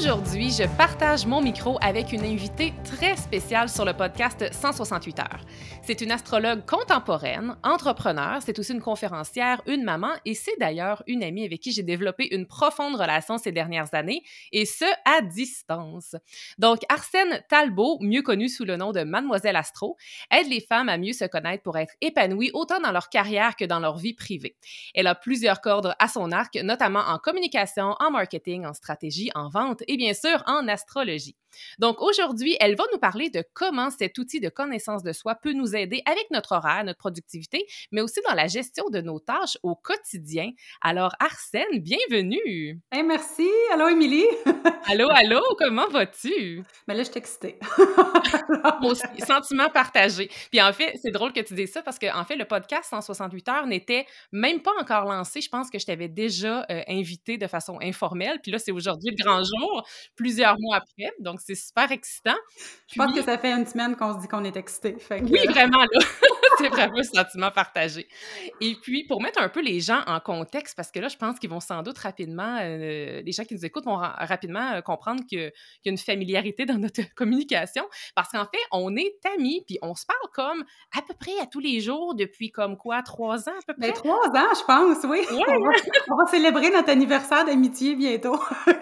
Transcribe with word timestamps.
Aujourd'hui, 0.00 0.50
je 0.50 0.62
partage 0.78 1.26
mon 1.26 1.42
micro 1.42 1.76
avec 1.82 2.12
une 2.12 2.24
invitée 2.24 2.72
très 2.84 3.16
spéciale 3.16 3.68
sur 3.68 3.84
le 3.84 3.92
podcast 3.92 4.48
168 4.50 5.18
heures. 5.18 5.44
C'est 5.82 6.00
une 6.00 6.10
astrologue 6.10 6.64
contemporaine, 6.64 7.54
entrepreneur, 7.62 8.38
c'est 8.40 8.58
aussi 8.58 8.72
une 8.72 8.80
conférencière, 8.80 9.60
une 9.66 9.84
maman 9.84 10.08
et 10.24 10.32
c'est 10.32 10.56
d'ailleurs 10.58 11.02
une 11.06 11.22
amie 11.22 11.44
avec 11.44 11.60
qui 11.60 11.72
j'ai 11.72 11.82
développé 11.82 12.34
une 12.34 12.46
profonde 12.46 12.94
relation 12.94 13.36
ces 13.36 13.52
dernières 13.52 13.92
années 13.92 14.22
et 14.52 14.64
ce 14.64 14.86
à 15.04 15.20
distance. 15.20 16.16
Donc 16.56 16.78
Arsène 16.88 17.42
Talbot, 17.50 17.98
mieux 18.00 18.22
connue 18.22 18.48
sous 18.48 18.64
le 18.64 18.78
nom 18.78 18.92
de 18.92 19.02
Mademoiselle 19.02 19.56
Astro, 19.56 19.98
aide 20.30 20.48
les 20.48 20.62
femmes 20.62 20.88
à 20.88 20.96
mieux 20.96 21.12
se 21.12 21.26
connaître 21.26 21.62
pour 21.62 21.76
être 21.76 21.92
épanouies 22.00 22.52
autant 22.54 22.80
dans 22.80 22.92
leur 22.92 23.10
carrière 23.10 23.54
que 23.54 23.66
dans 23.66 23.80
leur 23.80 23.98
vie 23.98 24.14
privée. 24.14 24.56
Elle 24.94 25.08
a 25.08 25.14
plusieurs 25.14 25.60
cordes 25.60 25.94
à 25.98 26.08
son 26.08 26.32
arc, 26.32 26.54
notamment 26.62 27.00
en 27.00 27.18
communication, 27.18 27.96
en 28.00 28.10
marketing, 28.10 28.64
en 28.64 28.72
stratégie, 28.72 29.30
en 29.34 29.50
vente 29.50 29.82
et 29.90 29.96
bien 29.96 30.14
sûr 30.14 30.42
en 30.46 30.68
astrologie. 30.68 31.34
Donc 31.78 32.00
aujourd'hui, 32.00 32.56
elle 32.60 32.76
va 32.76 32.84
nous 32.92 32.98
parler 32.98 33.30
de 33.30 33.44
comment 33.54 33.90
cet 33.90 34.18
outil 34.18 34.40
de 34.40 34.48
connaissance 34.48 35.02
de 35.02 35.12
soi 35.12 35.34
peut 35.34 35.52
nous 35.52 35.74
aider 35.74 36.02
avec 36.06 36.26
notre 36.30 36.52
horaire, 36.52 36.84
notre 36.84 36.98
productivité, 36.98 37.66
mais 37.92 38.00
aussi 38.00 38.20
dans 38.28 38.34
la 38.34 38.46
gestion 38.46 38.88
de 38.90 39.00
nos 39.00 39.18
tâches 39.18 39.58
au 39.62 39.74
quotidien. 39.74 40.50
Alors 40.80 41.14
Arsène, 41.18 41.80
bienvenue. 41.80 42.80
Hey, 42.92 43.02
merci. 43.02 43.48
Allô 43.72 43.88
Émilie. 43.88 44.26
allô, 44.86 45.08
allô, 45.10 45.40
comment 45.58 45.88
vas-tu? 45.88 46.62
Mais 46.86 46.94
là 46.94 47.02
je 47.02 47.10
suis 47.10 47.18
excitée. 47.18 47.58
Aussi, 48.82 49.02
sentiment 49.26 49.68
partagé. 49.70 50.30
Puis 50.50 50.60
en 50.60 50.72
fait, 50.72 50.96
c'est 51.02 51.10
drôle 51.10 51.32
que 51.32 51.40
tu 51.40 51.54
dises 51.54 51.72
ça 51.72 51.82
parce 51.82 51.98
que 51.98 52.12
en 52.14 52.24
fait 52.24 52.36
le 52.36 52.44
podcast 52.44 52.90
168 52.90 53.48
heures 53.48 53.66
n'était 53.66 54.06
même 54.32 54.60
pas 54.60 54.72
encore 54.80 55.04
lancé. 55.04 55.40
Je 55.40 55.48
pense 55.48 55.70
que 55.70 55.78
je 55.78 55.86
t'avais 55.86 56.08
déjà 56.08 56.66
euh, 56.70 56.82
invité 56.88 57.38
de 57.38 57.46
façon 57.46 57.78
informelle. 57.82 58.40
Puis 58.42 58.52
là 58.52 58.58
c'est 58.58 58.72
aujourd'hui 58.72 59.10
le 59.16 59.22
grand 59.22 59.42
jour, 59.42 59.79
plusieurs 60.16 60.56
mois 60.58 60.76
après. 60.76 61.12
Donc 61.20 61.40
c'est 61.44 61.54
super 61.54 61.90
excitant. 61.92 62.36
Je 62.88 62.96
pense 62.96 63.14
que 63.14 63.22
ça 63.22 63.38
fait 63.38 63.52
une 63.52 63.66
semaine 63.66 63.96
qu'on 63.96 64.14
se 64.14 64.20
dit 64.20 64.28
qu'on 64.28 64.44
est 64.44 64.56
excité. 64.56 64.96
Oui, 65.10 65.46
vraiment, 65.48 65.78
là. 65.78 66.00
c'est 66.64 66.68
vraiment 66.68 66.98
un 66.98 67.02
sentiment 67.02 67.50
partagé. 67.50 68.08
Et 68.60 68.74
puis, 68.74 69.04
pour 69.04 69.22
mettre 69.22 69.40
un 69.40 69.48
peu 69.48 69.60
les 69.60 69.80
gens 69.80 70.00
en 70.06 70.20
contexte, 70.20 70.76
parce 70.76 70.90
que 70.90 71.00
là, 71.00 71.08
je 71.08 71.16
pense 71.16 71.38
qu'ils 71.38 71.50
vont 71.50 71.60
sans 71.60 71.82
doute 71.82 71.98
rapidement, 71.98 72.58
euh, 72.60 73.22
les 73.22 73.32
gens 73.32 73.44
qui 73.44 73.54
nous 73.54 73.64
écoutent 73.64 73.84
vont 73.84 73.96
rapidement 73.96 74.72
euh, 74.72 74.80
comprendre 74.80 75.24
qu'il 75.26 75.52
y 75.84 75.88
a 75.88 75.90
une 75.90 75.98
familiarité 75.98 76.66
dans 76.66 76.78
notre 76.78 77.02
communication, 77.14 77.84
parce 78.14 78.30
qu'en 78.30 78.44
fait, 78.44 78.60
on 78.72 78.96
est 78.96 79.18
amis, 79.34 79.62
puis 79.66 79.78
on 79.82 79.94
se 79.94 80.06
parle 80.06 80.30
comme 80.32 80.64
à 80.96 81.02
peu 81.02 81.14
près 81.14 81.38
à 81.40 81.46
tous 81.46 81.60
les 81.60 81.80
jours 81.80 82.14
depuis 82.14 82.50
comme 82.50 82.76
quoi, 82.76 83.02
trois 83.02 83.48
ans 83.48 83.52
à 83.52 83.62
peu 83.66 83.74
ben, 83.78 83.92
près? 83.92 84.00
trois 84.00 84.28
ans, 84.28 84.54
je 84.54 84.64
pense, 84.64 85.04
oui. 85.04 85.20
On, 86.10 86.16
va, 86.16 86.26
célébrer 86.30 86.70
notre 86.70 86.90
anniversaire 86.90 87.44
d'amitié 87.44 87.94
bientôt. 87.94 88.38
oui, 88.66 88.74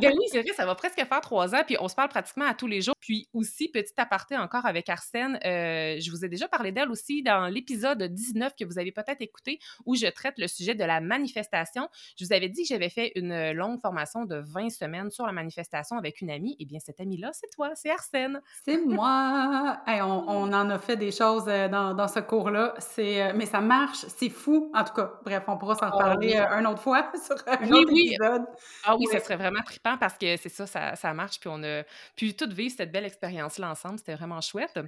ben 0.00 0.12
oui 0.16 0.24
c'est 0.30 0.42
vrai, 0.42 0.52
ça 0.54 0.66
va 0.66 0.74
presque 0.74 0.96
faire 1.04 1.20
trois 1.20 1.54
ans, 1.54 1.62
puis 1.66 1.76
on 1.80 1.88
se 1.88 1.94
parle 1.94 2.08
pratiquement 2.08 2.46
à 2.46 2.54
tous 2.54 2.66
les 2.66 2.80
jours. 2.80 2.94
Puis 3.00 3.28
aussi, 3.32 3.68
petit 3.68 3.92
aparté 3.96 4.36
encore 4.36 4.66
avec 4.66 4.88
Arsène, 4.88 5.38
euh, 5.44 5.96
je 6.00 6.10
vous 6.10 6.24
ai 6.24 6.28
déjà 6.28 6.48
parlé 6.48 6.72
d'elle 6.72 6.90
aussi 6.90 7.22
dans 7.26 7.48
l'épisode 7.48 8.02
19 8.02 8.54
que 8.58 8.64
vous 8.64 8.78
avez 8.78 8.92
peut-être 8.92 9.20
écouté 9.20 9.58
où 9.84 9.96
je 9.96 10.06
traite 10.06 10.38
le 10.38 10.46
sujet 10.46 10.74
de 10.74 10.84
la 10.84 11.00
manifestation. 11.00 11.88
Je 12.18 12.24
vous 12.24 12.32
avais 12.32 12.48
dit 12.48 12.62
que 12.62 12.68
j'avais 12.68 12.88
fait 12.88 13.12
une 13.16 13.52
longue 13.52 13.80
formation 13.80 14.24
de 14.24 14.36
20 14.36 14.70
semaines 14.70 15.10
sur 15.10 15.26
la 15.26 15.32
manifestation 15.32 15.98
avec 15.98 16.20
une 16.20 16.30
amie. 16.30 16.56
Eh 16.60 16.64
bien, 16.64 16.78
cette 16.78 17.00
amie-là, 17.00 17.30
c'est 17.32 17.50
toi, 17.50 17.70
c'est 17.74 17.90
Arsène. 17.90 18.40
C'est 18.64 18.76
moi. 18.86 19.80
on, 19.88 20.52
en 20.52 20.70
a 20.70 20.78
fait 20.78 20.96
des 20.96 21.10
choses 21.10 21.44
euh, 21.48 21.68
dans, 21.68 22.08
ce 22.08 22.20
cours-là. 22.20 22.74
Euh, 22.98 23.32
mais 23.34 23.46
ça 23.46 23.60
marche, 23.60 24.06
c'est 24.06 24.30
fou. 24.30 24.70
En 24.74 24.84
tout 24.84 24.94
cas, 24.94 25.12
bref, 25.24 25.42
on 25.48 25.58
pourra 25.58 25.74
s'en 25.74 25.90
ah 25.90 25.98
parler 25.98 26.36
une 26.36 26.66
autre 26.66 26.82
fois 26.82 27.10
sur 27.24 27.36
un 27.46 27.70
autre 27.72 27.90
épisode. 27.90 28.44
Ah 28.84 28.96
oui, 28.96 29.06
ça 29.10 29.18
serait 29.20 29.36
vraiment 29.36 29.62
trippant 29.64 29.98
parce 29.98 30.16
que 30.16 30.36
c'est 30.36 30.48
ça, 30.48 30.66
ça, 30.66 30.94
ça 30.94 31.12
marche. 31.12 31.40
Puis 31.40 31.50
on 31.52 31.62
a 31.64 31.82
pu 32.14 32.34
tout 32.34 32.48
vivre 32.50 32.74
cette 32.76 32.92
belle 32.92 33.04
expérience-là 33.04 33.70
ensemble. 33.70 33.98
C'était 33.98 34.14
vraiment 34.14 34.40
chouette. 34.40 34.78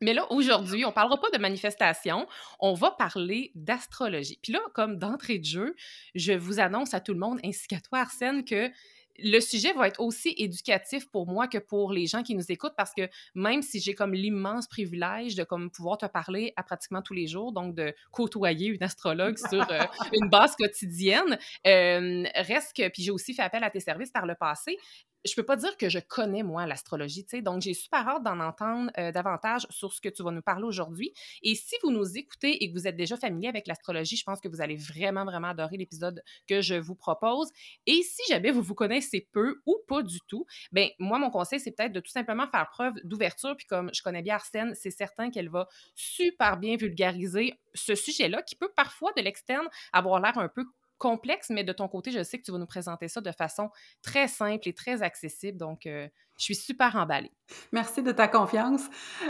Mais 0.00 0.14
là, 0.14 0.30
aujourd'hui, 0.30 0.84
on 0.84 0.88
ne 0.88 0.94
parlera 0.94 1.20
pas 1.20 1.30
de 1.30 1.38
manifestation, 1.38 2.26
on 2.60 2.74
va 2.74 2.90
parler 2.90 3.50
d'astrologie. 3.54 4.38
Puis 4.42 4.52
là, 4.52 4.60
comme 4.74 4.98
d'entrée 4.98 5.38
de 5.38 5.44
jeu, 5.44 5.74
je 6.14 6.32
vous 6.32 6.60
annonce 6.60 6.94
à 6.94 7.00
tout 7.00 7.12
le 7.12 7.20
monde, 7.20 7.40
ainsi 7.44 7.66
qu'à 7.66 7.80
toi, 7.80 8.00
Arsène, 8.00 8.44
que 8.44 8.70
le 9.18 9.40
sujet 9.40 9.72
va 9.72 9.88
être 9.88 10.00
aussi 10.00 10.34
éducatif 10.36 11.08
pour 11.10 11.26
moi 11.26 11.48
que 11.48 11.58
pour 11.58 11.92
les 11.92 12.06
gens 12.06 12.22
qui 12.22 12.34
nous 12.34 12.50
écoutent 12.52 12.74
parce 12.76 12.92
que 12.92 13.08
même 13.34 13.62
si 13.62 13.80
j'ai 13.80 13.94
comme 13.94 14.14
l'immense 14.14 14.66
privilège 14.66 15.34
de 15.34 15.44
comme 15.44 15.70
pouvoir 15.70 15.98
te 15.98 16.06
parler 16.06 16.52
à 16.56 16.62
pratiquement 16.62 17.02
tous 17.02 17.14
les 17.14 17.26
jours, 17.26 17.52
donc 17.52 17.74
de 17.74 17.94
côtoyer 18.10 18.68
une 18.68 18.82
astrologue 18.82 19.38
sur 19.38 19.66
euh, 19.70 19.84
une 20.12 20.28
base 20.28 20.54
quotidienne, 20.56 21.38
euh, 21.66 22.24
reste 22.34 22.76
que, 22.76 22.88
puis 22.88 23.02
j'ai 23.02 23.10
aussi 23.10 23.34
fait 23.34 23.42
appel 23.42 23.64
à 23.64 23.70
tes 23.70 23.80
services 23.80 24.10
par 24.10 24.26
le 24.26 24.34
passé, 24.34 24.76
je 25.26 25.34
peux 25.34 25.44
pas 25.44 25.56
dire 25.56 25.76
que 25.76 25.88
je 25.88 25.98
connais, 25.98 26.42
moi, 26.42 26.66
l'astrologie, 26.66 27.24
tu 27.24 27.30
sais. 27.30 27.42
Donc, 27.42 27.62
j'ai 27.62 27.74
super 27.74 28.06
hâte 28.06 28.22
d'en 28.22 28.40
entendre 28.40 28.90
euh, 28.98 29.12
davantage 29.12 29.66
sur 29.70 29.92
ce 29.92 30.00
que 30.00 30.08
tu 30.08 30.22
vas 30.22 30.30
nous 30.30 30.42
parler 30.42 30.64
aujourd'hui. 30.64 31.12
Et 31.42 31.54
si 31.54 31.74
vous 31.82 31.90
nous 31.90 32.16
écoutez 32.16 32.62
et 32.62 32.70
que 32.70 32.78
vous 32.78 32.86
êtes 32.86 32.96
déjà 32.96 33.16
familier 33.16 33.48
avec 33.48 33.66
l'astrologie, 33.66 34.16
je 34.16 34.24
pense 34.24 34.40
que 34.40 34.48
vous 34.48 34.60
allez 34.60 34.76
vraiment, 34.76 35.24
vraiment 35.24 35.48
adorer 35.48 35.76
l'épisode 35.76 36.22
que 36.48 36.60
je 36.60 36.74
vous 36.74 36.94
propose. 36.94 37.50
Et 37.86 38.02
si 38.02 38.22
jamais 38.28 38.50
vous 38.50 38.62
vous 38.62 38.74
connaissez 38.74 39.28
peu 39.32 39.60
ou 39.66 39.76
pas 39.88 40.02
du 40.02 40.20
tout, 40.28 40.46
ben 40.72 40.88
moi, 40.98 41.18
mon 41.18 41.30
conseil, 41.30 41.60
c'est 41.60 41.72
peut-être 41.72 41.92
de 41.92 42.00
tout 42.00 42.10
simplement 42.10 42.46
faire 42.48 42.68
preuve 42.70 42.94
d'ouverture. 43.04 43.56
Puis 43.56 43.66
comme 43.66 43.90
je 43.92 44.02
connais 44.02 44.22
bien 44.22 44.36
Arsène, 44.36 44.74
c'est 44.74 44.90
certain 44.90 45.30
qu'elle 45.30 45.48
va 45.48 45.68
super 45.94 46.56
bien 46.56 46.76
vulgariser 46.76 47.54
ce 47.74 47.94
sujet-là 47.94 48.42
qui 48.42 48.56
peut 48.56 48.70
parfois, 48.74 49.12
de 49.16 49.22
l'externe, 49.22 49.66
avoir 49.92 50.20
l'air 50.20 50.38
un 50.38 50.48
peu 50.48 50.64
complexe, 50.98 51.50
mais 51.50 51.64
de 51.64 51.72
ton 51.72 51.88
côté, 51.88 52.10
je 52.10 52.22
sais 52.22 52.38
que 52.38 52.44
tu 52.44 52.52
vas 52.52 52.58
nous 52.58 52.66
présenter 52.66 53.08
ça 53.08 53.20
de 53.20 53.32
façon 53.32 53.70
très 54.02 54.28
simple 54.28 54.68
et 54.68 54.74
très 54.74 55.02
accessible. 55.02 55.58
Donc, 55.58 55.86
euh, 55.86 56.08
je 56.36 56.44
suis 56.44 56.54
super 56.54 56.96
emballée. 56.96 57.30
Merci 57.72 58.02
de 58.02 58.12
ta 58.12 58.28
confiance. 58.28 58.82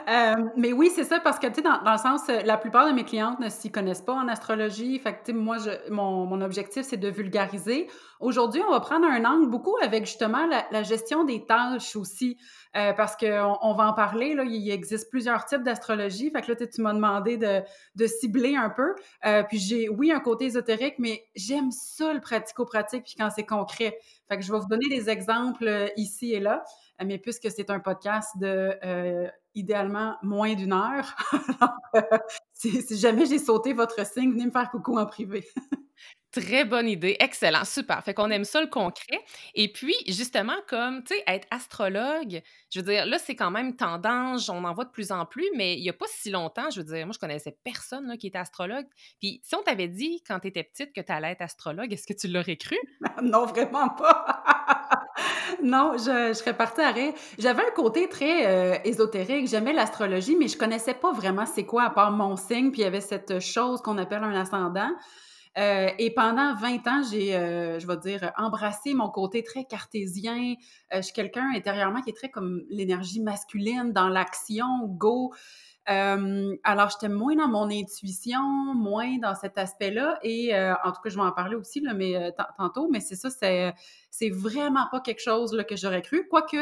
Euh, 0.08 0.34
mais 0.56 0.72
oui, 0.72 0.90
c'est 0.94 1.04
ça, 1.04 1.20
parce 1.20 1.38
que, 1.38 1.46
tu 1.46 1.56
sais, 1.56 1.62
dans, 1.62 1.78
le 1.84 1.98
sens, 1.98 2.28
euh, 2.28 2.40
la 2.44 2.56
plupart 2.56 2.86
de 2.88 2.92
mes 2.92 3.04
clientes 3.04 3.38
ne 3.40 3.48
s'y 3.48 3.70
connaissent 3.70 4.02
pas 4.02 4.14
en 4.14 4.26
astrologie. 4.28 4.98
Fait 4.98 5.12
que, 5.12 5.18
tu 5.18 5.24
sais, 5.26 5.32
moi, 5.32 5.58
mon, 5.90 6.40
objectif, 6.40 6.86
c'est 6.86 6.96
de 6.96 7.08
vulgariser. 7.08 7.88
Aujourd'hui, 8.18 8.62
on 8.66 8.70
va 8.70 8.80
prendre 8.80 9.06
un 9.06 9.24
angle 9.24 9.48
beaucoup 9.48 9.76
avec, 9.82 10.06
justement, 10.06 10.46
la, 10.46 10.82
gestion 10.82 11.24
des 11.24 11.44
tâches 11.44 11.94
aussi, 11.94 12.38
euh, 12.74 12.92
parce 12.94 13.16
qu'on 13.16 13.58
on 13.60 13.74
va 13.74 13.88
en 13.88 13.92
parler, 13.92 14.34
là, 14.34 14.44
il 14.44 14.70
existe 14.70 15.10
plusieurs 15.10 15.44
types 15.44 15.62
d'astrologie. 15.62 16.30
Fait 16.30 16.42
que 16.42 16.52
là, 16.52 16.66
tu 16.66 16.80
m'as 16.80 16.94
demandé 16.94 17.36
de, 17.36 17.60
de, 17.96 18.06
cibler 18.06 18.56
un 18.56 18.70
peu. 18.70 18.94
puis 19.48 19.58
j'ai, 19.58 19.88
oui, 19.88 20.10
un 20.10 20.20
côté 20.20 20.46
ésotérique, 20.46 20.94
mais 20.98 21.24
j'aime 21.34 21.70
ça, 21.70 22.12
le 22.12 22.20
pratico-pratique, 22.20 23.04
puis 23.04 23.14
quand 23.18 23.28
c'est 23.30 23.46
concret. 23.46 23.98
Fait 24.28 24.36
que 24.36 24.42
je 24.42 24.50
vais 24.50 24.58
vous 24.58 24.68
donner 24.68 24.88
des 24.88 25.08
exemples 25.08 25.92
ici 25.96 26.32
et 26.32 26.40
là 26.40 26.64
mais 27.04 27.18
puisque 27.18 27.50
c'est 27.50 27.70
un 27.70 27.80
podcast 27.80 28.30
de 28.38 28.78
euh, 28.84 29.28
idéalement 29.54 30.16
moins 30.22 30.54
d'une 30.54 30.72
heure, 30.72 31.16
euh, 31.94 32.00
si, 32.52 32.82
jamais 32.98 33.26
j'ai 33.26 33.38
sauté 33.38 33.72
votre 33.72 34.04
signe, 34.06 34.32
venez 34.32 34.46
me 34.46 34.50
faire 34.50 34.70
coucou 34.70 34.98
en 34.98 35.06
privé. 35.06 35.46
Très 36.32 36.66
bonne 36.66 36.86
idée, 36.86 37.16
excellent, 37.18 37.64
super. 37.64 38.04
Fait 38.04 38.12
qu'on 38.12 38.30
aime 38.30 38.44
ça 38.44 38.60
le 38.60 38.66
concret. 38.66 39.24
Et 39.54 39.72
puis, 39.72 39.94
justement, 40.06 40.56
comme, 40.68 41.02
tu 41.02 41.14
sais, 41.14 41.24
être 41.26 41.46
astrologue, 41.50 42.42
je 42.70 42.80
veux 42.80 42.84
dire, 42.84 43.06
là, 43.06 43.18
c'est 43.18 43.34
quand 43.34 43.50
même 43.50 43.74
tendance, 43.74 44.50
on 44.50 44.64
en 44.64 44.74
voit 44.74 44.84
de 44.84 44.90
plus 44.90 45.12
en 45.12 45.24
plus, 45.24 45.48
mais 45.56 45.78
il 45.78 45.80
n'y 45.80 45.88
a 45.88 45.94
pas 45.94 46.04
si 46.08 46.30
longtemps, 46.30 46.68
je 46.68 46.82
veux 46.82 46.94
dire, 46.94 47.06
moi, 47.06 47.14
je 47.14 47.18
connaissais 47.18 47.56
personne 47.64 48.06
là, 48.06 48.18
qui 48.18 48.26
était 48.26 48.36
astrologue. 48.36 48.84
Puis, 49.18 49.40
si 49.44 49.54
on 49.54 49.62
t'avait 49.62 49.88
dit 49.88 50.22
quand 50.26 50.40
tu 50.40 50.48
étais 50.48 50.64
petite 50.64 50.92
que 50.92 51.00
tu 51.00 51.10
allais 51.10 51.30
être 51.30 51.40
astrologue, 51.40 51.90
est-ce 51.90 52.06
que 52.06 52.12
tu 52.12 52.28
l'aurais 52.28 52.56
cru? 52.56 52.76
non, 53.22 53.46
vraiment 53.46 53.88
pas. 53.88 54.44
Non, 55.62 55.96
je 55.98 56.28
je 56.28 56.32
serais 56.34 56.56
partie 56.56 56.80
à 56.80 56.90
rire. 56.90 57.12
J'avais 57.38 57.62
un 57.62 57.70
côté 57.74 58.08
très, 58.08 58.76
heu, 58.76 58.78
ésotérique. 58.84 59.48
J'aimais 59.48 59.72
l'astrologie, 59.72 60.36
mais 60.38 60.48
je 60.48 60.56
connaissais 60.58 60.94
pas 60.94 61.12
vraiment 61.12 61.46
c'est 61.46 61.64
quoi 61.64 61.84
à 61.84 61.90
part 61.90 62.10
mon 62.12 62.36
signe, 62.36 62.70
puis 62.70 62.80
il 62.82 62.84
y 62.84 62.86
avait 62.86 63.00
cette 63.00 63.40
chose 63.40 63.80
qu'on 63.82 63.98
appelle 63.98 64.22
un 64.24 64.34
ascendant. 64.38 64.90
Heu 65.58 65.88
et 65.98 66.12
pendant 66.14 66.54
20 66.56 66.86
ans, 66.86 67.02
j'ai, 67.10 67.34
heu, 67.36 67.78
je 67.78 67.86
vais 67.86 67.96
dire, 67.96 68.32
embrassé 68.36 68.92
mon 68.94 69.08
côté 69.10 69.42
très 69.42 69.64
cartésien. 69.64 70.54
Je 70.92 71.00
suis 71.00 71.12
quelqu'un 71.14 71.50
intérieurement 71.54 72.02
qui 72.02 72.10
est 72.10 72.16
très 72.16 72.28
comme 72.30 72.62
l'énergie 72.70 73.20
masculine, 73.22 73.92
dans 73.92 74.08
l'action, 74.08 74.66
go. 74.86 75.32
Hem, 75.86 76.56
alors 76.64 76.90
j'étais 76.90 77.08
moins 77.08 77.36
dans 77.36 77.46
mon 77.48 77.70
intuition, 77.70 78.74
moins 78.74 79.18
dans 79.18 79.36
cet 79.36 79.56
aspect-là 79.56 80.18
et 80.22 80.52
heu, 80.54 80.74
en 80.84 80.90
tout 80.90 81.00
cas, 81.00 81.10
je 81.10 81.16
vais 81.16 81.22
en 81.22 81.32
parler 81.32 81.54
aussi 81.54 81.80
là, 81.80 81.94
mais 81.94 82.32
tan 82.36 82.44
tantôt, 82.58 82.88
mais 82.90 83.00
c'est 83.00 83.14
ça, 83.14 83.30
c'est 83.30 83.72
c'est 84.10 84.30
vraiment 84.30 84.88
pas 84.90 85.00
quelque 85.00 85.22
chose 85.22 85.54
là, 85.54 85.62
que 85.62 85.76
j'aurais 85.76 86.02
cru. 86.02 86.26
Quoique, 86.28 86.56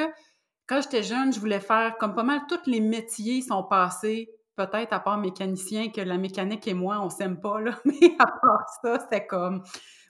quand 0.67 0.83
j'étais 0.83 1.03
jeune, 1.03 1.33
je 1.33 1.41
voulais 1.41 1.61
faire 1.61 1.97
comme 1.99 2.15
pas 2.15 2.23
mal 2.23 2.43
tous 2.49 2.71
les 2.71 2.81
métiers 2.81 3.41
sont 3.41 3.65
passés, 3.65 4.31
peut-être 4.57 4.93
à 4.93 5.01
part 5.01 5.19
mécanicien, 5.19 5.91
que 5.91 6.03
la 6.03 6.19
mécanique 6.19 6.69
et 6.69 6.75
moi, 6.75 7.01
on 7.01 7.09
s'aime 7.09 7.41
pas 7.41 7.61
là, 7.61 7.79
mais 7.87 8.15
à 8.19 8.27
part 8.27 8.67
ça, 8.83 8.99
c'était 9.01 9.27
comme 9.27 9.63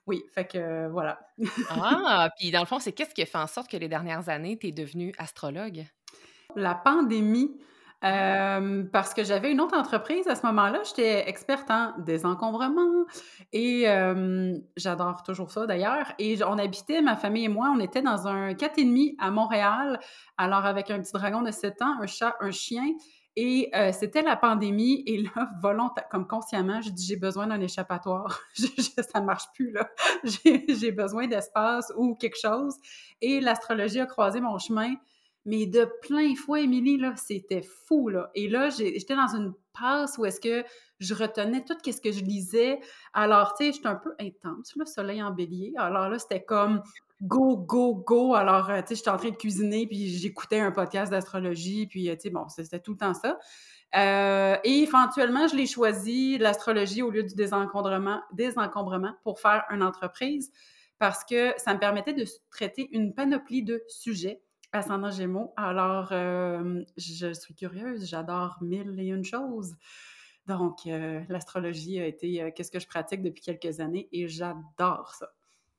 oui, 0.07 0.23
fait 0.35 0.47
que 0.47 0.89
voilà. 0.89 1.19
Ah! 1.71 2.29
Puis 2.39 2.51
dans 2.51 2.61
le 2.61 2.67
fond, 2.67 2.79
c'est 2.79 2.93
qu'est-ce 2.93 3.15
qui 3.15 3.23
a 3.23 3.27
fait 3.27 3.39
en 3.39 3.47
sorte 3.47 3.71
que 3.71 3.77
les 3.77 3.89
dernières 3.89 4.29
années, 4.29 4.59
tu 4.59 4.69
es 4.69 4.73
devenue 4.73 5.15
astrologue? 5.19 5.87
La 6.57 6.75
pandémie, 6.75 7.59
Hem, 8.07 8.91
parce 8.93 9.15
que 9.15 9.25
j'avais 9.25 9.51
une 9.51 9.63
autre 9.63 9.75
entreprise 9.75 10.29
à 10.29 10.35
ce 10.35 10.45
moment-là, 10.45 10.83
j'étais 10.85 11.27
experte 11.27 11.71
en 11.71 11.95
désencombrement 11.99 13.07
et 13.55 13.87
j'adore 14.77 15.23
toujours 15.23 15.51
ça 15.51 15.67
d'ailleurs. 15.67 16.13
Et 16.19 16.37
on 16.45 16.59
habitait, 16.59 17.01
ma 17.01 17.17
famille 17.17 17.47
et 17.47 17.49
moi, 17.49 17.73
on 17.75 17.81
était 17.81 18.03
dans 18.03 18.29
un 18.29 18.53
4 18.53 18.79
et 18.79 18.85
demi 18.85 19.17
à 19.19 19.31
Montréal, 19.31 19.99
alors 20.37 20.67
avec 20.67 20.91
un 20.91 21.01
petit 21.01 21.13
dragon 21.13 21.41
de 21.41 21.51
7 21.51 21.81
ans, 21.81 21.95
un 21.99 22.07
chat, 22.07 22.37
un 22.41 22.51
chien. 22.51 22.85
Et 23.37 23.71
heu, 23.75 23.91
c'était 23.93 24.23
la 24.23 24.37
pandémie 24.37 25.03
et 25.07 25.23
là, 25.23 25.49
comme 26.11 26.27
consciemment, 26.29 26.81
j'ai 26.83 26.91
dit: 26.91 27.07
«J'ai 27.07 27.17
besoin 27.17 27.47
d'un 27.47 27.61
échappatoire. 27.61 28.39
Ça 28.55 29.21
marche 29.23 29.47
plus 29.55 29.73
là. 29.73 29.89
J'ai 30.69 30.93
besoin 30.93 31.27
d'espace 31.27 31.91
ou 31.97 32.15
quelque 32.15 32.39
chose» 32.39 32.77
et 33.21 33.41
l'astrologie 33.41 34.01
a 34.01 34.07
croisé 34.07 34.41
mon 34.41 34.59
chemin 34.59 34.95
mais 35.45 35.67
de 35.67 35.89
plein 36.03 36.35
fouet, 36.35 36.65
Émilie, 36.65 36.97
là, 36.97 37.15
c'était 37.17 37.63
fou, 37.63 38.09
là. 38.09 38.31
Et 38.35 38.49
là, 38.49 38.71
j'étais 38.71 39.15
dans 39.15 39.35
une 39.35 39.53
passe 39.79 40.17
où 40.19 40.25
est-ce 40.25 40.41
que 40.41 40.65
je 41.01 41.15
retenais 41.15 41.65
tout 41.65 41.77
ce 41.85 42.01
que 42.01 42.13
je 42.13 42.25
lisais. 42.25 42.81
Alors, 43.13 43.55
tu 43.55 43.67
sais, 43.67 43.73
j'étais 43.73 43.89
un 43.89 43.97
peu 43.97 44.15
intense, 44.21 44.75
là, 44.77 44.87
soleil 44.87 45.23
en 45.23 45.33
bélier. 45.33 45.75
Alors 45.77 46.09
là, 46.09 46.19
c'était 46.19 46.43
comme 46.43 46.83
go, 47.21 47.57
go, 47.57 47.95
go. 47.95 48.35
Alors, 48.35 48.71
euh, 48.71 48.81
tu 48.81 48.89
sais, 48.89 48.95
j'étais 48.97 49.11
en 49.11 49.17
train 49.17 49.31
de 49.31 49.37
cuisiner, 49.37 49.87
puis 49.87 50.09
j'écoutais 50.09 50.61
un 50.61 50.73
podcast 50.73 51.11
d'astrologie, 51.11 51.87
puis, 51.87 52.09
euh, 52.09 52.15
tu 52.15 52.23
sais, 52.23 52.31
bon, 52.31 52.49
c'était 52.49 52.81
tout 52.81 52.93
le 52.93 52.99
temps 52.99 53.15
ça. 53.15 53.39
Euh, 53.97 54.57
et 54.65 54.83
éventuellement, 54.83 55.47
je 55.47 55.57
l'ai 55.57 55.67
choisi, 55.67 56.39
l'astrologie, 56.39 57.03
au 57.03 57.11
lieu 57.11 57.23
du 57.23 57.35
désencombrement, 57.35 58.21
désencombrement 58.33 59.15
pour 59.23 59.41
faire 59.41 59.65
une 59.71 59.83
entreprise 59.83 60.51
parce 60.99 61.25
que 61.25 61.53
ça 61.59 61.75
me 61.75 61.79
permettait 61.79 62.13
de 62.15 62.25
traiter 62.51 62.89
une 62.93 63.15
panoplie 63.15 63.63
de 63.63 63.83
sujets 63.89 64.41
Ascendant 64.75 65.11
Gémeaux. 65.11 65.55
Alors, 65.57 66.13
hem, 66.13 66.85
je 66.99 67.33
suis 67.33 67.55
curieuse, 67.55 68.07
j'adore 68.07 68.59
mille 68.63 68.99
et 69.01 69.07
une 69.07 69.25
choses. 69.25 69.75
Donc, 70.47 70.81
heu, 70.87 71.25
l'astrologie 71.31 71.99
a 72.01 72.07
été, 72.07 72.43
heu, 72.43 72.51
qu'est-ce 72.51 72.71
que 72.71 72.79
je 72.81 72.87
pratique 72.87 73.23
depuis 73.23 73.43
quelques 73.43 73.81
années 73.81 74.09
et 74.13 74.29
j'adore 74.29 75.15
ça. 75.15 75.33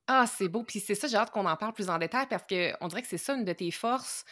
Ah, 0.07 0.27
c'est 0.27 0.49
beau, 0.49 0.63
puis 0.63 0.79
c'est 0.79 0.93
ça, 0.93 1.07
j'ai 1.07 1.17
hâte 1.17 1.31
qu'on 1.31 1.47
en 1.47 1.55
parle 1.57 1.73
plus 1.73 1.89
en 1.89 1.97
détail 1.97 2.27
parce 2.29 2.43
qu'on 2.47 2.87
dirait 2.87 3.01
que 3.01 3.07
c'est 3.07 3.17
ça 3.17 3.33
une 3.33 3.43
de 3.43 3.53
tes 3.53 3.71
forces. 3.71 4.23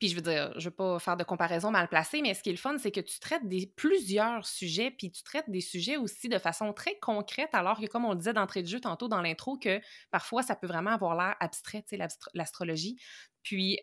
Puis 0.00 0.08
je 0.08 0.16
veux 0.16 0.22
dire, 0.22 0.52
je 0.58 0.64
veux 0.68 0.74
pas 0.74 0.98
faire 0.98 1.16
de 1.16 1.22
comparaison 1.22 1.70
mal 1.70 1.88
placée, 1.88 2.20
mais 2.20 2.34
ce 2.34 2.42
qui 2.42 2.48
est 2.48 2.52
le 2.52 2.58
fun, 2.58 2.76
c'est 2.78 2.90
que 2.90 3.00
tu 3.00 3.20
traites 3.20 3.46
des 3.48 3.66
plusieurs 3.76 4.44
sujets, 4.44 4.90
puis 4.90 5.12
tu 5.12 5.22
traites 5.22 5.48
des 5.48 5.60
sujets 5.60 5.96
aussi 5.96 6.28
de 6.28 6.38
façon 6.38 6.72
très 6.72 6.98
concrète, 6.98 7.50
alors 7.52 7.80
que 7.80 7.86
comme 7.86 8.04
on 8.04 8.10
le 8.10 8.16
disait 8.18 8.32
d'entrée 8.32 8.62
de 8.62 8.66
jeu 8.68 8.80
tantôt 8.80 9.06
dans 9.06 9.22
l'intro, 9.22 9.56
que 9.56 9.80
parfois 10.10 10.42
ça 10.42 10.56
peut 10.56 10.66
vraiment 10.66 10.90
avoir 10.90 11.14
l'air 11.16 11.36
abstrait, 11.38 11.82
tu 11.82 11.90
sais, 11.90 11.96
l'astro- 11.96 12.30
l'astrologie. 12.34 12.98
Puis 13.44 13.78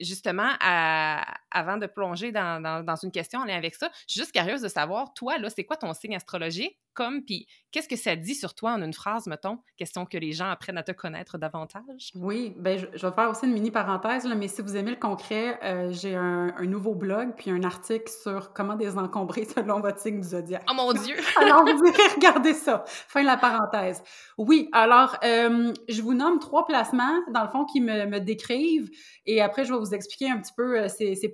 justement, 0.00 0.50
à- 0.60 1.34
avant 1.50 1.76
de 1.78 1.86
plonger 1.86 2.32
dans, 2.32 2.62
dans- 2.62 2.82
dans 2.84 2.96
une 2.96 3.10
question 3.12 3.40
en 3.40 3.44
lien 3.44 3.56
avec 3.56 3.74
ça, 3.74 3.90
je 4.06 4.12
suis 4.14 4.20
juste 4.20 4.32
curieuse 4.32 4.62
de 4.62 4.68
savoir, 4.68 5.12
toi, 5.14 5.38
là, 5.38 5.48
c'est 5.50 5.64
quoi 5.64 5.76
ton 5.76 5.92
signe 5.94 6.14
astrologique? 6.16 6.78
Comme, 6.92 7.22
puis 7.24 7.46
qu'est-ce 7.70 7.88
que 7.88 7.94
ça 7.96 8.16
dit 8.16 8.34
sur 8.34 8.52
toi 8.54 8.72
en 8.72 8.82
une 8.82 8.92
phrase, 8.92 9.26
mettons? 9.28 9.58
Question 9.76 10.04
que 10.06 10.18
les 10.18 10.32
gens 10.32 10.50
apprennent 10.50 10.76
à 10.76 10.82
te 10.82 10.90
connaître 10.90 11.38
davantage? 11.38 12.10
Oui, 12.16 12.52
ben, 12.58 12.78
je 12.78 12.86
je 12.94 13.06
vais 13.06 13.12
faire 13.12 13.30
aussi 13.30 13.46
une 13.46 13.52
mini 13.52 13.70
parenthèse, 13.70 14.24
là, 14.24 14.34
mais 14.34 14.48
si 14.48 14.60
vous 14.60 14.76
aimez 14.76 14.90
le 14.90 14.96
concret, 14.96 15.58
heu, 15.64 15.92
j'ai 15.92 16.16
un 16.16 16.52
un 16.56 16.66
nouveau 16.66 16.94
blog, 16.96 17.34
puis 17.36 17.50
un 17.52 17.62
article 17.62 18.10
sur 18.10 18.52
comment 18.52 18.74
désencombrer 18.74 19.44
selon 19.56 19.80
votre 19.80 20.00
signe 20.00 20.20
du 20.20 20.28
zodiaque. 20.28 20.64
Oh 20.68 20.74
mon 20.74 20.92
Dieu! 20.92 21.14
Alors, 21.36 21.62
vous 21.64 21.86
irez 21.86 22.14
regarder 22.16 22.54
ça. 22.54 22.82
Fin 22.86 23.20
de 23.22 23.26
la 23.26 23.36
parenthèse. 23.36 24.02
Oui, 24.36 24.68
alors, 24.72 25.16
hem, 25.22 25.72
je 25.88 26.02
vous 26.02 26.14
nomme 26.14 26.38
3 26.40 26.66
placements, 26.66 27.20
dans 27.32 27.44
le 27.44 27.48
fond, 27.50 27.64
qui 27.66 27.80
me 27.80 28.06
me 28.06 28.18
décrivent 28.18 28.90
et 29.26 29.40
après 29.40 29.64
je 29.64 29.72
vais 29.72 29.78
vous 29.78 29.94
expliquer 29.94 30.28
un 30.30 30.38
petit 30.40 30.52
peu, 30.56 30.84
heu, 30.84 30.88
ces 30.88 31.14
ces 31.14 31.28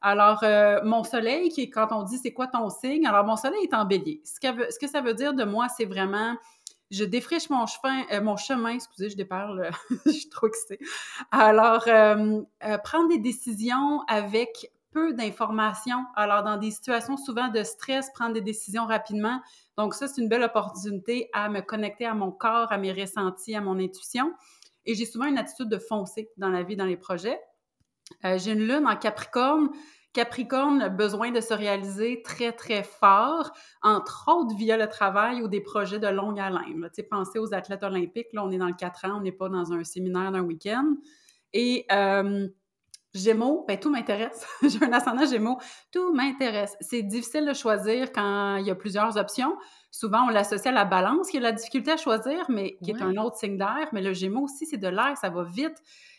Alors, 0.00 0.42
heu, 0.44 0.80
mon 0.84 1.04
soleil, 1.04 1.48
qui 1.50 1.70
quand 1.70 1.88
on 1.92 2.02
dit: 2.02 2.18
«C'est 2.18 2.32
quoi 2.32 2.46
ton 2.46 2.70
signe?» 2.70 3.06
alors 3.06 3.24
mon 3.24 3.36
soleil 3.36 3.64
est 3.64 3.74
en 3.74 3.84
bélier. 3.84 4.22
Ce 4.24 4.34
ce 4.70 4.78
que 4.78 4.86
ça 4.88 5.00
veut 5.00 5.14
dire 5.14 5.34
de 5.34 5.44
moi, 5.44 5.68
c'est 5.68 5.84
vraiment 5.86 6.36
je 6.90 7.04
défriche 7.04 7.50
mon 7.50 7.66
chemin, 7.66 8.02
heu, 8.12 8.20
mon 8.20 8.36
chemin, 8.36 8.70
excusez, 8.70 9.10
je 9.10 9.16
déparle, 9.16 9.70
je 10.06 10.10
suis 10.12 10.28
trop 10.28 10.46
excitée. 10.46 10.78
Alors, 11.32 11.84
prendre 12.84 13.08
des 13.08 13.18
décisions 13.18 14.02
avec 14.08 14.70
peu 14.92 15.12
d'informations. 15.12 16.04
Alors, 16.14 16.44
dans 16.44 16.56
des 16.56 16.70
situations 16.70 17.16
souvent 17.16 17.48
de 17.48 17.62
stress, 17.64 18.10
prendre 18.14 18.32
des 18.34 18.40
décisions 18.40 18.86
rapidement. 18.86 19.40
Donc 19.76 19.92
ça, 19.94 20.06
c'est 20.06 20.20
une 20.22 20.28
belle 20.28 20.44
opportunité 20.44 21.28
à 21.32 21.48
me 21.48 21.60
connecter 21.60 22.06
à 22.06 22.14
mon 22.14 22.30
corps, 22.30 22.70
à 22.70 22.78
mes 22.78 22.92
ressentis, 22.92 23.56
à 23.56 23.60
mon 23.60 23.78
intuition. 23.80 24.32
Et 24.86 24.94
j'ai 24.94 25.06
souvent 25.06 25.26
une 25.26 25.38
attitude 25.38 25.68
de 25.68 25.78
foncer 25.78 26.30
dans 26.36 26.50
la 26.50 26.62
vie, 26.62 26.76
dans 26.76 26.84
les 26.84 26.96
projets. 26.96 27.40
Euh, 28.24 28.38
j'ai 28.38 28.52
une 28.52 28.66
lune 28.66 28.86
en 28.86 28.96
Capricorne. 28.96 29.70
Capricorne 30.12 30.80
a 30.80 30.88
besoin 30.88 31.32
de 31.32 31.40
se 31.40 31.52
réaliser 31.52 32.22
très, 32.22 32.52
très 32.52 32.84
fort, 32.84 33.50
entre 33.82 34.26
autres 34.28 34.54
via 34.56 34.76
le 34.76 34.88
travail 34.88 35.42
ou 35.42 35.48
des 35.48 35.60
projets 35.60 35.98
de 35.98 36.06
longue 36.06 36.38
haleine. 36.38 36.80
Là. 36.80 36.88
Tu 36.88 36.96
sais, 36.96 37.02
Pensez 37.02 37.38
aux 37.40 37.52
athlètes 37.52 37.82
olympiques. 37.82 38.28
Là, 38.32 38.44
on 38.44 38.50
est 38.52 38.58
dans 38.58 38.68
le 38.68 38.74
4 38.74 39.06
ans, 39.06 39.16
on 39.18 39.20
n'est 39.20 39.32
pas 39.32 39.48
dans 39.48 39.72
un 39.72 39.82
séminaire 39.82 40.30
d'un 40.30 40.42
week-end. 40.42 40.94
Et 41.52 41.84
euh, 41.90 42.46
Gémeaux, 43.12 43.64
ben, 43.66 43.78
tout 43.78 43.90
m'intéresse. 43.90 44.46
J'ai 44.62 44.84
un 44.84 44.92
ascendant 44.92 45.26
Gémeaux, 45.26 45.58
tout 45.92 46.12
m'intéresse. 46.12 46.76
C'est 46.80 47.02
difficile 47.02 47.46
de 47.46 47.52
choisir 47.52 48.12
quand 48.12 48.56
il 48.56 48.66
y 48.66 48.70
a 48.70 48.74
plusieurs 48.76 49.16
options. 49.16 49.56
Souvent, 49.90 50.26
on 50.26 50.28
l'associe 50.30 50.66
à 50.66 50.72
la 50.72 50.84
balance, 50.84 51.30
qui 51.30 51.36
est 51.36 51.40
la 51.40 51.52
difficulté 51.52 51.92
à 51.92 51.96
choisir, 51.96 52.44
mais 52.48 52.76
qui 52.82 52.90
est 52.90 53.02
un 53.02 53.16
autre 53.16 53.36
signe 53.36 53.56
d'air. 53.56 53.88
Mais 53.92 54.02
le 54.02 54.12
Gémeaux 54.12 54.42
aussi, 54.42 54.66
c'est 54.66 54.78
de 54.78 54.88
l'air, 54.88 55.16
ça 55.16 55.28
va 55.30 55.44
vite. 55.44 55.76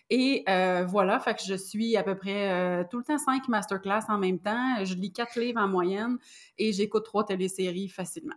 Et 0.10 0.44
euh, 0.50 0.86
voilà, 0.86 1.20
fait 1.20 1.36
que 1.36 1.44
je 1.44 1.56
suis 1.56 1.98
à 1.98 2.04
peu 2.04 2.16
près 2.16 2.52
euh, 2.52 2.84
tout 2.90 2.98
le 3.00 3.04
temps 3.04 3.18
cinq 3.18 3.48
masterclass 3.48 4.02
en 4.10 4.18
même 4.20 4.40
temps. 4.40 4.84
Je 4.86 4.94
lis 4.96 5.12
quatre 5.12 5.40
livres 5.40 5.60
en 5.62 5.68
moyenne 5.68 6.18
et 6.58 6.74
j'écoute 6.74 7.06
trois 7.06 7.26
téléséries 7.26 7.90
facilement. 7.90 8.36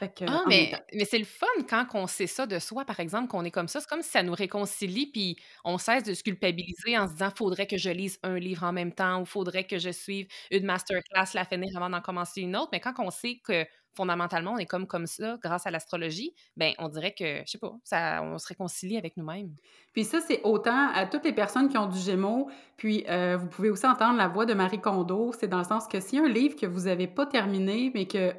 Fait 0.00 0.12
que, 0.14 0.24
Ah, 0.28 0.42
mais 0.48 0.72
c'est 1.08 1.18
le 1.18 1.24
fun 1.24 1.46
quand 1.68 1.86
on 1.94 2.08
sait 2.08 2.26
ça 2.26 2.46
de 2.46 2.58
soi, 2.58 2.84
par 2.84 2.98
exemple, 2.98 3.28
qu'on 3.28 3.44
est 3.44 3.52
comme 3.52 3.68
ça. 3.68 3.80
C'est 3.80 3.88
comme 3.88 4.02
si 4.02 4.10
ça 4.10 4.24
nous 4.24 4.34
réconcilie, 4.34 5.06
puis 5.12 5.36
on 5.64 5.78
cesse 5.78 6.02
de 6.02 6.14
se 6.14 6.24
culpabiliser 6.24 6.98
en 6.98 7.06
se 7.06 7.12
disant 7.12 7.30
faudrait 7.36 7.68
que 7.68 7.76
je 7.76 7.90
lise 7.90 8.18
un 8.24 8.36
livre 8.36 8.64
en 8.64 8.72
même 8.72 8.92
temps 8.92 9.20
ou 9.20 9.24
faudrait 9.24 9.64
que 9.64 9.78
je 9.78 9.90
suive 9.90 10.26
une 10.50 10.64
masterclass, 10.64 11.26
la 11.34 11.44
finir 11.44 11.68
avant 11.76 11.90
d'en 11.90 12.00
commencer 12.00 12.40
une 12.40 12.56
autre. 12.56 12.70
Mais 12.72 12.80
quand 12.80 12.94
on 12.98 13.10
sait 13.10 13.38
que 13.44 13.64
fondamentalement, 13.96 14.52
on 14.52 14.58
est 14.58 14.66
comme, 14.66 14.86
comme 14.86 15.06
ça 15.06 15.38
grâce 15.42 15.66
à 15.66 15.70
l'astrologie, 15.70 16.34
ben 16.56 16.72
on 16.78 16.88
dirait 16.88 17.14
que, 17.14 17.42
je 17.44 17.50
sais 17.50 17.58
pas, 17.58 17.74
ça, 17.82 18.22
on 18.22 18.38
se 18.38 18.46
réconcilie 18.46 18.96
avec 18.96 19.16
nous-mêmes. 19.16 19.54
Puis 19.92 20.04
ça, 20.04 20.20
c'est 20.20 20.40
autant 20.44 20.90
à 20.92 21.06
toutes 21.06 21.24
les 21.24 21.32
personnes 21.32 21.68
qui 21.68 21.78
ont 21.78 21.86
du 21.86 21.98
Gémeaux, 21.98 22.50
puis 22.76 23.04
euh, 23.08 23.36
vous 23.36 23.48
pouvez 23.48 23.70
aussi 23.70 23.86
entendre 23.86 24.18
la 24.18 24.28
voix 24.28 24.46
de 24.46 24.54
Marie 24.54 24.80
Kondo. 24.80 25.32
C'est 25.38 25.48
dans 25.48 25.58
le 25.58 25.64
sens 25.64 25.88
que 25.88 25.96
a 25.96 26.24
un 26.24 26.28
livre 26.28 26.56
que 26.56 26.66
vous 26.66 26.82
n'avez 26.82 27.06
pas 27.06 27.26
terminé, 27.26 27.90
mais 27.94 28.06
que 28.06 28.32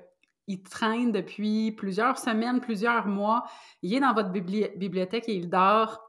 il 0.47 0.63
traîne 0.63 1.11
depuis 1.11 1.73
plusieurs 1.73 2.17
semaines, 2.17 2.61
plusieurs 2.61 3.05
mois, 3.05 3.43
il 3.81 3.93
est 3.93 3.99
dans 3.99 4.13
votre 4.13 4.29
bibli- 4.29 4.75
bibliothèque 4.77 5.27
et 5.27 5.35
il 5.35 5.49
dort, 5.49 6.01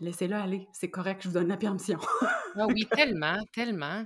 laissez-le 0.00 0.34
aller. 0.34 0.68
C'est 0.72 0.90
correct, 0.90 1.20
je 1.22 1.28
vous 1.28 1.34
donne 1.34 1.48
la 1.48 1.58
permission. 1.58 1.98
Ah 2.54 2.66
oui, 2.66 2.86
tellement, 2.90 3.38
tellement. 3.52 4.04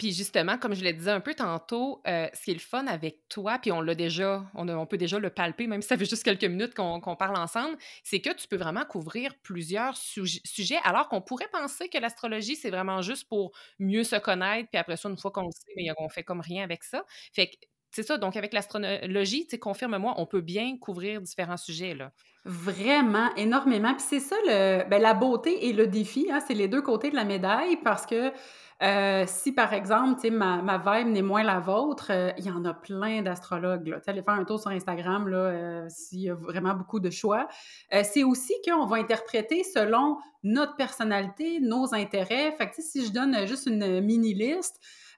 Puis 0.00 0.12
justement, 0.14 0.56
comme 0.56 0.74
je 0.74 0.82
le 0.82 0.94
disais 0.94 1.10
un 1.10 1.20
peu 1.20 1.34
tantôt, 1.34 2.00
heu, 2.08 2.26
ce 2.32 2.42
qui 2.44 2.52
est 2.52 2.54
le 2.54 2.58
fun 2.60 2.86
avec 2.86 3.28
toi, 3.28 3.58
puis 3.60 3.70
on 3.70 3.82
l'a 3.82 3.94
déjà 3.94 4.46
on 4.54 4.86
peut 4.86 4.96
déjà 4.96 5.18
le 5.18 5.28
palper, 5.28 5.66
même 5.66 5.82
si 5.82 5.88
ça 5.88 5.98
fait 5.98 6.06
juste 6.08 6.24
quelques 6.24 6.44
minutes 6.44 6.72
qu'on 6.74 7.16
parle 7.16 7.36
ensemble, 7.36 7.76
c'est 8.02 8.22
que 8.22 8.32
tu 8.32 8.48
peux 8.48 8.56
vraiment 8.56 8.86
couvrir 8.86 9.34
plusieurs 9.42 9.98
suj 9.98 10.40
sujets, 10.46 10.78
alors 10.84 11.10
qu'on 11.10 11.20
pourrait 11.20 11.50
penser 11.52 11.90
que 11.90 11.98
l'astrologie, 11.98 12.56
c'est 12.56 12.70
vraiment 12.70 13.02
juste 13.02 13.28
pour 13.28 13.52
mieux 13.78 14.02
se 14.04 14.16
connaître, 14.16 14.70
puis 14.70 14.78
après 14.78 14.96
ça, 14.96 15.10
une 15.10 15.18
fois 15.18 15.30
qu'on 15.32 15.42
le 15.42 15.52
sait, 15.52 15.72
mais 15.76 15.88
on 15.98 16.08
fait 16.08 16.24
comme 16.24 16.40
rien 16.40 16.64
avec 16.64 16.82
ça. 16.82 17.04
Fait 17.34 17.48
que 17.48 17.56
c'est 17.90 18.04
ça, 18.04 18.16
donc 18.16 18.36
avec 18.36 18.54
l'astrologie, 18.54 19.46
tu 19.48 19.58
confirme-moi, 19.58 20.14
on 20.16 20.24
peut 20.24 20.40
bien 20.40 20.78
couvrir 20.78 21.20
différents 21.20 21.58
sujets, 21.58 21.94
là. 21.94 22.10
Vraiment, 22.46 23.34
énormément. 23.36 23.92
Puis 23.94 24.04
c'est 24.08 24.20
ça 24.20 24.36
le 24.46 24.88
ben, 24.88 25.02
la 25.02 25.12
beauté 25.12 25.66
et 25.66 25.74
le 25.74 25.86
défi, 25.86 26.28
hein, 26.32 26.40
c'est 26.46 26.54
les 26.54 26.68
2 26.68 26.80
côtés 26.80 27.10
de 27.10 27.16
la 27.16 27.24
médaille 27.24 27.76
parce 27.84 28.06
que, 28.06 28.32
heu, 28.82 29.24
si 29.26 29.52
par 29.52 29.72
exemple, 29.74 30.30
ma 30.30 30.62
ma 30.62 30.78
vibe 30.78 31.08
n'est 31.12 31.22
moins 31.22 31.42
la 31.42 31.60
vôtre, 31.60 32.10
heu, 32.12 32.32
il 32.38 32.44
y 32.46 32.50
en 32.50 32.64
a 32.64 32.74
plein 32.74 33.22
d'astrologues, 33.22 33.98
allez 34.06 34.22
faire 34.22 34.34
un 34.34 34.44
tour 34.44 34.60
sur 34.60 34.70
Instagram, 34.70 35.28
là, 35.28 35.84
heu, 35.84 35.86
s'il 35.88 36.20
y 36.20 36.30
a 36.30 36.34
vraiment 36.34 36.74
beaucoup 36.74 37.00
de 37.00 37.10
choix. 37.10 37.48
C'est 38.04 38.24
aussi 38.24 38.54
qu'on 38.66 38.86
va 38.86 38.96
interpréter 38.98 39.64
selon 39.64 40.18
notre 40.42 40.76
personnalité, 40.76 41.60
nos 41.60 41.94
intérêts. 41.94 42.52
Fait 42.58 42.70
si 42.80 43.04
je 43.06 43.12
donne, 43.12 43.46
juste 43.46 43.66
une 43.66 44.00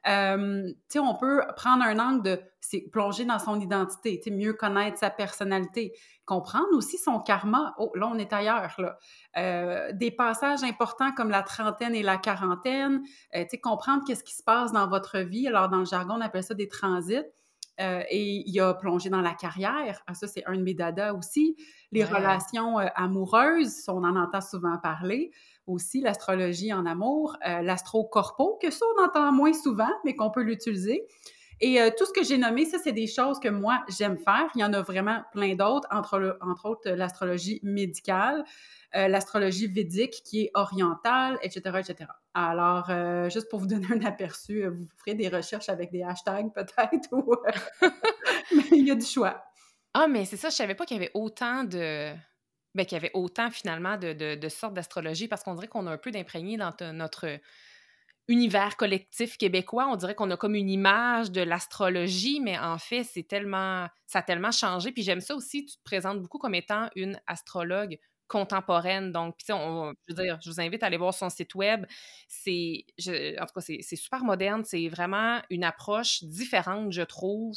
mini 0.05 0.67
liste, 0.67 0.97
euh, 0.97 1.01
on 1.01 1.15
peut 1.15 1.43
prendre 1.57 1.85
un 1.85 1.99
angle 1.99 2.23
de 2.23 2.41
c'est 2.61 2.89
plonger 2.93 3.25
dans 3.25 3.41
son 3.41 3.61
identité, 3.61 4.21
mieux 4.31 4.55
connaître 4.55 4.97
sa 4.97 5.11
personnalité, 5.11 5.93
comprendre 6.25 6.73
aussi 6.73 6.97
son 6.97 7.19
karma. 7.19 7.75
Oh, 7.77 7.91
là, 7.97 8.07
on 8.07 8.17
est 8.19 8.33
ailleurs. 8.33 8.75
Là. 8.79 8.99
Euh, 9.37 9.93
des 9.93 10.13
passages 10.13 10.63
importants 10.63 11.13
comme 11.13 11.29
la 11.29 11.43
trentaine 11.43 11.95
et 11.95 12.05
la 12.05 12.19
quarantaine, 12.19 13.03
euh, 13.35 13.45
comprendre 13.61 14.05
qu'est-ce 14.07 14.23
qui 14.23 14.35
se 14.35 14.45
passe 14.45 14.73
dans 14.73 14.87
votre 14.89 15.19
vie. 15.19 15.49
Alors, 15.49 15.69
dans 15.69 15.81
le 15.81 15.85
jargon, 15.85 16.15
on 16.19 16.21
appelle 16.21 16.45
ça 16.45 16.55
des 16.55 16.69
transits. 16.69 17.25
Euh, 17.81 18.03
et 18.11 18.49
il 18.49 18.61
a 18.61 18.75
plongé 18.75 19.09
dans 19.09 19.23
la 19.23 19.33
carrière. 19.33 20.03
Ah, 20.07 20.15
ça, 20.15 20.27
c'est 20.29 20.45
un 20.47 20.57
de 20.57 20.63
mes 20.63 20.75
dadas 20.75 21.15
aussi. 21.15 21.57
Les 21.91 22.05
relations 22.05 22.79
euh, 22.79 22.87
amoureuses, 22.95 23.89
on 23.89 24.05
en 24.05 24.15
entend 24.17 24.41
souvent 24.41 24.77
parler. 24.79 25.31
Aussi, 25.66 26.00
l'astrologie 26.00 26.73
en 26.73 26.87
amour, 26.87 27.37
euh, 27.47 27.62
l'astro-corpo, 27.62 28.59
que 28.61 28.71
ça, 28.71 28.85
on 28.97 29.04
entend 29.04 29.33
moins 29.33 29.52
souvent, 29.52 29.90
mais 30.04 30.14
qu'on 30.14 30.31
peut 30.31 30.42
l'utiliser. 30.42 31.07
Et 31.64 31.78
tout 31.97 32.04
ce 32.04 32.12
que 32.12 32.25
j'ai 32.25 32.38
nommé, 32.38 32.64
ça, 32.64 32.78
c'est 32.83 32.90
des 32.90 33.07
choses 33.07 33.38
que 33.38 33.49
moi, 33.49 33.85
j'aime 33.88 34.19
faire. 34.19 34.50
Il 34.57 34.61
y 34.61 34.64
en 34.64 34.73
a 34.73 34.83
vraiment 34.83 35.21
plein 35.31 35.54
d'autres, 35.54 35.87
entre, 35.92 36.37
autres 36.64 36.90
l'astrologie 36.90 37.61
médicale, 37.62 38.45
euh, 38.95 39.09
l'astrologie 39.09 39.69
védique 39.69 40.23
qui 40.23 40.42
est 40.42 40.50
orientale, 40.52 41.38
etc., 41.42 41.78
etc. 41.78 42.11
Alors, 42.35 42.90
euh, 42.90 43.31
juste 43.31 43.49
pour 43.49 43.59
vous 43.59 43.66
donner 43.66 43.87
un 43.90 44.04
aperçu, 44.04 44.64
euh, 44.64 44.71
vous 44.71 44.87
ferez 44.99 45.14
des 45.14 45.28
recherches 45.28 45.71
avec 45.71 45.90
des 45.90 46.02
hashtags 46.02 46.52
peut-être, 46.54 47.09
mais 48.54 48.64
il 48.73 48.87
y 48.87 48.90
a 48.90 48.95
du 48.95 49.07
choix. 49.07 49.42
Ah, 49.95 50.09
mais 50.09 50.26
c'est 50.26 50.37
ça, 50.37 50.50
je 50.50 50.57
savais 50.57 50.75
pas 50.75 50.85
qu'il 50.85 50.99
y 50.99 51.00
avait 51.00 51.11
autant 51.14 51.64
de... 51.64 52.12
Ben, 52.75 52.87
qu'il 52.87 52.97
y 52.97 52.99
avait 52.99 53.11
autant 53.12 53.50
finalement 53.50 53.99
de, 53.99 54.35
de, 54.35 54.49
sortes 54.49 54.73
d'astrologie 54.73 55.29
parce 55.29 55.43
qu'on 55.43 55.55
dirait 55.55 55.69
qu'on 55.69 55.87
a 55.87 55.91
un 55.91 55.99
peu 55.99 56.11
d'imprégné 56.11 56.57
dans 56.57 56.73
notre 56.95 57.38
univers 58.29 58.76
collectif 58.76 59.37
québécois. 59.37 59.88
On 59.91 59.97
dirait 59.97 60.14
qu'on 60.14 60.31
a 60.31 60.37
comme 60.37 60.55
une 60.55 60.71
image 60.71 61.31
de 61.31 61.43
l'astrologie, 61.43 62.41
mais 62.41 62.59
en 62.59 62.79
fait, 62.79 63.05
c'est 63.05 63.25
tellement, 63.25 63.88
ça 64.07 64.21
a 64.21 64.23
tellement 64.23 64.52
changé. 64.52 64.91
Puis 64.93 65.02
j'aime 65.02 65.21
ça 65.21 65.35
aussi, 65.35 65.67
tu 65.67 65.76
te 65.76 65.83
présentes 65.85 66.23
beaucoup 66.23 66.38
comme 66.38 66.55
étant 66.55 66.88
une 66.97 67.21
astrologue 67.26 67.99
contemporaine. 68.29 69.12
Donc, 69.12 69.37
puis, 69.37 69.52
on, 69.52 69.93
je 70.09 70.14
veux 70.14 70.23
dire, 70.25 70.38
je 70.43 70.50
vous 70.50 70.61
invite 70.61 70.83
à 70.83 70.87
aller 70.87 70.97
voir 70.97 71.12
son 71.12 71.29
site 71.29 71.55
web. 71.55 71.85
C'est, 72.29 72.87
en 73.38 73.47
tout 73.47 73.55
cas, 73.55 73.61
c'est 73.61 73.97
super 73.97 74.25
moderne. 74.25 74.64
C'est 74.64 74.88
vraiment 74.88 75.43
une 75.50 75.64
approche 75.64 76.23
différente, 76.25 76.93
je 76.93 77.02
trouve, 77.02 77.55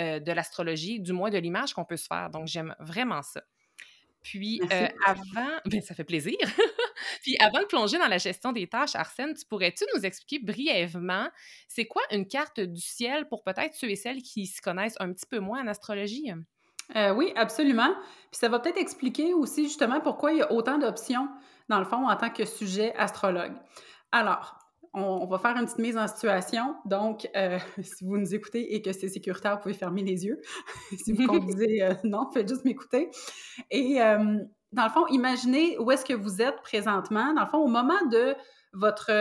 euh, 0.00 0.20
de 0.20 0.32
l'astrologie, 0.32 1.00
du 1.00 1.12
moins 1.12 1.30
de 1.30 1.38
l'image 1.38 1.74
qu'on 1.74 1.84
peut 1.84 1.98
se 1.98 2.06
faire. 2.06 2.30
Donc, 2.30 2.46
j'aime 2.46 2.74
vraiment 2.80 3.22
ça. 3.22 3.42
Puis, 4.24 4.60
euh, 4.72 4.88
avant, 5.04 5.60
ben, 5.66 5.82
ça 5.82 5.94
fait 5.94 6.02
plaisir. 6.02 6.36
Puis, 7.22 7.36
avant 7.38 7.60
de 7.60 7.66
plonger 7.66 7.98
dans 7.98 8.08
la 8.08 8.16
gestion 8.16 8.52
des 8.52 8.66
tâches, 8.66 8.96
Arsène, 8.96 9.34
tu 9.34 9.44
pourrais-tu 9.44 9.84
nous 9.94 10.04
expliquer 10.04 10.42
brièvement, 10.42 11.28
c'est 11.68 11.84
quoi 11.84 12.02
une 12.10 12.26
carte 12.26 12.58
du 12.58 12.80
ciel 12.80 13.28
pour 13.28 13.44
peut-être 13.44 13.74
ceux 13.74 13.90
et 13.90 13.96
celles 13.96 14.22
qui 14.22 14.46
se 14.46 14.62
connaissent 14.62 14.96
un 14.98 15.12
petit 15.12 15.26
peu 15.26 15.40
moins 15.40 15.62
en 15.62 15.66
astrologie? 15.66 16.32
Euh, 16.96 17.12
oui, 17.12 17.34
absolument. 17.36 17.94
Puis 18.30 18.40
ça 18.40 18.48
va 18.48 18.60
peut-être 18.60 18.78
expliquer 18.78 19.34
aussi 19.34 19.64
justement 19.64 20.00
pourquoi 20.00 20.32
il 20.32 20.38
y 20.38 20.42
a 20.42 20.50
autant 20.50 20.78
d'options, 20.78 21.28
dans 21.68 21.78
le 21.78 21.84
fond, 21.84 22.08
en 22.08 22.16
tant 22.16 22.30
que 22.30 22.46
sujet 22.46 22.94
astrologue. 22.96 23.52
Alors, 24.10 24.58
on, 24.94 25.26
va 25.26 25.38
faire 25.38 25.56
une 25.56 25.64
petite 25.64 25.78
mise 25.78 25.96
en 25.96 26.06
situation. 26.06 26.76
Donc, 26.84 27.28
euh, 27.36 27.58
si 27.82 28.04
vous 28.04 28.16
nous 28.16 28.34
écoutez 28.34 28.74
et 28.74 28.82
que 28.82 28.92
c'est 28.92 29.08
sécuritaire, 29.08 29.56
vous 29.56 29.62
pouvez 29.62 29.74
fermer 29.74 30.02
les 30.02 30.24
yeux. 30.24 30.40
si 31.04 31.12
vous 31.12 31.26
conduisez, 31.26 31.82
euh, 31.82 31.94
non, 32.04 32.30
faites 32.32 32.48
juste 32.48 32.64
m'écouter. 32.64 33.10
Et 33.70 33.98
dans 34.72 34.84
le 34.84 34.90
fond, 34.90 35.06
imaginez 35.08 35.78
où 35.78 35.90
est-ce 35.90 36.04
que 36.04 36.14
vous 36.14 36.40
êtes 36.40 36.60
présentement, 36.62 37.32
dans 37.34 37.42
le 37.42 37.46
fond, 37.48 37.58
au 37.58 37.68
moment 37.68 38.04
de 38.10 38.34
votre, 38.72 39.12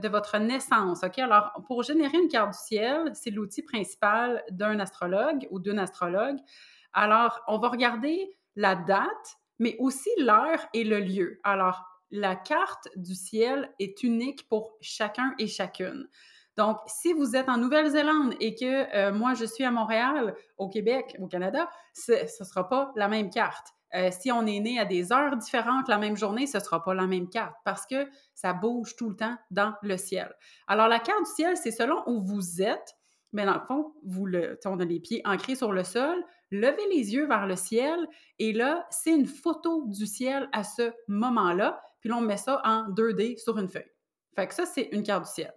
de 0.00 0.08
votre 0.08 0.38
naissance. 0.38 1.04
OK? 1.04 1.18
Alors, 1.20 1.52
pour 1.66 1.84
générer 1.84 2.18
une 2.18 2.28
carte 2.28 2.50
du 2.50 2.58
ciel, 2.58 3.12
c'est 3.14 3.30
l'outil 3.30 3.62
principal 3.62 4.42
d'un 4.50 4.80
astrologue 4.80 5.46
ou 5.52 5.60
d'une 5.60 5.78
astrologue. 5.78 6.38
Alors, 6.92 7.40
on 7.46 7.58
va 7.58 7.68
regarder 7.68 8.36
la 8.56 8.74
date, 8.74 9.36
mais 9.60 9.76
aussi 9.78 10.10
l'heure 10.18 10.66
et 10.74 10.82
le 10.82 10.98
lieu. 10.98 11.40
Alors, 11.44 11.84
la 12.10 12.36
carte 12.36 12.88
du 12.96 13.14
ciel 13.14 13.72
est 13.78 14.02
unique 14.02 14.48
pour 14.48 14.76
chacun 14.80 15.34
et 15.38 15.46
chacune. 15.46 16.08
Donc, 16.56 16.78
si 16.86 17.12
vous 17.12 17.36
êtes 17.36 17.48
en 17.48 17.56
Nouvelle-Zélande 17.56 18.34
et 18.40 18.56
que 18.56 18.94
euh, 18.96 19.12
moi, 19.12 19.34
je 19.34 19.44
suis 19.44 19.64
à 19.64 19.70
Montréal, 19.70 20.34
au 20.56 20.68
Québec, 20.68 21.16
au 21.20 21.28
Canada, 21.28 21.70
ce 21.94 22.12
ne 22.12 22.44
sera 22.44 22.68
pas 22.68 22.92
la 22.96 23.06
même 23.06 23.30
carte. 23.30 23.68
Euh, 23.94 24.10
si 24.10 24.30
on 24.32 24.44
est 24.44 24.60
né 24.60 24.78
à 24.78 24.84
des 24.84 25.12
heures 25.12 25.36
différentes 25.36 25.88
la 25.88 25.98
même 25.98 26.16
journée, 26.16 26.46
ce 26.46 26.58
ne 26.58 26.62
sera 26.62 26.82
pas 26.82 26.94
la 26.94 27.06
même 27.06 27.28
carte 27.28 27.54
parce 27.64 27.86
que 27.86 28.08
ça 28.34 28.52
bouge 28.52 28.96
tout 28.96 29.08
le 29.08 29.16
temps 29.16 29.36
dans 29.50 29.72
le 29.82 29.96
ciel. 29.96 30.34
Alors, 30.66 30.88
la 30.88 30.98
carte 30.98 31.24
du 31.24 31.30
ciel, 31.30 31.56
c'est 31.56 31.70
selon 31.70 32.02
où 32.06 32.20
vous 32.20 32.60
êtes, 32.60 32.96
mais 33.32 33.46
dans 33.46 33.54
le 33.54 33.64
fond, 33.66 33.94
vous 34.04 34.26
le, 34.26 34.58
on 34.64 34.80
a 34.80 34.84
les 34.84 35.00
pieds 35.00 35.22
ancrés 35.24 35.54
sur 35.54 35.72
le 35.72 35.84
sol, 35.84 36.22
levez 36.50 36.86
les 36.90 37.14
yeux 37.14 37.26
vers 37.26 37.46
le 37.46 37.56
ciel 37.56 38.08
et 38.38 38.52
là, 38.52 38.86
c'est 38.90 39.14
une 39.14 39.26
photo 39.26 39.84
du 39.86 40.06
ciel 40.06 40.48
à 40.52 40.64
ce 40.64 40.92
moment-là, 41.08 41.80
puis 42.00 42.08
là, 42.08 42.16
on 42.16 42.20
met 42.20 42.36
ça 42.36 42.60
en 42.64 42.88
2D 42.90 43.38
sur 43.38 43.58
une 43.58 43.68
feuille. 43.68 43.90
Fait 44.34 44.46
que 44.46 44.54
ça, 44.54 44.66
c'est 44.66 44.88
une 44.92 45.02
carte 45.02 45.24
du 45.24 45.30
ciel. 45.30 45.52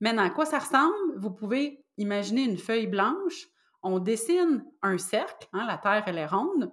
Maintenant, 0.00 0.24
à 0.24 0.30
quoi 0.30 0.44
ça 0.44 0.58
ressemble? 0.58 0.94
Vous 1.16 1.30
pouvez 1.30 1.84
imaginer 1.96 2.42
une 2.42 2.58
feuille 2.58 2.86
blanche, 2.86 3.46
on 3.82 3.98
dessine 3.98 4.64
un 4.82 4.98
cercle, 4.98 5.46
hein, 5.52 5.66
la 5.66 5.78
Terre, 5.78 6.04
elle 6.06 6.18
est 6.18 6.26
ronde, 6.26 6.72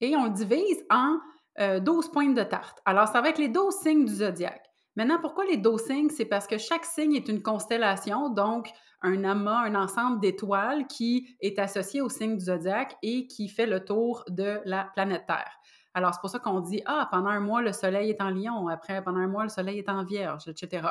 et 0.00 0.14
on 0.16 0.28
divise 0.28 0.84
en 0.90 1.18
12 1.58 1.58
euh, 1.58 2.12
pointes 2.12 2.34
de 2.34 2.42
tarte. 2.42 2.80
Alors, 2.84 3.08
ça 3.08 3.20
va 3.20 3.30
être 3.30 3.38
les 3.38 3.48
12 3.48 3.74
signes 3.74 4.04
du 4.04 4.14
zodiaque. 4.14 4.64
Maintenant, 4.94 5.18
pourquoi 5.20 5.44
les 5.44 5.56
12 5.56 5.80
signes? 5.80 6.10
C'est 6.10 6.24
parce 6.24 6.46
que 6.46 6.58
chaque 6.58 6.84
signe 6.84 7.14
est 7.14 7.28
une 7.28 7.42
constellation, 7.42 8.30
donc 8.30 8.68
un 9.02 9.24
amas, 9.24 9.64
un 9.64 9.74
ensemble 9.74 10.20
d'étoiles 10.20 10.86
qui 10.86 11.36
est 11.40 11.58
associé 11.58 12.00
au 12.00 12.08
signe 12.08 12.36
du 12.36 12.44
zodiaque 12.44 12.96
et 13.02 13.26
qui 13.26 13.48
fait 13.48 13.66
le 13.66 13.84
tour 13.84 14.24
de 14.28 14.60
la 14.64 14.90
planète 14.94 15.24
Terre. 15.26 15.52
Alors, 15.98 16.14
c'est 16.14 16.20
pour 16.20 16.30
ça 16.30 16.38
qu'on 16.38 16.60
dit, 16.60 16.80
ah, 16.86 17.08
pendant 17.10 17.30
un 17.30 17.40
mois, 17.40 17.60
le 17.60 17.72
soleil 17.72 18.08
est 18.08 18.20
en 18.20 18.30
lion, 18.30 18.68
après, 18.68 19.02
pendant 19.02 19.18
un 19.18 19.26
mois, 19.26 19.42
le 19.42 19.48
soleil 19.48 19.80
est 19.80 19.88
en 19.88 20.04
vierge, 20.04 20.46
etc. 20.46 20.86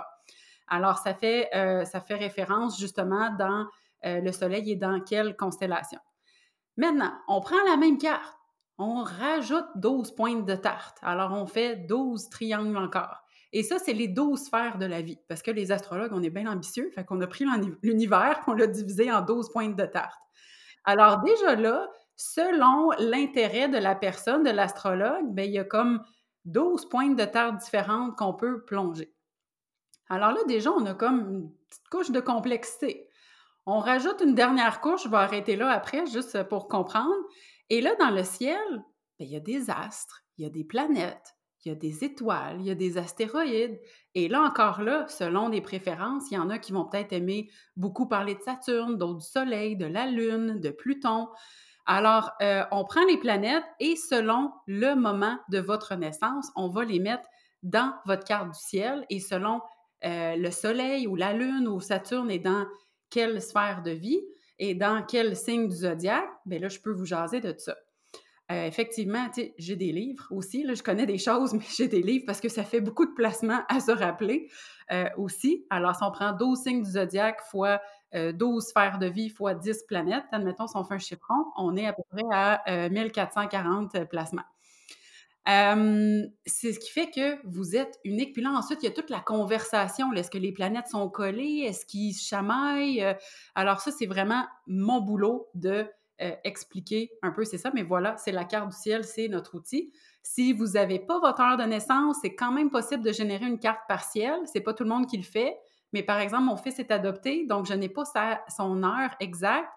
Alors, 0.68 0.98
ça 0.98 1.14
fait, 1.14 1.48
euh, 1.56 1.86
ça 1.86 2.02
fait 2.02 2.16
référence 2.16 2.78
justement 2.78 3.34
dans 3.40 3.68
euh, 4.04 4.20
le 4.20 4.32
soleil 4.34 4.70
est 4.70 4.76
dans 4.76 5.00
quelle 5.00 5.38
constellation? 5.38 6.00
Maintenant, 6.76 7.14
on 7.30 7.40
prend 7.40 7.56
la 7.70 7.78
même 7.78 7.98
carte, 7.98 8.36
on 8.78 9.02
rajoute 9.02 9.68
12 9.76 10.12
pointes 10.12 10.46
de 10.46 10.56
tarte. 10.56 10.98
Alors, 11.02 11.32
on 11.32 11.48
fait 11.48 11.78
12 11.88 12.28
triangles 12.28 12.76
encore. 12.76 13.24
Et 13.54 13.64
ça, 13.64 13.80
c'est 13.80 13.94
les 13.94 14.10
12 14.10 14.38
sphères 14.38 14.78
de 14.78 14.86
la 14.86 15.02
vie. 15.02 15.20
Parce 15.30 15.42
que 15.42 15.52
les 15.52 15.72
astrologues, 15.72 16.12
on 16.12 16.22
est 16.22 16.30
bien 16.30 16.52
ambitieux, 16.52 16.92
fait 16.94 17.06
qu'on 17.06 17.22
a 17.22 17.28
pris 17.28 17.46
l'univers, 17.82 18.42
qu'on 18.42 18.56
l'a 18.56 18.68
divisé 18.68 19.10
en 19.10 19.22
12 19.22 19.54
pointes 19.54 19.78
de 19.78 19.86
tarte. 19.86 20.20
Alors 20.84 21.22
déjà 21.22 21.56
là, 21.56 21.88
selon 22.18 22.90
l'intérêt 22.98 23.70
de 23.70 23.78
la 23.78 23.96
personne, 23.96 24.44
de 24.44 24.50
l'astrologue, 24.50 25.34
bien, 25.34 25.46
il 25.46 25.52
y 25.54 25.60
a 25.60 25.64
comme 25.64 26.04
12 26.46 26.90
pointes 26.90 27.16
de 27.16 27.26
tarte 27.26 27.58
différentes 27.64 28.18
qu'on 28.18 28.34
peut 28.34 28.64
plonger. 28.66 29.14
Alors 30.10 30.32
là, 30.32 30.40
déjà, 30.48 30.72
on 30.72 30.86
a 30.86 30.94
comme 30.94 31.20
une 31.20 31.52
petite 31.70 31.88
couche 31.90 32.12
de 32.12 32.20
complexité. 32.20 33.08
On 33.66 33.80
rajoute 33.80 34.22
une 34.22 34.36
dernière 34.36 34.82
couche, 34.82 35.04
je 35.04 35.10
vais 35.10 35.18
arrêter 35.18 35.56
là 35.56 35.70
après, 35.70 36.06
juste 36.08 36.44
pour 36.44 36.68
comprendre. 36.68 37.14
Et 37.70 37.82
là, 37.82 37.96
dans 38.00 38.12
le 38.12 38.24
ciel, 38.24 38.58
bien, 39.20 39.28
il 39.28 39.32
y 39.32 39.36
a 39.36 39.42
des 39.42 39.70
astres, 39.70 40.24
il 40.38 40.44
y 40.44 40.48
a 40.48 40.50
des 40.50 40.64
planètes, 40.64 41.36
il 41.66 41.70
y 41.70 41.72
a 41.72 41.76
des 41.76 42.06
étoiles, 42.06 42.62
il 42.62 42.66
y 42.66 42.72
a 42.72 42.76
des 42.76 42.98
astéroïdes. 42.98 43.80
Et 44.16 44.30
là 44.30 44.42
encore 44.42 44.82
là, 44.82 45.06
selon 45.10 45.50
les 45.50 45.62
préférences, 45.62 46.32
il 46.32 46.36
y 46.36 46.38
en 46.38 46.50
a 46.50 46.60
qui 46.60 46.72
vont 46.72 46.86
peut-être 46.86 47.12
aimer 47.12 47.50
beaucoup 47.76 48.08
parler 48.08 48.36
de 48.36 48.42
Saturne, 48.42 48.98
d'autres 48.98 49.20
du 49.20 49.26
Soleil, 49.26 49.76
de 49.76 49.86
la 49.86 50.08
Lune, 50.08 50.62
de 50.62 50.70
Pluton. 50.70 51.28
Alors, 51.88 52.34
euh, 52.42 52.64
on 52.72 52.84
prend 52.84 53.06
les 53.06 53.18
planètes 53.18 53.64
et 53.80 53.96
selon 53.96 54.52
le 54.68 54.94
moment 54.96 55.40
de 55.50 55.60
votre 55.60 55.96
naissance, 55.96 56.52
on 56.58 56.68
va 56.68 56.84
les 56.84 57.00
mettre 57.00 57.28
dans 57.64 57.94
votre 58.06 58.26
carte 58.26 58.52
du 58.52 58.60
ciel 58.60 59.06
et 59.10 59.22
selon 59.22 59.62
euh, 60.04 60.36
le 60.36 60.52
Soleil 60.52 61.08
ou 61.08 61.16
la 61.16 61.32
Lune 61.32 61.66
ou 61.66 61.80
Saturne 61.80 62.30
est 62.30 62.40
dans 62.40 62.66
quelle 63.10 63.42
sphère 63.42 63.84
de 63.84 63.92
vie 63.92 64.22
et 64.60 64.76
dans 64.76 65.02
quel 65.02 65.38
signe 65.38 65.70
du 65.70 65.76
zodiaque, 65.78 66.30
bien 66.46 66.60
là, 66.60 66.68
je 66.68 66.80
peux 66.80 66.92
vous 66.92 67.06
jaser 67.06 67.40
de 67.40 67.56
ça. 67.58 67.76
Heu, 68.52 68.66
effectivement, 68.66 69.30
j'ai 69.58 69.76
des 69.78 69.94
livres 69.94 70.28
aussi, 70.32 70.64
là, 70.64 70.74
je 70.74 70.84
connais 70.84 71.06
des 71.06 71.18
choses, 71.18 71.54
mais 71.54 71.64
j'ai 71.74 71.88
des 71.88 72.02
livres 72.02 72.26
parce 72.28 72.42
que 72.42 72.50
ça 72.50 72.66
fait 72.66 72.82
beaucoup 72.82 73.06
de 73.06 73.14
placements 73.14 73.64
à 73.70 73.80
se 73.80 73.92
rappeler, 73.92 74.50
aussi. 75.18 75.66
Alors, 75.70 75.96
si 75.96 76.04
on 76.04 76.12
prend 76.12 76.32
12 76.34 76.60
signes 76.60 76.82
du 76.82 76.92
zodiaque 76.92 77.42
fois, 77.50 77.82
heu, 78.16 78.34
12 78.34 78.68
sphères 78.68 79.00
de 79.00 79.08
vie 79.08 79.30
fois 79.30 79.54
10 79.56 79.84
planètes, 79.88 80.26
admettons, 80.32 80.68
si 80.68 80.78
on 80.78 80.84
fait 80.84 80.96
un 80.96 81.00
chiffron, 81.00 81.46
on 81.58 81.76
est 81.78 81.88
à 81.88 81.94
peu 81.94 82.04
près 82.10 82.24
à, 82.32 82.62
heu, 82.88 82.90
1440 82.90 84.06
placements. 84.10 84.44
Hem, 85.46 86.30
c'est 86.46 86.74
ce 86.74 86.80
qui 86.80 86.92
fait 86.92 87.10
que 87.10 87.38
vous 87.48 87.76
êtes 87.78 88.00
unique. 88.04 88.34
Puis 88.34 88.42
là, 88.44 88.52
ensuite, 88.52 88.80
il 88.84 88.86
y 88.86 88.90
a 88.90 88.92
toute 88.92 89.10
la 89.10 89.22
conversation. 89.22 90.12
Est-ce 90.14 90.30
que 90.30 90.38
les 90.38 90.52
planètes 90.52 90.88
sont 90.90 91.10
collées? 91.10 91.64
Est-ce 91.66 91.86
qu'ils 91.86 92.14
se 92.14 92.28
chamaillent? 92.28 93.16
Alors 93.56 93.80
ça, 93.80 93.92
c'est 93.92 94.08
vraiment 94.08 94.44
mon 94.68 95.00
boulot 95.02 95.48
de, 95.56 95.86
expliquer 96.44 97.12
un 97.22 97.32
peu 97.32 97.46
c'est 97.46 97.60
ça, 97.60 97.70
mais 97.76 97.84
voilà, 97.84 98.18
c'est 98.18 98.32
la 98.32 98.44
carte 98.44 98.70
du 98.72 98.76
ciel, 98.76 99.04
c'est 99.04 99.28
notre 99.28 99.56
outil. 99.56 99.94
Si 100.24 100.52
vous 100.52 100.70
n'avez 100.70 100.98
pas 101.00 101.20
votre 101.20 101.40
heure 101.42 101.58
de 101.58 101.64
naissance, 101.64 102.18
c'est 102.22 102.34
quand 102.36 102.52
même 102.52 102.72
possible 102.72 103.04
de 103.04 103.12
générer 103.14 103.46
une 103.46 103.60
carte 103.60 103.82
partielle. 103.88 104.40
C'est 104.52 104.62
pas 104.62 104.74
tout 104.74 104.84
le 104.84 104.90
monde 104.90 105.06
qui 105.08 105.16
le 105.18 105.24
fait, 105.24 105.58
mais 105.94 106.04
par 106.04 106.20
exemple, 106.20 106.44
mon 106.46 106.58
fils 106.58 106.80
est 106.80 106.92
adopté, 106.92 107.46
donc 107.46 107.66
je 107.66 107.74
n'ai 107.74 107.90
pas 107.90 108.04
son 108.56 108.84
heure 108.84 109.12
exacte, 109.20 109.72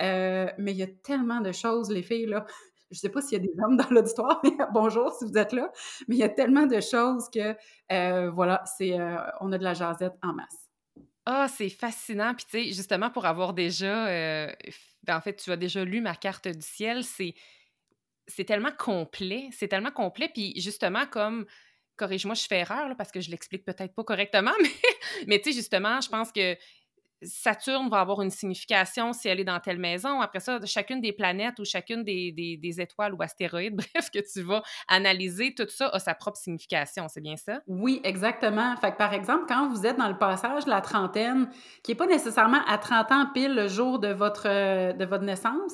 heu, 0.00 0.48
mais 0.58 0.72
il 0.72 0.76
y 0.78 0.82
a 0.82 0.86
tellement 0.86 1.40
de 1.40 1.52
choses, 1.52 1.90
les 1.90 2.02
filles, 2.02 2.26
là. 2.26 2.46
Je 2.92 2.98
sais 3.00 3.08
pas 3.08 3.20
s'il 3.20 3.36
y 3.38 3.40
a 3.40 3.44
des 3.44 3.52
hommes 3.64 3.76
dans 3.76 3.90
l'auditoire, 3.90 4.40
mais 4.44 4.52
bonjour 4.72 5.12
si 5.12 5.24
vous 5.24 5.36
êtes 5.36 5.52
là. 5.52 5.72
Mais 6.06 6.14
il 6.14 6.18
y 6.18 6.22
a 6.22 6.28
tellement 6.28 6.66
de 6.66 6.80
choses 6.80 7.28
que, 7.34 7.56
heu, 7.92 8.28
voilà, 8.28 8.62
c'est, 8.78 8.96
heu, 8.96 9.16
on 9.40 9.50
a 9.52 9.58
de 9.58 9.64
la 9.64 9.74
jasette 9.74 10.14
en 10.22 10.32
masse. 10.34 10.68
Ah, 11.24 11.48
c'est 11.48 11.68
fascinant. 11.70 12.34
Puis, 12.34 12.46
tu 12.46 12.50
sais, 12.68 12.72
justement, 12.72 13.10
pour 13.10 13.26
avoir 13.26 13.52
déjà, 13.52 14.06
ben, 15.02 15.16
en 15.16 15.20
fait, 15.20 15.36
tu 15.36 15.50
as 15.52 15.56
déjà 15.56 15.84
lu 15.84 16.00
ma 16.00 16.14
carte 16.14 16.48
du 16.48 16.62
ciel, 16.62 17.04
c'est 17.04 17.34
c'est 18.28 18.44
tellement 18.44 18.72
complet, 18.72 19.48
c'est 19.52 19.68
tellement 19.68 19.92
complet. 19.92 20.30
Puis, 20.32 20.54
justement, 20.60 21.06
comme 21.06 21.46
corrige-moi, 21.96 22.34
je 22.34 22.46
fais 22.46 22.60
erreur, 22.60 22.96
parce 22.96 23.10
que 23.12 23.20
je 23.20 23.30
l'explique 23.30 23.64
peut-être 23.64 23.94
pas 23.94 24.04
correctement, 24.04 24.52
mais 24.62 24.70
mais 25.26 25.38
tu 25.40 25.50
sais, 25.50 25.56
justement, 25.56 26.00
je 26.00 26.08
pense 26.08 26.32
que 26.32 26.56
Saturne 27.22 27.88
va 27.88 28.00
avoir 28.00 28.22
une 28.22 28.30
signification 28.30 29.12
si 29.12 29.28
elle 29.28 29.40
est 29.40 29.44
dans 29.44 29.60
telle 29.60 29.78
maison. 29.78 30.20
Après 30.20 30.40
ça, 30.40 30.60
chacune 30.66 31.00
des 31.00 31.12
planètes 31.12 31.58
ou 31.58 31.64
chacune 31.64 32.04
des, 32.04 32.32
des- 32.32 32.80
étoiles 32.80 33.14
ou 33.14 33.22
astéroïdes, 33.22 33.76
bref, 33.94 34.10
que 34.10 34.20
tu 34.20 34.42
vas 34.42 34.62
analyser, 34.88 35.54
tout 35.54 35.68
ça 35.68 35.88
a 35.88 35.98
sa 35.98 36.14
propre 36.14 36.38
signification. 36.38 37.08
C'est 37.08 37.22
bien 37.22 37.36
ça? 37.36 37.62
Oui, 37.66 38.00
exactement. 38.04 38.76
Fait 38.76 38.92
que, 38.92 38.96
par 38.96 39.12
exemple, 39.12 39.46
quand 39.48 39.68
vous 39.68 39.86
êtes 39.86 39.96
dans 39.96 40.08
le 40.08 40.18
passage 40.18 40.66
de 40.66 40.70
la 40.70 40.80
trentaine, 40.80 41.48
qui 41.82 41.92
est 41.92 41.96
pas 41.96 42.06
nécessairement 42.06 42.64
à 42.68 42.78
30 42.78 43.10
ans 43.10 43.26
pile 43.34 43.54
le 43.56 43.66
jour 43.66 43.98
de 43.98 44.08
votre, 44.08 44.44
de 44.92 45.04
votre 45.04 45.24
naissance, 45.24 45.72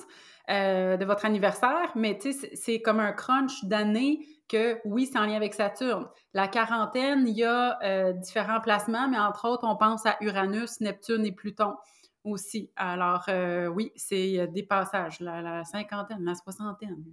heu, 0.51 0.97
de 0.97 1.05
votre 1.05 1.27
anniversaire, 1.27 1.93
mais 1.95 2.17
tu 2.19 2.33
sais, 2.33 2.51
c'est 2.55 2.81
comme 2.81 2.99
un 2.99 3.13
crunch 3.13 3.65
d'années 3.65 4.21
que, 4.53 4.81
oui, 4.85 5.07
c'est 5.11 5.19
en 5.19 5.27
lien 5.27 5.37
avec 5.37 5.55
Saturne. 5.55 6.09
La 6.35 6.49
quarantaine, 6.49 7.27
il 7.27 7.37
y 7.39 7.45
a, 7.45 7.79
heu, 8.11 8.15
différents 8.15 8.61
placements, 8.61 9.09
mais 9.09 9.19
entre 9.19 9.49
autres, 9.49 9.67
on 9.67 9.77
pense 9.77 10.07
à 10.07 10.17
Uranus, 10.21 10.81
Neptune 10.81 11.25
et 11.27 11.33
Pluton 11.33 11.77
aussi. 12.25 12.71
Alors, 12.77 13.25
heu, 13.29 13.69
oui, 13.69 13.93
c'est, 13.97 14.39
heu, 14.41 14.49
des 14.49 14.63
passages, 14.65 15.21
la 15.21 15.43
la 15.43 15.65
cinquantaine, 15.65 16.25
la 16.25 16.35
soixantaine, 16.35 17.05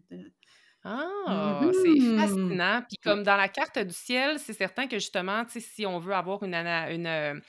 Ah, 0.83 1.71
c'est 1.73 1.99
mmh 1.99 2.17
fascinant. 2.17 2.81
Puis 2.87 2.97
comme 3.03 3.23
dans 3.23 3.35
la 3.35 3.49
carte 3.49 3.77
du 3.79 3.93
ciel, 3.93 4.39
c'est 4.39 4.53
certain 4.53 4.87
que 4.87 4.97
justement, 4.97 5.43
si 5.49 5.85
on 5.85 5.99
veut 5.99 6.13
avoir 6.13 6.41
une, 6.43 6.55
euh, 6.55 7.39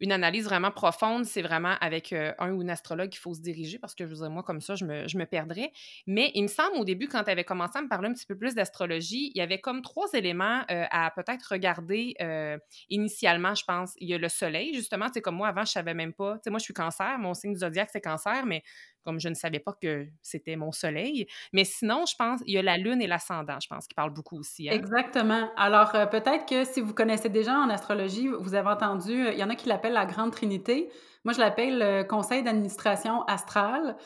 une 0.00 0.12
analyse 0.12 0.44
vraiment 0.44 0.70
profonde, 0.70 1.24
c'est 1.24 1.42
vraiment 1.42 1.74
avec 1.80 2.12
euh, 2.12 2.32
un 2.38 2.52
ou 2.52 2.62
une 2.62 2.70
astrologue 2.70 3.10
qu'il 3.10 3.20
faut 3.20 3.34
se 3.34 3.40
diriger 3.40 3.78
parce 3.78 3.94
que 3.94 4.04
je 4.04 4.10
veux 4.10 4.16
dire, 4.16 4.30
moi, 4.30 4.42
comme 4.42 4.60
ça, 4.60 4.74
je 4.74 4.84
me, 4.84 5.08
je 5.08 5.18
perdrais. 5.24 5.72
Mais 6.06 6.30
il 6.34 6.42
me 6.42 6.48
semble 6.48 6.76
au 6.76 6.84
début, 6.84 7.08
quand 7.08 7.24
tu 7.24 7.30
avais 7.30 7.44
commencé 7.44 7.78
à 7.78 7.82
me 7.82 7.88
parler 7.88 8.08
un 8.08 8.12
petit 8.12 8.26
peu 8.26 8.36
plus 8.36 8.54
d'astrologie, 8.54 9.30
il 9.34 9.38
y 9.38 9.40
avait 9.40 9.60
comme 9.60 9.82
trois 9.82 10.08
éléments 10.12 10.62
euh, 10.70 10.84
à 10.90 11.10
peut-être 11.10 11.44
regarder 11.50 12.14
euh, 12.20 12.58
initialement, 12.90 13.54
je 13.54 13.64
pense. 13.64 13.94
Il 13.98 14.08
y 14.08 14.14
a 14.14 14.18
le 14.18 14.28
soleil, 14.28 14.74
justement. 14.74 15.06
Sais, 15.12 15.20
comme 15.20 15.36
moi, 15.36 15.48
avant, 15.48 15.64
je 15.64 15.72
savais 15.72 15.94
même 15.94 16.12
pas. 16.12 16.34
Tu 16.34 16.40
sais, 16.44 16.50
moi, 16.50 16.58
je 16.58 16.64
suis 16.64 16.74
cancer, 16.74 17.18
mon 17.18 17.34
signe 17.34 17.52
du 17.52 17.60
zodiaque, 17.60 17.90
c'est 17.92 18.00
cancer, 18.00 18.46
mais 18.46 18.62
comme 19.04 19.20
je 19.20 19.28
ne 19.28 19.34
savais 19.34 19.60
pas 19.60 19.72
que 19.80 20.08
c'était 20.22 20.56
mon 20.56 20.72
soleil. 20.72 21.26
Mais 21.52 21.64
sinon, 21.64 22.04
je 22.06 22.14
pense, 22.16 22.40
il 22.46 22.54
y 22.54 22.58
a 22.58 22.62
la 22.62 22.78
lune 22.78 23.02
et 23.02 23.06
l'ascendant, 23.06 23.60
je 23.60 23.68
pense, 23.68 23.86
qui 23.86 23.94
parlent 23.94 24.12
beaucoup 24.14 24.38
aussi, 24.38 24.70
hein? 24.70 24.80
Exactement. 24.80 25.50
Alors, 25.56 25.94
heu, 25.94 26.06
peut-être 26.08 26.46
que 26.46 26.64
si 26.64 26.80
vous 26.80 26.94
connaissez 26.94 27.28
déjà 27.28 27.54
en 27.58 27.68
astrologie, 27.68 28.28
vous 28.28 28.54
avez 28.54 28.68
entendu, 28.70 29.12
heu, 29.12 29.32
il 29.32 29.38
y 29.38 29.44
en 29.44 29.50
a 29.50 29.56
qui 29.56 29.68
l'appellent 29.68 29.92
la 29.92 30.06
grande 30.06 30.32
trinité. 30.32 30.90
Moi, 31.24 31.34
je 31.34 31.38
l'appelle 31.40 31.78
le 31.78 32.02
conseil 32.04 32.42
d'administration 32.42 33.22
astrale. 33.24 33.96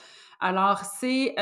Alors, 0.41 0.81
c'est, 0.81 1.35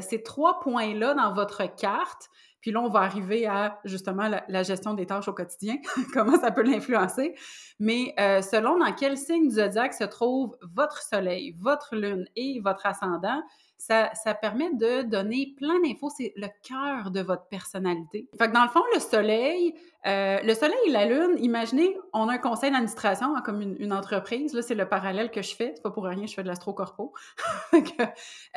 ces 0.00 0.22
3 0.22 0.60
points-là 0.60 1.14
dans 1.14 1.32
votre 1.32 1.64
carte, 1.76 2.30
puis 2.64 2.72
là, 2.72 2.80
on 2.80 2.88
va 2.88 3.00
arriver 3.00 3.44
à 3.44 3.78
justement 3.84 4.26
la 4.48 4.62
gestion 4.62 4.94
des 4.94 5.04
tâches 5.04 5.28
au 5.28 5.34
quotidien, 5.34 5.76
comment 6.14 6.40
ça 6.40 6.50
peut 6.50 6.62
l'influencer. 6.62 7.34
Mais, 7.78 8.14
heu, 8.18 8.40
selon 8.40 8.78
dans 8.78 8.90
quel 8.94 9.18
signe 9.18 9.48
du 9.48 9.56
zodiaque 9.56 9.92
se 9.92 10.04
trouve 10.04 10.56
votre 10.74 11.02
soleil, 11.02 11.54
votre 11.60 11.94
lune 11.94 12.24
et 12.36 12.62
votre 12.64 12.86
ascendant, 12.86 13.42
ça, 13.76 14.08
permet 14.40 14.72
de 14.72 15.02
donner 15.02 15.52
plein 15.58 15.78
d'infos. 15.82 16.08
C'est 16.08 16.32
le 16.36 16.46
cœur 16.66 17.10
de 17.10 17.20
votre 17.20 17.48
personnalité. 17.48 18.30
Fait 18.38 18.48
que 18.48 18.54
dans 18.54 18.62
le 18.62 18.70
fond, 18.70 18.80
le 18.94 19.00
soleil, 19.00 19.74
euh, 20.06 20.38
le 20.42 20.54
soleil 20.54 20.78
et 20.86 20.90
la 20.90 21.04
lune, 21.04 21.36
imaginez, 21.40 21.94
on 22.14 22.30
a 22.30 22.32
un 22.32 22.38
conseil 22.38 22.70
d'administration 22.70 23.36
hein, 23.36 23.42
comme 23.44 23.60
une, 23.60 23.92
entreprise. 23.92 24.54
Là, 24.54 24.62
c'est 24.62 24.74
le 24.74 24.88
parallèle 24.88 25.30
que 25.30 25.42
je 25.42 25.54
fais. 25.54 25.72
C'est 25.74 25.82
pas 25.82 25.90
pour 25.90 26.04
rien, 26.04 26.24
je 26.24 26.32
fais 26.32 26.42
de 26.42 26.48
l'astrocorpo. 26.48 27.12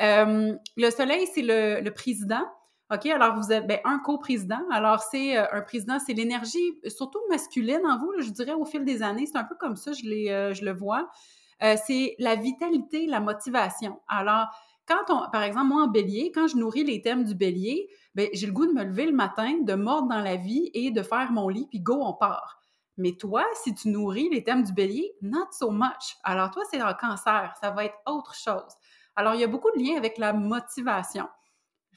euh, 0.00 0.54
le 0.78 0.90
soleil, 0.90 1.26
c'est 1.26 1.42
le 1.42 1.90
président. 1.90 2.46
OK, 2.90 3.04
alors 3.06 3.36
vous 3.36 3.52
êtes 3.52 3.66
ben, 3.66 3.80
un 3.84 3.98
coprésident. 3.98 4.62
Alors, 4.70 5.00
c'est 5.00 5.36
euh, 5.36 5.44
un 5.52 5.60
président, 5.60 5.98
c'est 5.98 6.14
l'énergie, 6.14 6.78
surtout 6.86 7.20
masculine 7.28 7.86
en 7.86 7.98
vous, 7.98 8.12
je 8.18 8.30
dirais, 8.30 8.54
au 8.54 8.64
fil 8.64 8.84
des 8.84 9.02
années. 9.02 9.26
C'est 9.26 9.36
un 9.36 9.44
peu 9.44 9.56
comme 9.56 9.76
ça, 9.76 9.92
je, 9.92 10.06
euh, 10.30 10.54
je 10.54 10.64
le 10.64 10.72
vois. 10.72 11.08
Euh, 11.62 11.76
c'est 11.86 12.14
la 12.18 12.34
vitalité, 12.34 13.06
la 13.06 13.20
motivation. 13.20 14.00
Alors, 14.08 14.46
quand 14.86 15.10
on, 15.10 15.30
par 15.30 15.42
exemple, 15.42 15.66
moi 15.66 15.82
en 15.82 15.88
bélier, 15.88 16.32
quand 16.34 16.46
je 16.46 16.56
nourris 16.56 16.84
les 16.84 17.02
thèmes 17.02 17.24
du 17.24 17.34
bélier, 17.34 17.90
ben, 18.14 18.28
j'ai 18.32 18.46
le 18.46 18.52
goût 18.52 18.66
de 18.66 18.72
me 18.72 18.84
lever 18.84 19.04
le 19.04 19.12
matin, 19.12 19.58
de 19.60 19.74
mordre 19.74 20.08
dans 20.08 20.22
la 20.22 20.36
vie 20.36 20.70
et 20.72 20.90
de 20.90 21.02
faire 21.02 21.30
mon 21.30 21.50
lit, 21.50 21.66
puis 21.68 21.80
go, 21.80 22.00
on 22.00 22.14
part. 22.14 22.58
Mais 22.96 23.12
toi, 23.12 23.44
si 23.62 23.74
tu 23.74 23.90
nourris 23.90 24.30
les 24.30 24.42
thèmes 24.42 24.62
du 24.62 24.72
bélier, 24.72 25.12
not 25.20 25.48
so 25.52 25.70
much. 25.70 26.16
Alors 26.24 26.50
toi, 26.50 26.62
c'est 26.70 26.80
un 26.80 26.94
cancer, 26.94 27.54
ça 27.60 27.70
va 27.70 27.84
être 27.84 27.98
autre 28.06 28.34
chose. 28.34 28.72
Alors, 29.14 29.34
il 29.34 29.40
y 29.40 29.44
a 29.44 29.48
beaucoup 29.48 29.70
de 29.76 29.82
liens 29.82 29.98
avec 29.98 30.16
la 30.16 30.32
motivation. 30.32 31.28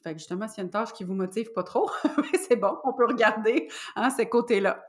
Fait 0.03 0.13
que 0.13 0.19
justement, 0.19 0.47
s'il 0.47 0.57
y 0.57 0.61
a 0.61 0.63
une 0.63 0.71
tâche 0.71 0.93
qui 0.93 1.03
vous 1.03 1.13
motive 1.13 1.51
pas 1.53 1.63
trop, 1.63 1.89
c'est 2.47 2.55
bon, 2.55 2.77
on 2.83 2.93
peut 2.93 3.05
regarder 3.05 3.69
hein, 3.95 4.09
ces 4.09 4.27
côtés-là. 4.27 4.83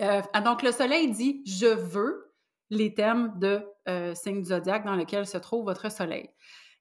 Euh, 0.00 0.22
donc, 0.44 0.62
le 0.62 0.72
soleil 0.72 1.10
dit 1.10 1.42
«je 1.46 1.66
veux» 1.66 2.34
les 2.70 2.94
thèmes 2.94 3.32
de 3.38 3.64
euh, 3.88 4.14
signe 4.14 4.42
du 4.42 4.48
zodiaque 4.48 4.84
dans 4.84 4.96
lequel 4.96 5.26
se 5.26 5.38
trouve 5.38 5.64
votre 5.64 5.90
soleil. 5.90 6.30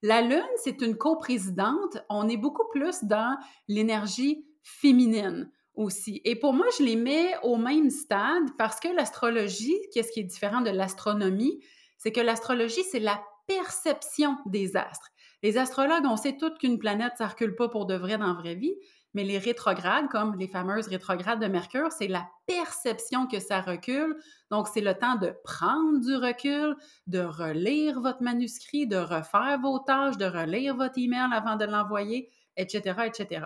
La 0.02 0.22
Lune, 0.22 0.44
c'est 0.64 0.82
une 0.82 0.98
coprésidente. 0.98 1.98
On 2.10 2.28
est 2.28 2.38
beaucoup 2.38 2.68
plus 2.72 3.04
dans 3.04 3.38
l'énergie 3.68 4.46
féminine 4.64 5.52
aussi. 5.76 6.22
Et 6.26 6.36
pour 6.36 6.54
moi, 6.54 6.66
je 6.78 6.84
les 6.84 6.96
mets 6.96 7.36
au 7.44 7.58
même 7.58 7.90
stade 7.90 8.56
parce 8.58 8.80
que 8.80 8.88
l'astrologie, 8.88 9.78
qu'est-ce 9.94 10.12
qui 10.12 10.22
est 10.22 10.24
différent 10.24 10.62
de 10.62 10.70
l'astronomie, 10.70 11.60
c'est 11.98 12.12
que 12.12 12.22
l'astrologie, 12.22 12.84
c'est 12.84 13.00
la 13.00 13.22
perception 13.48 14.38
des 14.46 14.76
astres. 14.76 15.10
Les 15.46 15.60
astrologues, 15.60 16.08
on 16.08 16.18
sait 16.18 16.38
toutes 16.38 16.58
qu'une 16.58 16.80
planète, 16.80 17.14
ça 17.20 17.28
recule 17.28 17.56
pas 17.56 17.70
pour 17.70 17.86
de 17.86 17.94
vrai 17.94 18.18
dans 18.18 18.26
la 18.26 18.34
vraie 18.34 18.56
vie, 18.56 18.74
mais 19.14 19.24
les 19.24 19.38
rétrogrades, 19.38 20.08
comme 20.10 20.36
les 20.40 20.48
fameuses 20.48 20.88
rétrogrades 20.88 21.40
de 21.40 21.46
Mercure, 21.46 21.92
c'est 21.92 22.08
la 22.08 22.28
perception 22.48 23.28
que 23.28 23.40
ça 23.40 23.62
recule. 23.62 24.16
Donc, 24.50 24.68
c'est 24.68 24.82
le 24.82 24.96
temps 24.96 25.18
de 25.18 25.36
prendre 25.44 26.00
du 26.00 26.16
recul, 26.16 26.76
de 27.06 27.20
relire 27.20 28.02
votre 28.02 28.24
manuscrit, 28.24 28.88
de 28.88 28.98
refaire 28.98 29.60
vos 29.62 29.78
tâches, 29.78 30.18
de 30.18 30.26
relire 30.26 30.76
votre 30.76 30.98
email 30.98 31.30
avant 31.32 31.58
de 31.58 31.66
l'envoyer, 31.66 32.32
etc., 32.58 33.02
etc. 33.06 33.46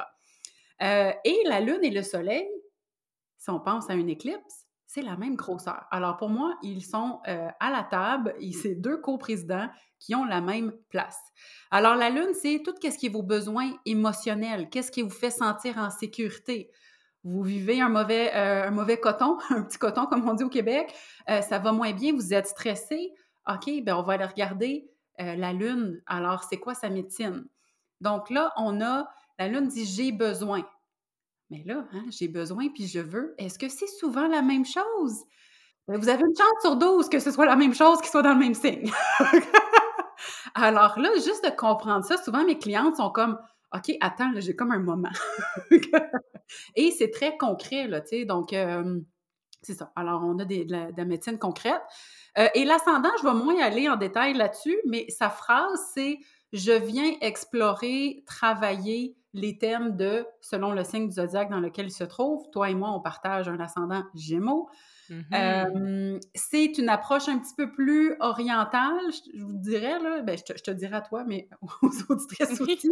Euh, 0.81 1.12
et 1.25 1.43
la 1.47 1.59
Lune 1.59 1.83
et 1.83 1.91
le 1.91 2.01
Soleil, 2.01 2.47
si 3.38 3.49
on 3.49 3.59
pense 3.59 3.89
à 3.89 3.95
une 3.95 4.07
éclipse, 4.07 4.58
c'est 4.89 5.04
la 5.04 5.15
même 5.17 5.36
grosseur. 5.36 5.86
Alors 5.91 6.17
pour 6.17 6.30
moi, 6.30 6.56
ils 6.63 6.84
sont 6.84 7.19
euh, 7.28 7.47
à 7.60 7.69
la 7.69 7.84
table, 7.84 8.34
et 8.39 8.52
c'est 8.52 8.73
deux 8.73 8.97
coprésidents 8.97 9.69
qui 9.99 10.15
ont 10.15 10.25
la 10.25 10.41
même 10.41 10.73
place. 10.89 11.19
Alors 11.69 11.93
la 11.93 12.10
Lune, 12.10 12.34
c'est 12.34 12.63
tout 12.65 12.73
ce 12.82 12.97
qui 12.97 13.06
est 13.06 13.10
vos 13.10 13.21
besoins 13.21 13.71
émotionnels, 13.86 14.67
qu'est-ce 14.71 14.91
qui 14.91 15.04
vous 15.04 15.12
fait 15.12 15.30
sentir 15.30 15.78
en 15.78 15.91
sécurité? 15.91 16.71
Vous 17.23 17.43
vivez 17.43 17.80
un 17.80 17.89
mauvais, 17.89 18.32
euh, 18.34 18.95
coton, 18.95 19.38
un 19.52 19.62
petit 19.62 19.78
coton 19.78 20.08
comme 20.08 20.28
on 20.28 20.34
dit 20.34 20.43
au 20.43 20.49
Québec, 20.49 20.91
euh, 21.30 21.41
ça 21.41 21.60
va 21.60 21.71
moins 21.71 21.93
bien, 21.93 22.12
vous 22.12 22.34
êtes 22.34 22.47
stressé. 22.47 23.12
OK, 23.47 23.69
ben 23.84 23.93
on 23.95 24.02
va 24.02 24.13
aller 24.13 24.25
regarder 24.25 24.89
la 25.19 25.54
Lune. 25.54 26.02
Alors 26.08 26.45
c'est 26.45 26.58
quoi 26.58 26.73
sa 26.73 26.89
médecine? 26.89 27.45
Donc 28.02 28.30
là, 28.32 28.54
on 28.56 28.82
a, 28.82 29.08
la 29.38 29.47
Lune 29.49 29.67
dit 29.67 29.86
j'ai 29.86 30.12
besoin. 30.12 30.63
Mais 31.49 31.63
là, 31.65 31.85
hein, 31.93 32.05
j'ai 32.09 32.27
besoin 32.27 32.69
puis 32.69 32.88
je 32.88 32.99
veux. 32.99 33.33
Est-ce 33.38 33.57
que 33.57 33.69
c'est 33.69 33.88
souvent 33.88 34.27
la 34.27 34.41
même 34.41 34.65
chose? 34.65 35.23
Vous 35.88 36.09
avez 36.09 36.21
une 36.21 36.35
chance 36.35 36.62
sur 36.62 36.75
12 36.75 37.09
que 37.09 37.19
ce 37.19 37.31
soit 37.31 37.47
la 37.47 37.55
même 37.55 37.73
chose 37.73 37.99
qui 38.01 38.09
soit 38.09 38.21
dans 38.21 38.33
le 38.33 38.39
même 38.39 38.53
signe. 38.53 38.91
Alors 40.55 40.99
là, 40.99 41.09
juste 41.15 41.43
de 41.43 41.49
comprendre 41.49 42.05
ça, 42.05 42.17
souvent 42.17 42.45
mes 42.45 42.59
clientes 42.59 42.97
sont 42.97 43.09
comme 43.09 43.39
OK, 43.73 43.91
attends, 44.01 44.31
j'ai 44.38 44.55
comme 44.55 44.71
un 44.71 44.79
moment. 44.79 45.12
Et 46.75 46.91
c'est 46.91 47.12
très 47.12 47.38
concret, 47.38 47.88
là, 47.88 48.01
tu 48.01 48.09
sais, 48.09 48.25
donc 48.25 48.53
c'est 49.62 49.73
ça. 49.73 49.91
Alors, 49.95 50.23
on 50.23 50.39
a 50.39 50.45
des 50.45 50.65
de 50.65 50.71
la 50.71 50.91
de 50.91 50.97
la 50.97 51.05
médecine 51.05 51.38
concrète. 51.38 51.81
Heu 52.38 52.47
et 52.55 52.65
l'ascendant, 52.65 53.09
je 53.21 53.27
vais 53.27 53.33
moins 53.33 53.59
aller 53.62 53.89
en 53.89 53.97
détail 53.97 54.33
là-dessus, 54.33 54.77
mais 54.88 55.05
sa 55.09 55.29
phrase, 55.29 55.79
c'est: 55.93 56.19
«Je 56.53 56.71
viens 56.71 57.13
explorer, 57.21 58.23
travailler 58.25 59.15
les 59.33 59.57
thèmes 59.57 59.95
de 59.95 60.25
selon 60.41 60.71
le 60.71 60.83
signe 60.83 61.07
du 61.07 61.13
zodiaque 61.13 61.49
dans 61.49 61.59
lequel 61.59 61.87
il 61.87 61.91
se 61.91 62.03
trouve». 62.03 62.49
Toi 62.51 62.69
et 62.69 62.75
moi, 62.75 62.91
on 62.91 63.01
partage 63.01 63.47
un 63.49 63.59
ascendant 63.59 64.03
Gémeaux. 64.15 64.69
Mmh 65.09 65.21
Hem, 65.31 66.19
c'est 66.35 66.77
une 66.77 66.89
approche 66.89 67.27
un 67.29 67.39
petit 67.39 67.55
peu 67.55 67.71
plus 67.71 68.15
orientale, 68.19 68.99
je 69.33 69.41
vous 69.43 69.57
dirais 69.57 69.97
là, 69.99 70.21
ben, 70.21 70.37
je 70.37 70.43
te 70.43 70.55
je 70.55 70.63
te 70.63 70.71
dirais 70.71 70.97
à 70.97 71.01
toi, 71.01 71.23
mais 71.25 71.49
aux 71.81 71.89
auditrices 72.09 72.61
aussi. 72.61 72.91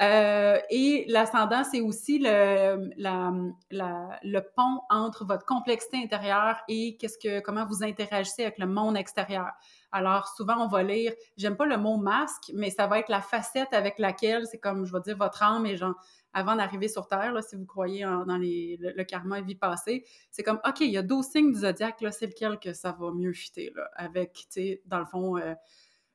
Heu 0.00 0.58
et 0.70 1.04
l'ascendant, 1.08 1.62
c'est 1.62 1.80
aussi 1.80 2.18
le 2.18 2.90
la 2.96 3.32
la 3.70 4.18
le 4.24 4.40
pont 4.40 4.80
entre 4.90 5.24
votre 5.24 5.46
complexité 5.46 5.98
intérieure 5.98 6.56
et 6.68 6.96
qu'est-ce 6.96 7.18
que 7.18 7.40
comment 7.40 7.64
vous 7.66 7.84
interagissez 7.84 8.42
avec 8.42 8.58
le 8.58 8.66
monde 8.66 8.96
extérieur. 8.96 9.52
Alors 9.94 10.26
souvent, 10.28 10.56
on 10.58 10.66
va 10.66 10.82
lire 10.82 11.12
j'aime 11.36 11.56
pas 11.56 11.66
le 11.66 11.76
mot 11.76 11.96
masque, 11.96 12.50
mais 12.52 12.70
ça 12.70 12.86
va 12.88 12.98
être 12.98 13.08
la 13.08 13.20
facette 13.20 13.72
avec 13.72 13.98
laquelle 13.98 14.44
c'est 14.46 14.58
comme, 14.58 14.84
je 14.84 14.92
vais 14.92 15.00
dire, 15.00 15.16
votre 15.16 15.42
âme 15.42 15.66
est 15.66 15.76
genre 15.76 15.94
avant 16.32 16.56
d'arriver 16.56 16.88
sur 16.88 17.06
terre, 17.06 17.32
si 17.48 17.54
vous 17.54 17.64
croyez 17.64 18.02
dans 18.02 18.36
les 18.36 18.76
le 18.80 19.04
karma 19.04 19.38
et 19.38 19.42
vie 19.42 19.54
passée, 19.54 20.04
c'est 20.32 20.42
comme, 20.42 20.60
OK, 20.66 20.80
il 20.80 20.90
y 20.90 20.98
a 20.98 21.02
12 21.02 21.24
signes 21.24 21.52
du 21.52 21.60
zodiaque, 21.60 22.04
c'est 22.10 22.26
lequel 22.26 22.58
que 22.58 22.72
ça 22.72 22.90
va 22.98 23.12
mieux 23.12 23.32
fitter, 23.32 23.72
là, 23.74 23.88
avec, 23.94 24.32
tu 24.32 24.46
sais, 24.50 24.82
dans 24.84 24.98
le 24.98 25.04
fond, 25.04 25.38
euh, 25.38 25.54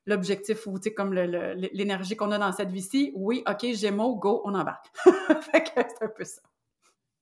l'objectif 0.05 0.67
ou, 0.67 0.77
tu 0.77 0.89
sais, 0.89 0.93
comme 0.93 1.13
l'énergie 1.13 2.17
qu'on 2.17 2.31
a 2.31 2.37
dans 2.37 2.51
cette 2.51 2.71
vie-ci. 2.71 3.13
Oui, 3.15 3.43
OK, 3.47 3.65
Gémeaux, 3.73 4.15
go, 4.15 4.41
on 4.43 4.55
embarque. 4.55 4.87
fait 5.51 5.63
que 5.63 5.69
c'est 5.75 6.03
un 6.03 6.09
peu 6.09 6.25
ça. 6.25 6.41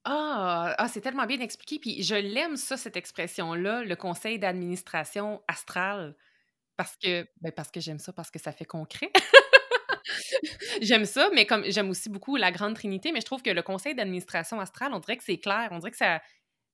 Ah! 0.04 0.74
Ah, 0.78 0.88
c'est 0.88 1.00
tellement 1.00 1.26
bien 1.26 1.40
expliqué, 1.40 1.78
puis 1.78 2.02
je 2.02 2.14
l'aime 2.14 2.56
ça, 2.56 2.76
cette 2.76 2.96
expression-là, 2.96 3.84
le 3.84 3.96
conseil 3.96 4.38
d'administration 4.38 5.42
astral, 5.48 6.16
parce 6.78 6.96
que 6.96 7.26
ben, 7.42 7.52
parce 7.52 7.70
que 7.70 7.80
j'aime 7.80 7.98
ça, 7.98 8.14
parce 8.14 8.30
que 8.30 8.38
ça 8.38 8.52
fait 8.52 8.64
concret. 8.64 9.12
J'aime 10.80 11.04
ça, 11.04 11.28
mais 11.34 11.46
comme 11.46 11.64
j'aime 11.64 11.90
aussi 11.90 12.08
beaucoup 12.08 12.36
la 12.36 12.50
Grande 12.52 12.74
Trinité, 12.74 13.12
mais 13.12 13.20
je 13.20 13.26
trouve 13.26 13.42
que 13.42 13.50
le 13.50 13.62
conseil 13.62 13.94
d'administration 13.94 14.60
astrale, 14.60 14.92
on 14.94 15.00
dirait 15.00 15.16
que 15.16 15.24
c'est 15.24 15.38
clair, 15.38 15.68
on 15.72 15.78
dirait 15.78 15.90
que 15.90 15.96
ça 15.96 16.20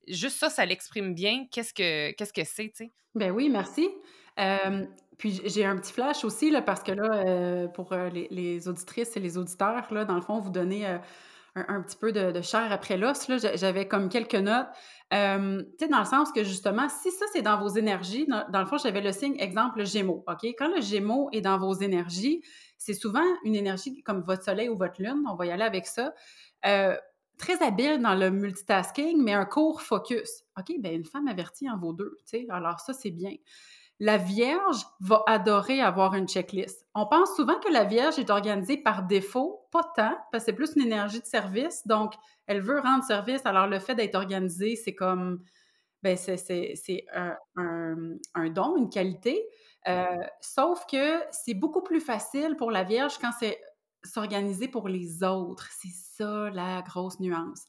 juste 0.07 0.38
ça, 0.38 0.51
ça 0.51 0.67
l'exprime 0.67 1.14
bien, 1.14 1.47
qu'est-ce 1.51 1.75
que 1.75 2.12
qu'est-ce 2.12 2.33
que 2.33 2.45
c'est, 2.45 2.69
tu 2.69 2.87
sais? 2.87 2.93
Ben 3.14 3.31
oui, 3.31 3.49
merci. 3.49 3.88
Puis 5.19 5.40
j'ai 5.45 5.64
un 5.64 5.77
petit 5.77 5.93
flash 5.93 6.25
aussi, 6.25 6.51
là, 6.51 6.61
parce 6.62 6.83
que 6.83 6.93
là, 6.93 7.25
heu, 7.27 7.69
pour, 7.73 7.93
heu, 7.93 8.09
les 8.09 8.29
les 8.31 8.69
auditrices 8.69 9.17
et 9.17 9.21
les 9.21 9.38
auditeurs, 9.38 9.93
là, 9.93 10.05
dans 10.05 10.17
le 10.17 10.21
fond, 10.21 10.38
vous 10.40 10.51
donner, 10.51 10.87
heu, 10.87 10.99
un 11.57 11.83
petit 11.83 11.97
peu 11.97 12.12
de 12.12 12.33
de 12.33 12.40
chair 12.43 12.73
après 12.73 12.97
l'os, 12.97 13.27
j'avais 13.55 13.87
comme 13.88 14.09
quelques 14.09 14.35
notes. 14.35 14.67
Tu 15.11 15.17
sais, 15.79 15.88
dans 15.88 16.01
le 16.01 16.05
sens 16.05 16.33
que 16.33 16.43
justement, 16.45 16.88
si 16.88 17.11
ça, 17.11 17.27
c'est 17.33 17.43
dans 17.43 17.59
vos 17.59 17.69
énergies, 17.69 18.27
dans 18.27 18.61
le 18.61 18.67
fond, 18.67 18.77
j'avais 18.79 19.01
le 19.01 19.12
signe 19.12 19.37
exemple, 19.38 19.79
le 19.79 19.85
Gémeaux, 19.85 20.25
OK? 20.27 20.45
Quand 20.59 20.69
le 20.75 20.81
Gémeaux 20.81 21.29
est 21.33 21.40
dans 21.40 21.59
vos 21.59 21.75
énergies, 21.75 22.43
c'est 22.79 22.95
souvent 22.95 23.25
une 23.45 23.55
énergie 23.55 24.03
comme 24.03 24.23
votre 24.23 24.43
soleil 24.43 24.69
ou 24.69 24.77
votre 24.77 25.01
lune, 25.01 25.23
on 25.31 25.35
va 25.37 25.47
y 25.47 25.51
aller 25.53 25.62
avec 25.64 25.87
ça, 25.87 26.12
heu, 26.67 26.97
très 27.38 27.62
habile 27.62 28.01
dans 28.01 28.14
le 28.14 28.31
multitasking, 28.31 29.23
mais 29.23 29.33
un 29.35 29.45
court 29.45 29.83
focus. 29.83 30.45
OK, 30.59 30.73
ben 30.81 30.95
une 30.95 31.05
femme 31.05 31.29
avertie 31.29 31.69
en 31.71 31.79
vaut 31.79 31.93
2, 31.93 32.17
tu 32.27 32.38
sais? 32.40 32.47
Alors 32.51 32.81
ça, 32.81 32.93
c'est 32.93 33.11
bien. 33.11 33.33
La 34.00 34.16
Vierge 34.18 34.85
va 35.00 35.22
adorer 35.26 35.80
avoir 35.80 36.14
une 36.14 36.26
checklist. 36.28 36.87
On 36.94 37.07
pense 37.07 37.35
souvent 37.37 37.59
que 37.61 37.70
la 37.72 37.85
Vierge 37.85 38.18
est 38.18 38.30
organisée 38.30 38.76
par 38.76 39.04
défaut, 39.04 39.66
pas 39.70 39.85
tant, 39.96 40.16
parce 40.33 40.44
que 40.44 40.50
c'est 40.50 40.52
plus 40.57 40.74
une 40.76 40.83
énergie 40.83 41.20
de 41.20 41.26
service, 41.26 41.87
donc 41.87 42.14
elle 42.46 42.61
veut 42.61 42.80
rendre 42.80 43.04
service. 43.04 43.46
Alors 43.46 43.68
le 43.68 43.78
fait 43.78 43.94
d'être 43.94 44.16
organisée, 44.16 44.74
c'est 44.76 44.94
comme, 44.94 45.42
ben 46.02 46.16
c'est 46.16 47.07
un 47.12 47.37
un 48.35 48.50
don, 48.50 48.76
une 48.76 48.90
qualité, 48.90 49.46
heu, 49.88 50.04
sauf 50.40 50.87
que 50.87 51.20
c'est 51.33 51.54
beaucoup 51.54 51.83
plus 51.83 52.00
facile 52.00 52.57
pour 52.57 52.70
la 52.70 52.85
Vierge 52.85 53.18
quand 53.20 53.33
c'est 53.38 53.61
s'organiser 54.04 54.68
pour 54.68 54.88
les 54.88 55.22
autres. 55.24 55.68
C'est 55.72 55.90
ça 55.92 56.50
la 56.50 56.83
grosse 56.83 57.20
nuance. 57.20 57.64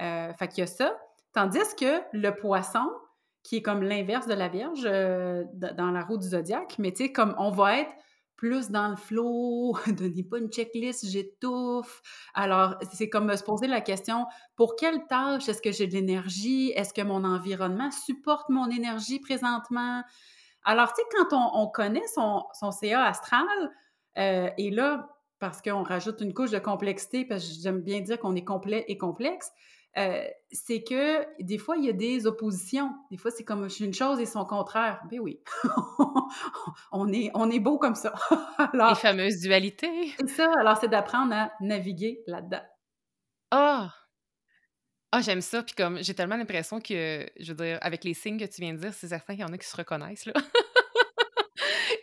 Heu, 0.00 0.32
fait 0.38 0.48
qu'il 0.48 0.60
y 0.60 0.62
a 0.62 0.66
ça. 0.66 0.98
Tandis 1.32 1.58
que 1.78 2.00
le 2.12 2.30
Poisson, 2.34 2.88
qui 3.46 3.56
est 3.58 3.62
comme 3.62 3.82
l'inverse 3.82 4.26
de 4.26 4.34
la 4.34 4.48
Vierge, 4.48 4.84
heu, 4.86 5.46
d 5.54 5.68
dans 5.76 5.90
la 5.92 6.02
roue 6.02 6.18
du 6.18 6.28
zodiaque, 6.28 6.76
mais 6.78 6.92
tu 6.92 7.04
sais, 7.04 7.12
comme 7.12 7.34
on 7.38 7.50
va 7.50 7.78
être 7.80 7.92
plus 8.36 8.70
dans 8.70 8.88
le 8.88 8.96
flow, 8.96 9.76
donnez 9.88 10.24
pas 10.24 10.38
une 10.38 10.50
checklist, 10.50 11.08
j'étouffe. 11.08 12.02
Alors, 12.34 12.76
c'est 12.92 13.08
comme 13.08 13.34
se 13.36 13.44
poser 13.44 13.66
la 13.68 13.80
question: 13.80 14.26
«Pour 14.56 14.76
quelle 14.76 15.06
tâche 15.08 15.48
est-ce 15.48 15.62
que 15.62 15.72
j'ai 15.72 15.86
de 15.86 15.94
l'énergie? 15.94 16.72
Est-ce 16.76 16.92
que 16.92 17.02
mon 17.02 17.24
environnement 17.24 17.90
supporte 17.90 18.48
mon 18.50 18.68
énergie 18.70 19.20
présentement?» 19.20 20.02
alors, 20.64 20.92
tu 20.92 21.02
sais, 21.02 21.08
quand 21.16 21.36
on 21.36 21.62
on 21.62 21.68
connaît 21.68 22.06
son 22.14 22.44
son 22.52 22.72
CA 22.72 23.04
astral, 23.04 23.46
heu 24.18 24.50
et 24.58 24.70
là, 24.70 25.08
parce 25.38 25.62
qu'on 25.62 25.82
rajoute 25.82 26.20
une 26.20 26.34
couche 26.34 26.50
de 26.50 26.58
complexité, 26.58 27.24
parce 27.24 27.46
que 27.46 27.54
j'aime 27.62 27.82
bien 27.82 28.00
dire 28.00 28.18
qu'on 28.18 28.34
est 28.34 28.44
complet 28.44 28.84
et 28.88 28.98
complexe, 28.98 29.50
heu, 29.98 30.22
c'est 30.52 30.82
que 30.82 31.26
des 31.42 31.58
fois, 31.58 31.76
il 31.76 31.84
y 31.84 31.88
a 31.88 31.92
des 31.92 32.26
oppositions. 32.26 32.90
Des 33.10 33.16
fois, 33.16 33.30
c'est 33.30 33.44
comme 33.44 33.68
une 33.80 33.94
chose 33.94 34.20
et 34.20 34.26
son 34.26 34.44
contraire. 34.44 35.02
Ben 35.10 35.20
oui, 35.20 35.40
on 36.92 37.12
est 37.12 37.30
on 37.34 37.50
est 37.50 37.60
beau 37.60 37.78
comme 37.78 37.94
ça. 37.94 38.14
Les 38.74 38.94
fameuses 38.94 39.40
dualités. 39.40 40.12
c'est 40.18 40.28
ça, 40.28 40.52
alors 40.58 40.76
c'est 40.78 40.88
d'apprendre 40.88 41.34
à 41.34 41.52
naviguer 41.60 42.22
là-dedans. 42.26 42.62
Ah! 43.50 43.92
Ah, 45.12 45.20
j'aime 45.20 45.40
ça, 45.40 45.62
puis 45.62 45.74
comme 45.74 46.02
j'ai 46.02 46.14
tellement 46.14 46.36
l'impression 46.36 46.80
que, 46.80 47.26
je 47.38 47.52
veux 47.52 47.64
dire, 47.64 47.78
avec 47.80 48.04
les 48.04 48.12
signes 48.12 48.38
que 48.38 48.44
tu 48.44 48.60
viens 48.60 48.74
de 48.74 48.78
dire, 48.78 48.92
c'est 48.92 49.08
certain 49.08 49.34
qu'il 49.34 49.42
y 49.42 49.44
en 49.44 49.52
a 49.52 49.56
qui 49.56 49.66
se 49.66 49.76
reconnaissent, 49.76 50.26
là. 50.26 50.34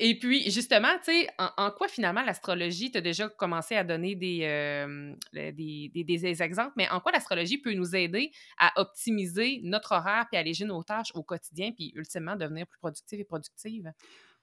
Et 0.06 0.20
puis, 0.20 0.52
justement, 0.52 0.90
tu 1.02 1.14
sais, 1.14 1.30
en 1.38 1.72
quoi 1.72 1.88
finalement 1.88 2.24
l'astrologie 2.24 2.92
tu 2.92 2.98
as 2.98 3.02
déjà 3.02 3.30
commencé 3.30 3.78
à 3.78 3.86
donner 3.86 4.16
le 4.16 5.52
des 5.52 5.90
des 5.94 6.04
des 6.04 6.44
exemples, 6.44 6.74
mais 6.76 6.90
en 6.90 7.00
quoi 7.00 7.14
l'astrologie 7.14 7.58
peut 7.58 7.72
nous 7.72 7.96
aider 7.96 8.32
à 8.60 8.74
optimiser 8.82 9.62
notre 9.64 9.94
horaire 9.94 10.26
puis 10.30 10.38
alléger 10.38 10.66
nos 10.66 10.84
tâches 10.84 11.14
au 11.14 11.24
quotidien, 11.24 11.72
puis 11.72 11.94
ultimement 11.96 12.36
devenir 12.36 12.68
plus 12.68 12.80
productive 12.80 13.22
et 13.22 13.24
productive? 13.24 13.94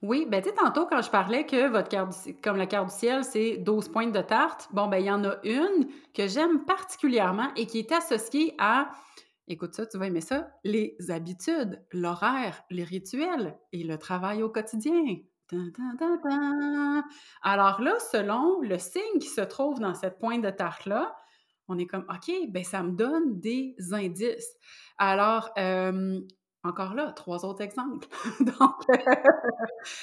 Oui, 0.00 0.26
ben, 0.26 0.40
tu 0.40 0.48
sais, 0.48 0.54
tantôt, 0.54 0.86
quand 0.86 1.02
je 1.02 1.10
parlais 1.10 1.44
que 1.44 1.68
votre 1.68 1.90
carte 1.90 2.14
comme 2.42 2.56
la 2.56 2.66
carte 2.66 2.88
du 2.88 2.94
ciel, 2.94 3.22
c'est 3.22 3.58
12 3.58 3.90
pointes 3.90 4.12
de 4.12 4.22
tarte, 4.22 4.66
bon, 4.72 4.88
ben, 4.88 4.96
il 4.96 5.04
y 5.04 5.10
en 5.10 5.22
a 5.24 5.36
une 5.44 5.88
que 6.14 6.26
j'aime 6.26 6.64
particulièrement 6.64 7.52
et 7.54 7.66
qui 7.66 7.80
est 7.80 7.92
associée 7.92 8.54
à 8.56 8.90
écoute 9.46 9.74
ça, 9.74 9.84
tu 9.84 9.98
vas 9.98 10.06
aimer 10.06 10.22
ça, 10.22 10.48
les 10.64 10.96
habitudes, 11.10 11.84
l'horaire, 11.92 12.62
les 12.70 12.84
rituels 12.84 13.58
et 13.72 13.82
le 13.82 13.98
travail 13.98 14.42
au 14.42 14.48
quotidien. 14.48 15.18
Alors 17.42 17.80
là, 17.80 17.94
selon 18.12 18.60
le 18.60 18.78
signe 18.78 19.18
qui 19.20 19.28
se 19.28 19.40
trouve 19.40 19.80
dans 19.80 19.94
cette 19.94 20.18
pointe 20.18 20.42
de 20.42 20.50
tarte-là, 20.50 21.14
on 21.68 21.78
est 21.78 21.86
comme: 21.86 22.04
«OK, 22.08 22.32
ben, 22.48 22.64
ça 22.64 22.82
me 22.82 22.90
donne 22.92 23.40
des 23.40 23.74
indices». 23.92 24.56
Alors, 24.98 25.50
encore 26.62 26.94
là, 26.94 27.12
3 27.12 27.44
autres 27.46 27.62
exemples. 27.62 28.06
Donc, 28.40 28.74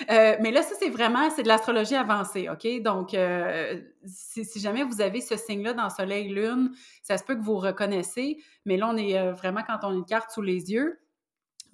Heu, 0.10 0.38
mais 0.42 0.52
là, 0.52 0.62
ça, 0.64 0.76
c'est 0.80 0.90
vraiment 0.90 1.30
c'est 1.30 1.44
de 1.44 1.48
l'astrologie 1.48 1.96
avancée, 1.96 2.50
OK? 2.50 2.82
Donc, 2.82 3.14
heu, 3.14 3.84
si 4.06 4.46
si 4.46 4.60
jamais 4.60 4.84
vous 4.84 5.02
avez 5.02 5.22
ce 5.22 5.38
signe-là 5.38 5.74
dans 5.74 5.90
soleil, 5.90 6.30
lune, 6.30 6.72
ça 7.04 7.18
se 7.18 7.24
peut 7.24 7.36
que 7.36 7.44
vous 7.44 7.58
reconnaissez, 7.58 8.38
mais 8.66 8.78
là, 8.78 8.90
on 8.90 8.98
est, 8.98 9.32
vraiment 9.34 9.62
quand 9.66 9.80
on 9.84 9.90
a 9.92 9.94
une 9.94 10.06
carte 10.06 10.32
sous 10.32 10.42
les 10.42 10.72
yeux. 10.72 11.00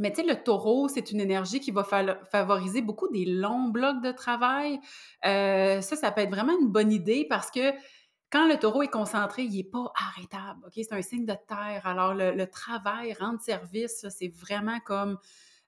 Mais 0.03 0.11
tu 0.11 0.21
sais, 0.21 0.27
le 0.27 0.43
taureau, 0.43 0.87
c'est 0.89 1.11
une 1.11 1.21
énergie 1.21 1.59
qui 1.61 1.71
va 1.71 1.83
favoriser 1.85 2.81
beaucoup 2.83 3.09
des 3.09 3.25
longs 3.25 3.69
blocs 3.69 4.01
de 4.03 4.11
travail. 4.11 4.79
Heu, 5.25 5.81
ça, 5.81 5.95
ça 5.95 6.11
peut 6.11 6.21
être 6.21 6.29
vraiment 6.31 6.53
une 6.59 6.69
bonne 6.71 6.91
idée 6.91 7.25
parce 7.29 7.51
que 7.51 7.73
quand 8.31 8.47
le 8.47 8.57
taureau 8.59 8.83
est 8.83 8.89
concentré, 8.89 9.43
il 9.43 9.59
est 9.59 9.63
pas 9.71 9.91
arrêtable? 9.95 10.61
C'est 10.73 10.91
un 10.93 11.01
signe 11.03 11.25
de 11.25 11.35
terre. 11.47 11.87
Alors 11.87 12.13
le 12.15 12.45
travail, 12.47 13.13
rendre 13.13 13.41
service, 13.41 14.05
c'est 14.09 14.29
vraiment 14.29 14.79
comme 14.81 15.19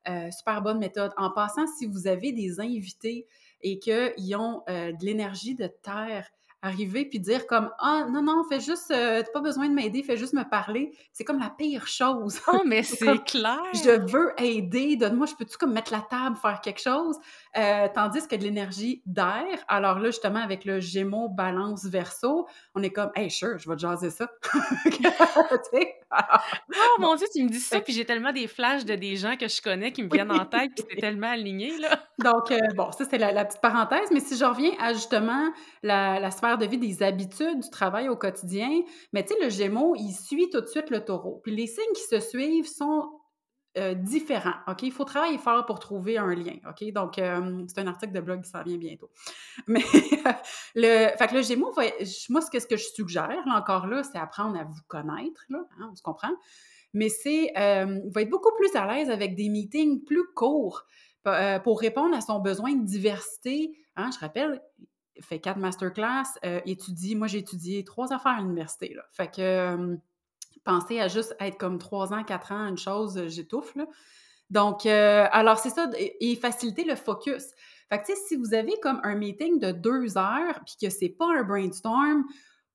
Heu, 0.07 0.31
super 0.31 0.61
bonne 0.61 0.79
méthode. 0.79 1.13
En 1.17 1.31
passant, 1.31 1.65
si 1.67 1.85
vous 1.87 2.07
avez 2.07 2.31
des 2.31 2.59
invités 2.59 3.27
et 3.61 3.79
qu'ils 3.79 4.35
ont, 4.35 4.63
heu, 4.69 4.93
de 4.93 5.05
l'énergie 5.05 5.55
de 5.55 5.67
terre, 5.67 6.29
arriver 6.65 7.05
puis 7.05 7.19
dire 7.19 7.47
comme: 7.47 7.69
«Ah 7.79 8.05
non, 8.09 8.21
non, 8.21 8.43
fais 8.49 8.59
juste, 8.59 8.91
heu, 8.91 9.23
tu 9.23 9.31
pas 9.31 9.41
besoin 9.41 9.69
de 9.69 9.73
m'aider, 9.73 10.03
fais 10.03 10.17
juste 10.17 10.33
me 10.33 10.43
parler», 10.43 10.91
c'est 11.13 11.23
comme 11.23 11.39
la 11.39 11.49
pire 11.49 11.87
chose. 11.87 12.41
Oh, 12.47 12.63
mais 12.65 12.83
C'est 12.83 12.97
comme: 12.99 13.19
clair! 13.25 13.59
«Je 13.73 13.99
veux 14.11 14.33
aider, 14.37 14.95
donne-moi 14.95 15.25
je 15.25 15.35
peux-tu 15.35 15.57
comme 15.57 15.73
mettre 15.73 15.91
la 15.91 16.01
table, 16.01 16.37
faire 16.37 16.61
quelque 16.61 16.81
chose?» 16.81 17.17
heu, 17.57 17.89
tandis 17.93 18.27
que 18.27 18.35
de 18.35 18.43
l'énergie 18.43 19.01
d'air, 19.05 19.45
alors 19.67 19.99
là, 19.99 20.07
justement, 20.07 20.39
avec 20.39 20.65
le 20.65 20.79
Gémeaux, 20.79 21.29
Balance, 21.29 21.85
Verseau, 21.85 22.47
on 22.75 22.83
est 22.83 22.91
comme: 22.91 23.11
«Hey, 23.15 23.29
sure, 23.31 23.57
je 23.57 23.69
vais 23.69 23.75
te 23.75 23.81
jaser 23.81 24.09
ça». 24.09 24.29
Oh 26.11 27.01
mon 27.01 27.15
Dieu, 27.15 27.27
tu 27.33 27.43
me 27.43 27.49
dis 27.49 27.59
ça, 27.59 27.81
puis 27.81 27.93
j'ai 27.93 28.05
tellement 28.05 28.31
des 28.31 28.47
flashs 28.47 28.85
de 28.85 28.95
des 28.95 29.15
gens 29.15 29.35
que 29.37 29.47
je 29.47 29.61
connais 29.61 29.91
qui 29.91 30.03
me 30.03 30.09
viennent 30.09 30.31
en 30.31 30.45
tête, 30.45 30.71
puis 30.75 30.85
c'est 30.89 30.99
tellement 30.99 31.29
aligné, 31.29 31.77
là. 31.77 32.03
Donc, 32.23 32.51
heu, 32.51 32.59
bon, 32.75 32.91
ça, 32.91 33.05
c'est 33.09 33.17
la 33.17 33.31
la 33.31 33.45
petite 33.45 33.61
parenthèse, 33.61 34.09
mais 34.11 34.19
si 34.19 34.37
je 34.37 34.45
reviens 34.45 34.71
à 34.79 34.93
justement 34.93 35.51
la 35.83 36.19
la 36.19 36.31
sphère 36.31 36.57
de 36.57 36.65
vie 36.65 36.77
des 36.77 37.03
habitudes 37.03 37.59
du 37.59 37.69
travail 37.69 38.09
au 38.09 38.15
quotidien, 38.15 38.69
mais 39.13 39.23
tu 39.25 39.33
sais, 39.33 39.43
le 39.43 39.49
Gémeaux, 39.49 39.95
il 39.95 40.13
suit 40.13 40.49
tout 40.49 40.61
de 40.61 40.67
suite 40.67 40.89
le 40.89 41.03
Taureau. 41.03 41.41
Puis 41.43 41.55
les 41.55 41.67
signes 41.67 41.93
qui 41.95 42.03
se 42.03 42.19
suivent 42.19 42.67
sont, 42.67 43.09
heu, 43.77 43.95
différents, 43.95 44.55
OK? 44.67 44.83
Il 44.83 44.91
faut 44.91 45.03
travailler 45.03 45.37
fort 45.37 45.65
pour 45.65 45.79
trouver 45.79 46.17
un 46.17 46.33
lien, 46.33 46.55
OK? 46.69 46.91
Donc, 46.91 47.17
hem, 47.17 47.65
c'est 47.67 47.79
un 47.79 47.87
article 47.87 48.13
de 48.13 48.21
blog 48.21 48.41
qui 48.43 48.49
s'en 48.49 48.63
vient 48.63 48.77
bientôt. 48.77 49.09
Mais 49.67 49.81
le 50.75 51.15
fait 51.17 51.27
que 51.27 51.35
le 51.35 51.41
Gémeaux 51.41 51.71
va 51.71 51.83
moi, 52.29 52.41
ce 52.41 52.67
que 52.67 52.77
je 52.77 52.85
suggère, 52.93 53.27
là, 53.29 53.57
encore 53.57 53.87
là, 53.87 54.03
c'est 54.03 54.17
apprendre 54.17 54.59
à 54.59 54.63
vous 54.63 54.81
connaître, 54.87 55.45
là, 55.49 55.65
hein, 55.79 55.89
on 55.91 55.95
se 55.95 56.01
comprend? 56.01 56.31
Mais 56.93 57.09
c'est, 57.09 57.51
il 57.55 58.11
va 58.13 58.21
être 58.21 58.29
beaucoup 58.29 58.55
plus 58.57 58.73
à 58.75 58.85
l'aise 58.87 59.09
avec 59.09 59.35
des 59.35 59.49
meetings 59.49 60.03
plus 60.05 60.25
courts, 60.33 60.85
pour 61.63 61.81
répondre 61.81 62.15
à 62.15 62.21
son 62.21 62.39
besoin 62.39 62.73
de 62.73 62.85
diversité, 62.85 63.77
hein? 63.97 64.09
Je 64.13 64.19
rappelle, 64.19 64.61
fait 65.21 65.39
4 65.39 65.57
masterclass, 65.57 66.39
étudie 66.65 67.15
moi, 67.15 67.27
j'ai 67.27 67.39
étudié 67.39 67.83
3 67.83 68.13
affaires 68.13 68.33
à 68.37 68.41
l'université, 68.41 68.93
là. 68.93 69.03
Fait 69.11 69.29
que, 69.29 69.97
penser 70.65 70.99
à 71.01 71.07
juste 71.09 71.35
être 71.39 71.57
comme 71.57 71.79
3 71.79 72.13
ans, 72.13 72.23
4 72.25 72.51
ans, 72.53 72.67
une 72.67 72.77
chose, 72.77 73.17
heu, 73.17 73.29
j'étouffe, 73.29 73.75
là. 73.75 73.87
Donc, 74.51 74.85
heu, 74.85 74.89
alors 75.31 75.59
c'est 75.59 75.69
ça 75.71 75.89
et 75.97 76.35
faciliter 76.35 76.83
le 76.83 76.95
focus. 76.95 77.45
Fait 77.89 77.99
que, 78.01 78.05
si 78.27 78.35
vous 78.35 78.53
avez 78.53 78.73
comme 78.81 78.99
un 79.03 79.15
meeting 79.15 79.59
de 79.59 79.71
2 79.71 80.17
heures, 80.17 80.61
puis 80.65 80.75
que 80.81 80.89
c'est 80.89 81.09
pas 81.09 81.27
un 81.37 81.43
brainstorm, 81.43 82.25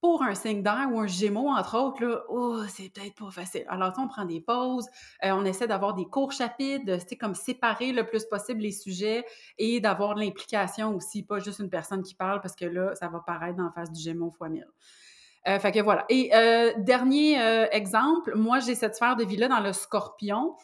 pour 0.01 0.23
un 0.23 0.35
signe 0.35 0.63
d'air 0.63 0.89
ou 0.93 0.99
un 1.01 1.07
Gémeaux, 1.07 1.49
entre 1.51 1.77
autres, 1.79 2.03
là, 2.05 2.23
oh, 2.31 2.63
c'est 2.69 2.91
peut-être 2.91 3.15
pas 3.17 3.31
facile. 3.31 3.67
Alors, 3.69 3.93
on 3.99 4.09
prend 4.09 4.25
des 4.25 4.41
pauses, 4.41 4.87
heu, 5.25 5.33
on 5.33 5.45
essaie 5.45 5.67
d'avoir 5.69 5.95
des 5.95 6.07
courts 6.07 6.33
chapitres, 6.33 6.85
sais, 7.07 7.17
comme 7.17 7.35
séparer 7.35 7.93
le 7.93 8.07
plus 8.07 8.25
possible 8.25 8.61
les 8.63 8.73
sujets 8.73 9.25
et 9.59 9.81
d'avoir 9.81 10.15
de 10.15 10.21
l'implication 10.21 10.95
aussi, 10.97 11.23
pas 11.23 11.39
juste 11.39 11.59
une 11.61 11.69
personne 11.71 12.03
qui 12.03 12.15
parle 12.15 12.41
parce 12.41 12.57
que 12.57 12.65
là, 12.65 12.95
ça 12.95 13.09
va 13.09 13.21
paraître 13.21 13.57
d'en 13.59 13.71
face 13.73 13.93
du 13.93 14.01
Gémeaux 14.01 14.31
fois 14.31 14.49
1000. 14.49 14.67
Heu, 15.49 15.59
fait 15.59 15.73
que 15.73 15.81
voilà 15.81 16.05
et 16.09 16.31
heu, 16.35 16.73
dernier, 16.79 17.41
heu, 17.41 17.67
exemple, 17.73 18.35
moi, 18.37 18.59
j'ai 18.59 18.75
cette 18.75 18.95
sphère 18.97 19.17
de 19.17 19.25
vie-là 19.25 19.49
dans 19.49 19.61
le 19.61 19.73
Scorpion. 19.73 20.55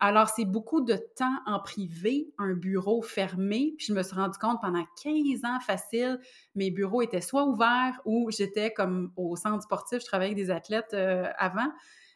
Alors, 0.00 0.28
c'est 0.28 0.44
beaucoup 0.44 0.80
de 0.80 0.96
temps 1.16 1.36
en 1.46 1.60
privé, 1.60 2.28
un 2.38 2.52
bureau 2.54 3.00
fermé. 3.00 3.74
Puis 3.78 3.86
je 3.86 3.92
me 3.94 4.02
suis 4.02 4.14
rendu 4.16 4.36
compte 4.38 4.58
pendant 4.60 4.84
15 5.02 5.44
ans 5.44 5.60
facile, 5.60 6.20
mes 6.56 6.70
bureaux 6.70 7.00
étaient 7.02 7.20
soit 7.20 7.44
ouverts 7.44 8.00
ou 8.04 8.30
j'étais 8.30 8.72
comme 8.72 9.12
au 9.16 9.36
centre 9.36 9.62
sportif, 9.62 10.00
je 10.00 10.06
travaillais 10.06 10.32
avec 10.32 10.44
des 10.44 10.50
athlètes, 10.50 10.94
avant. 11.38 11.68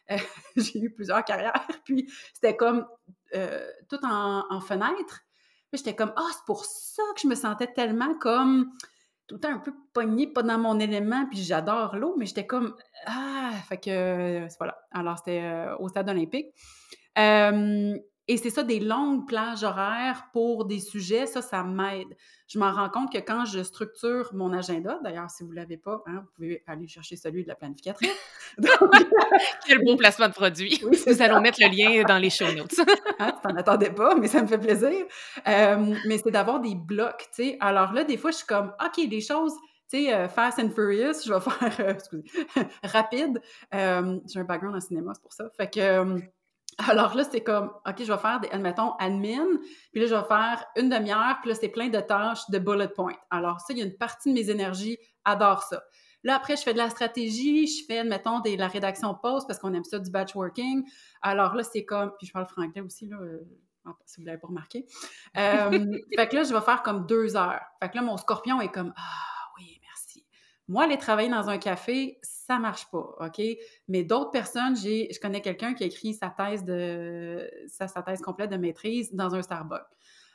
J'ai 0.57 0.79
eu 0.79 0.89
plusieurs 0.91 1.23
carrières, 1.23 1.67
puis 1.85 2.11
c'était 2.33 2.55
comme, 2.55 2.85
tout 3.89 3.99
en 4.03 4.59
fenêtre. 4.61 5.21
Puis 5.71 5.77
j'étais 5.79 5.95
comme: 5.95 6.13
«Ah, 6.15 6.27
c'est 6.33 6.45
pour 6.45 6.65
ça 6.65 7.03
que 7.15 7.21
je 7.21 7.27
me 7.27 7.35
sentais 7.35 7.71
tellement 7.71 8.15
comme 8.15 8.71
tout 9.29 9.35
le 9.35 9.41
temps 9.41 9.53
un 9.53 9.59
peu 9.59 9.73
pognée, 9.93 10.27
pas 10.27 10.43
dans 10.43 10.57
mon 10.57 10.79
élément, 10.79 11.25
puis 11.29 11.39
j'adore 11.43 11.95
l'eau, 11.95 12.15
mais 12.17 12.25
j'étais 12.25 12.47
comme 12.47 12.75
ah! 13.05 13.51
Fait 13.69 13.77
que, 13.77 14.47
voilà. 14.57 14.77
Alors, 14.91 15.17
c'était, 15.19 15.41
heu, 15.43 15.75
au 15.79 15.87
stade 15.87 16.09
olympique. 16.09 16.47
Et 18.29 18.37
c'est 18.37 18.51
ça, 18.51 18.61
des 18.61 18.79
longues 18.79 19.27
plages 19.27 19.63
horaires 19.63 20.27
pour 20.33 20.65
des 20.65 20.79
sujets, 20.79 21.25
ça, 21.25 21.41
ça 21.41 21.63
m'aide. 21.63 22.15
Je 22.47 22.59
m'en 22.59 22.71
rends 22.71 22.89
compte 22.89 23.11
que 23.11 23.17
quand 23.17 23.45
je 23.45 23.63
structure 23.63 24.29
mon 24.35 24.53
agenda, 24.53 24.99
d'ailleurs, 25.03 25.31
si 25.31 25.41
vous 25.41 25.49
ne 25.49 25.55
l'avez 25.55 25.77
pas, 25.77 26.03
hein, 26.05 26.19
vous 26.21 26.29
pouvez 26.35 26.63
aller 26.67 26.87
chercher 26.87 27.15
celui 27.15 27.41
de 27.41 27.47
la 27.47 27.55
planificatrice. 27.55 28.13
Donc 28.59 28.71
Quel 29.65 29.83
beau 29.83 29.95
placement 29.95 30.27
de 30.27 30.33
produit. 30.33 30.79
Oui, 30.83 31.03
Nous 31.07 31.21
allons 31.23 31.41
mettre 31.41 31.57
le 31.59 31.69
lien 31.75 32.03
dans 32.03 32.19
les 32.19 32.29
show 32.29 32.45
notes. 32.53 32.75
Hein, 33.17 33.31
tu 33.41 33.49
t'en 33.49 33.55
attendais 33.55 33.89
pas, 33.89 34.13
mais 34.13 34.27
ça 34.27 34.43
me 34.43 34.47
fait 34.47 34.59
plaisir. 34.59 35.07
Mais 35.47 36.19
c'est 36.19 36.29
d'avoir 36.29 36.59
des 36.59 36.75
blocs, 36.75 37.29
tu 37.35 37.43
sais. 37.43 37.57
Alors 37.59 37.93
là, 37.93 38.03
des 38.03 38.17
fois, 38.17 38.29
je 38.29 38.37
suis 38.37 38.45
comme: 38.45 38.75
«OK, 38.79 39.09
des 39.09 39.21
choses, 39.21 39.53
tu 39.91 40.05
sais, 40.05 40.15
heu, 40.15 40.27
Fast 40.27 40.59
and 40.59 40.69
Furious, 40.69 41.23
je 41.25 41.33
vais 41.33 41.39
faire, 41.39 41.79
heu, 41.79 41.89
excusez, 41.89 42.23
rapide». 42.83 43.41
J'ai 43.71 44.39
un 44.39 44.43
background 44.43 44.75
en 44.75 44.81
cinéma, 44.81 45.13
c'est 45.15 45.23
pour 45.23 45.33
ça. 45.33 45.49
Fait 45.57 45.67
que, 45.67 46.21
alors 46.87 47.15
là, 47.15 47.23
c'est 47.29 47.41
comme: 47.41 47.71
«OK, 47.85 47.95
je 47.99 48.11
vais 48.11 48.17
faire 48.17 48.39
des» 48.39 48.49
admettons, 48.49 48.93
admin, 48.99 49.45
puis 49.91 50.01
là, 50.01 50.07
je 50.07 50.15
vais 50.15 50.23
faire 50.27 50.65
une 50.77 50.89
demi-heure, 50.89 51.37
puis 51.41 51.49
là, 51.49 51.55
c'est 51.55 51.69
plein 51.69 51.89
de 51.89 51.99
tâches 51.99 52.49
de 52.49 52.59
bullet 52.59 52.87
point. 52.87 53.15
Alors 53.29 53.59
ça, 53.59 53.73
il 53.73 53.79
y 53.79 53.81
a 53.81 53.85
une 53.85 53.97
partie 53.97 54.29
de 54.29 54.33
mes 54.33 54.49
énergies, 54.49 54.97
adore 55.25 55.63
ça. 55.63 55.83
Là, 56.23 56.35
après, 56.35 56.57
je 56.57 56.63
fais 56.63 56.73
de 56.73 56.77
la 56.77 56.89
stratégie, 56.89 57.67
je 57.67 57.85
fais, 57.85 57.99
admettons, 57.99 58.39
des 58.39 58.57
la 58.57 58.67
rédaction 58.67 59.13
de 59.13 59.17
posts 59.19 59.47
parce 59.47 59.59
qu'on 59.59 59.73
aime 59.73 59.83
ça, 59.83 59.99
du 59.99 60.11
batch 60.11 60.35
working. 60.35 60.85
Alors 61.21 61.55
là, 61.55 61.63
c'est 61.63 61.85
comme 61.85 62.11
puis 62.17 62.27
je 62.27 62.33
parle 62.33 62.45
franglais 62.45 62.81
aussi, 62.81 63.07
là, 63.07 63.17
heu, 63.21 63.47
si 64.05 64.19
vous 64.19 64.25
l'avez 64.25 64.37
pas 64.37 64.47
remarqué. 64.47 64.85
Hem, 65.33 65.91
fait 66.15 66.27
que 66.27 66.35
là, 66.35 66.43
je 66.43 66.53
vais 66.53 66.61
faire 66.61 66.83
comme 66.83 67.05
2 67.05 67.37
heures. 67.37 67.61
Fait 67.81 67.89
que 67.89 67.95
là, 67.95 68.01
mon 68.01 68.17
scorpion 68.17 68.59
est 68.61 68.71
comme: 68.71 68.93
«Ah 68.97 69.51
oui, 69.57 69.79
merci». 69.81 70.25
Moi, 70.67 70.83
aller 70.83 70.97
travailler 70.97 71.29
dans 71.29 71.49
un 71.49 71.57
café, 71.57 72.19
ça 72.49 72.57
marche 72.57 72.89
pas, 72.89 73.15
OK? 73.19 73.41
Mais 73.87 74.03
d'autres 74.03 74.31
personnes, 74.31 74.75
j'ai 74.75 75.07
je 75.13 75.19
connais 75.19 75.41
quelqu'un 75.41 75.75
qui 75.75 75.83
a 75.83 75.85
écrit 75.85 76.15
sa 76.15 76.29
thèse 76.29 76.63
de 76.63 77.47
sa 77.67 77.87
thèse 78.01 78.21
complète 78.21 78.49
de 78.49 78.57
maîtrise 78.57 79.13
dans 79.13 79.35
un 79.35 79.43
Starbucks. 79.43 79.85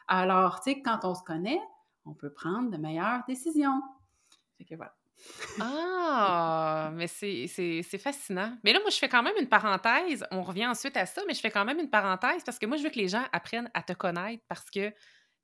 Alors, 0.06 0.60
tu 0.60 0.70
sais, 0.72 0.82
quand 0.82 1.00
on 1.02 1.14
se 1.14 1.24
connaît, 1.24 1.60
on 2.04 2.14
peut 2.14 2.32
prendre 2.32 2.70
de 2.70 2.76
meilleures 2.76 3.22
décisions. 3.26 3.82
Que 4.68 4.76
voilà. 4.76 4.94
Ah! 5.60 6.90
Mais 6.94 7.08
c'est 7.08 7.98
fascinant. 7.98 8.56
Mais 8.62 8.72
là, 8.72 8.80
moi, 8.80 8.90
je 8.90 8.96
fais 8.98 9.08
quand 9.08 9.22
même 9.22 9.34
une 9.40 9.48
parenthèse. 9.48 10.24
On 10.30 10.42
revient 10.42 10.66
ensuite 10.66 10.96
à 10.96 11.06
ça, 11.06 11.22
mais 11.26 11.34
je 11.34 11.40
fais 11.40 11.50
quand 11.50 11.64
même 11.64 11.80
une 11.80 11.90
parenthèse 11.90 12.44
parce 12.44 12.58
que 12.58 12.66
moi, 12.66 12.76
je 12.76 12.84
veux 12.84 12.90
que 12.90 12.98
les 12.98 13.08
gens 13.08 13.24
apprennent 13.32 13.70
à 13.74 13.82
te 13.82 13.92
connaître 13.92 14.42
parce 14.48 14.70
que 14.70 14.90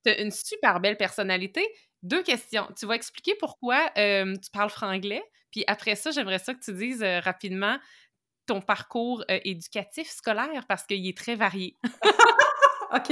tu 0.04 0.10
as 0.10 0.20
une 0.20 0.30
super 0.30 0.80
belle 0.80 0.96
personnalité. 0.96 1.66
2 2.02 2.22
questions. 2.22 2.66
Tu 2.78 2.86
vas 2.86 2.94
expliquer 2.94 3.34
pourquoi, 3.40 3.90
hem, 3.96 4.38
tu 4.38 4.50
parles 4.50 4.70
franglais, 4.70 5.22
puis 5.50 5.64
après 5.66 5.96
ça, 5.96 6.10
j'aimerais 6.10 6.38
ça 6.38 6.54
que 6.54 6.60
tu 6.64 6.72
dises, 6.74 7.02
heu, 7.02 7.18
rapidement 7.20 7.78
ton 8.46 8.60
parcours, 8.62 9.24
heu, 9.30 9.40
éducatif 9.44 10.10
scolaire 10.10 10.66
parce 10.68 10.84
qu'il 10.84 11.06
est 11.06 11.16
très 11.16 11.36
varié. 11.36 11.76
OK. 12.94 13.10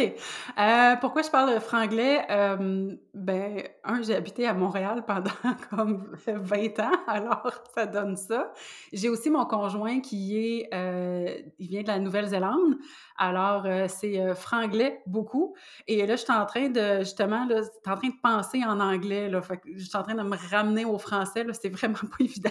Heu, 0.58 0.96
pourquoi 1.00 1.22
je 1.22 1.30
parle 1.30 1.60
franglais? 1.60 2.24
Hem, 2.28 2.98
ben, 3.14 3.62
1, 3.84 4.02
j'ai 4.02 4.14
habité 4.16 4.46
à 4.46 4.54
Montréal 4.54 5.04
pendant 5.06 5.30
comme 5.70 6.08
20 6.26 6.78
ans, 6.80 6.90
alors 7.06 7.52
ça 7.74 7.86
donne 7.86 8.16
ça. 8.16 8.52
J'ai 8.92 9.08
aussi 9.08 9.30
mon 9.30 9.44
conjoint 9.44 10.00
qui 10.00 10.36
est, 10.36 10.68
heu, 10.74 11.44
il 11.58 11.68
vient 11.68 11.82
de 11.82 11.88
la 11.88 11.98
Nouvelle-Zélande, 11.98 12.76
alors, 13.16 13.66
c'est, 13.88 14.34
franglais 14.34 15.00
beaucoup 15.06 15.54
et 15.86 16.06
là, 16.06 16.16
je 16.16 16.22
suis 16.22 16.32
en 16.32 16.46
train 16.46 16.68
de 16.68 17.00
justement, 17.00 17.44
là, 17.46 17.60
en 17.86 17.96
train 17.96 18.08
de 18.08 18.14
penser 18.22 18.64
en 18.64 18.80
anglais, 18.80 19.28
là, 19.28 19.40
fait 19.42 19.58
que 19.58 19.68
je 19.76 19.84
suis 19.84 19.96
en 19.96 20.02
train 20.02 20.14
de 20.14 20.22
me 20.22 20.36
ramener 20.50 20.84
au 20.84 20.98
français, 20.98 21.44
là, 21.44 21.52
c'est 21.52 21.68
vraiment 21.68 21.94
pas 22.10 22.16
évident. 22.24 22.50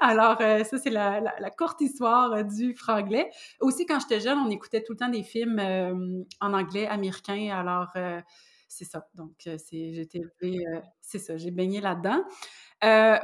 Alors, 0.00 0.40
heu, 0.40 0.64
ça, 0.64 0.78
c'est 0.78 0.90
la 0.90 1.50
courte 1.56 1.80
histoire, 1.80 2.32
heu, 2.34 2.44
du 2.44 2.74
franglais. 2.74 3.30
Aussi, 3.60 3.84
quand 3.86 4.00
j'étais 4.00 4.20
jeune, 4.20 4.38
on 4.38 4.50
écoutait 4.50 4.82
tout 4.82 4.92
le 4.92 4.98
temps 4.98 5.08
des 5.08 5.22
films, 5.22 5.58
hem, 5.58 6.24
en 6.40 6.54
anglais 6.54 6.86
américain, 6.86 7.50
alors, 7.52 7.88
c'est 8.68 8.84
ça. 8.84 9.06
Donc, 9.14 9.32
j'ai 9.38 9.58
c'est 11.00 11.18
ça, 11.18 11.36
j'ai 11.36 11.50
baigné 11.50 11.80
là-dedans. 11.80 12.24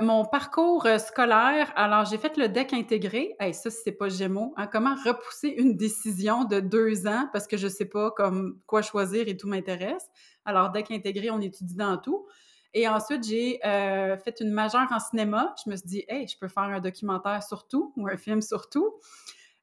Mon 0.00 0.24
parcours, 0.26 0.86
scolaire, 0.98 1.72
alors 1.76 2.04
j'ai 2.04 2.18
fait 2.18 2.36
le 2.36 2.48
DEC 2.48 2.74
intégré. 2.74 3.34
Hey, 3.40 3.54
ça, 3.54 3.70
c'est 3.70 3.92
pas 3.92 4.08
Gémeaux, 4.08 4.52
hein. 4.56 4.66
Comment 4.70 4.94
repousser 4.96 5.48
une 5.48 5.76
décision 5.76 6.44
de 6.44 6.60
2 6.60 7.06
ans 7.06 7.28
parce 7.32 7.46
que 7.46 7.56
je 7.56 7.68
sais 7.68 7.86
pas 7.86 8.10
comme 8.12 8.60
quoi 8.66 8.82
choisir 8.82 9.28
et 9.28 9.36
tout 9.36 9.48
m'intéresse? 9.48 10.06
Alors 10.44 10.70
DEC 10.72 10.90
intégré, 10.92 11.30
on 11.30 11.40
étudie 11.40 11.74
dans 11.76 11.96
tout. 11.98 12.26
Et 12.78 12.86
ensuite, 12.86 13.24
j'ai 13.24 13.58
euh, 13.64 14.18
fait 14.18 14.38
une 14.40 14.50
majeure 14.50 14.86
en 14.90 15.00
cinéma. 15.00 15.54
Je 15.64 15.70
me 15.70 15.76
suis 15.76 15.86
dit, 15.86 16.04
hey, 16.08 16.28
je 16.28 16.36
peux 16.38 16.46
faire 16.46 16.64
un 16.64 16.78
documentaire 16.78 17.42
sur 17.42 17.66
tout 17.66 17.94
ou 17.96 18.06
un 18.06 18.18
film 18.18 18.42
sur 18.42 18.68
tout. 18.68 18.96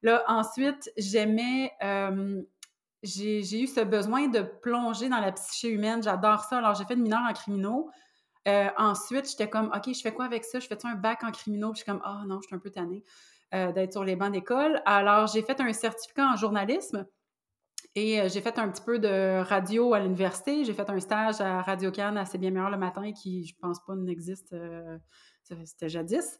Là, 0.02 0.24
ensuite, 0.28 0.92
j'aimais, 0.98 1.72
euh, 1.84 2.42
j'ai, 3.04 3.62
eu 3.62 3.68
ce 3.68 3.82
besoin 3.82 4.30
de 4.30 4.42
plonger 4.42 5.10
dans 5.10 5.20
la 5.20 5.32
psyché 5.32 5.70
humaine. 5.70 6.02
J'adore 6.02 6.44
ça. 6.44 6.58
Alors, 6.58 6.74
j'ai 6.74 6.86
fait 6.86 6.96
une 6.96 7.04
mineure 7.04 7.22
en 7.30 7.34
criminaux. 7.34 7.92
Euh, 8.48 8.70
ensuite, 8.80 9.30
j'étais 9.30 9.48
comme, 9.48 9.68
OK, 9.68 9.94
je 9.94 10.02
fais 10.02 10.12
quoi 10.12 10.26
avec 10.26 10.44
ça? 10.44 10.60
Je 10.60 10.66
fais-tu 10.66 10.88
un 10.88 10.96
bac 10.96 11.24
en 11.24 11.30
criminaux? 11.30 11.72
Puis 11.72 11.82
je 11.82 11.84
suis 11.84 11.92
comme, 11.92 12.02
oh 12.04 12.26
non, 12.26 12.42
je 12.42 12.48
suis 12.48 12.56
un 12.56 12.60
peu 12.60 12.72
tannée 12.72 13.04
d'être 13.52 13.92
sur 13.92 14.04
les 14.04 14.16
bancs 14.16 14.32
d'école. 14.32 14.82
Alors, 14.88 15.28
j'ai 15.28 15.44
fait 15.44 15.62
un 15.62 15.72
certificat 15.72 16.30
en 16.30 16.36
journalisme. 16.36 17.06
Et 17.96 18.20
euh, 18.20 18.28
j'ai 18.28 18.42
fait 18.42 18.58
un 18.58 18.70
petit 18.70 18.82
peu 18.82 18.98
de 18.98 19.42
radio 19.44 19.94
à 19.94 20.00
l'université. 20.00 20.66
J'ai 20.66 20.74
fait 20.74 20.90
un 20.90 21.00
stage 21.00 21.42
à 21.42 21.62
Radio 21.62 21.92
Cannes 21.92 22.18
à 22.18 22.26
C'est 22.26 22.40
bien 22.40 22.50
meilleur 22.50 22.72
le 22.72 22.78
matin, 22.78 23.12
qui, 23.12 23.46
je 23.46 23.54
pense 23.62 23.80
pas, 23.86 23.96
n'existe. 23.96 24.54
Euh, 24.54 24.98
c'était 25.66 25.90
jadis. 25.90 26.40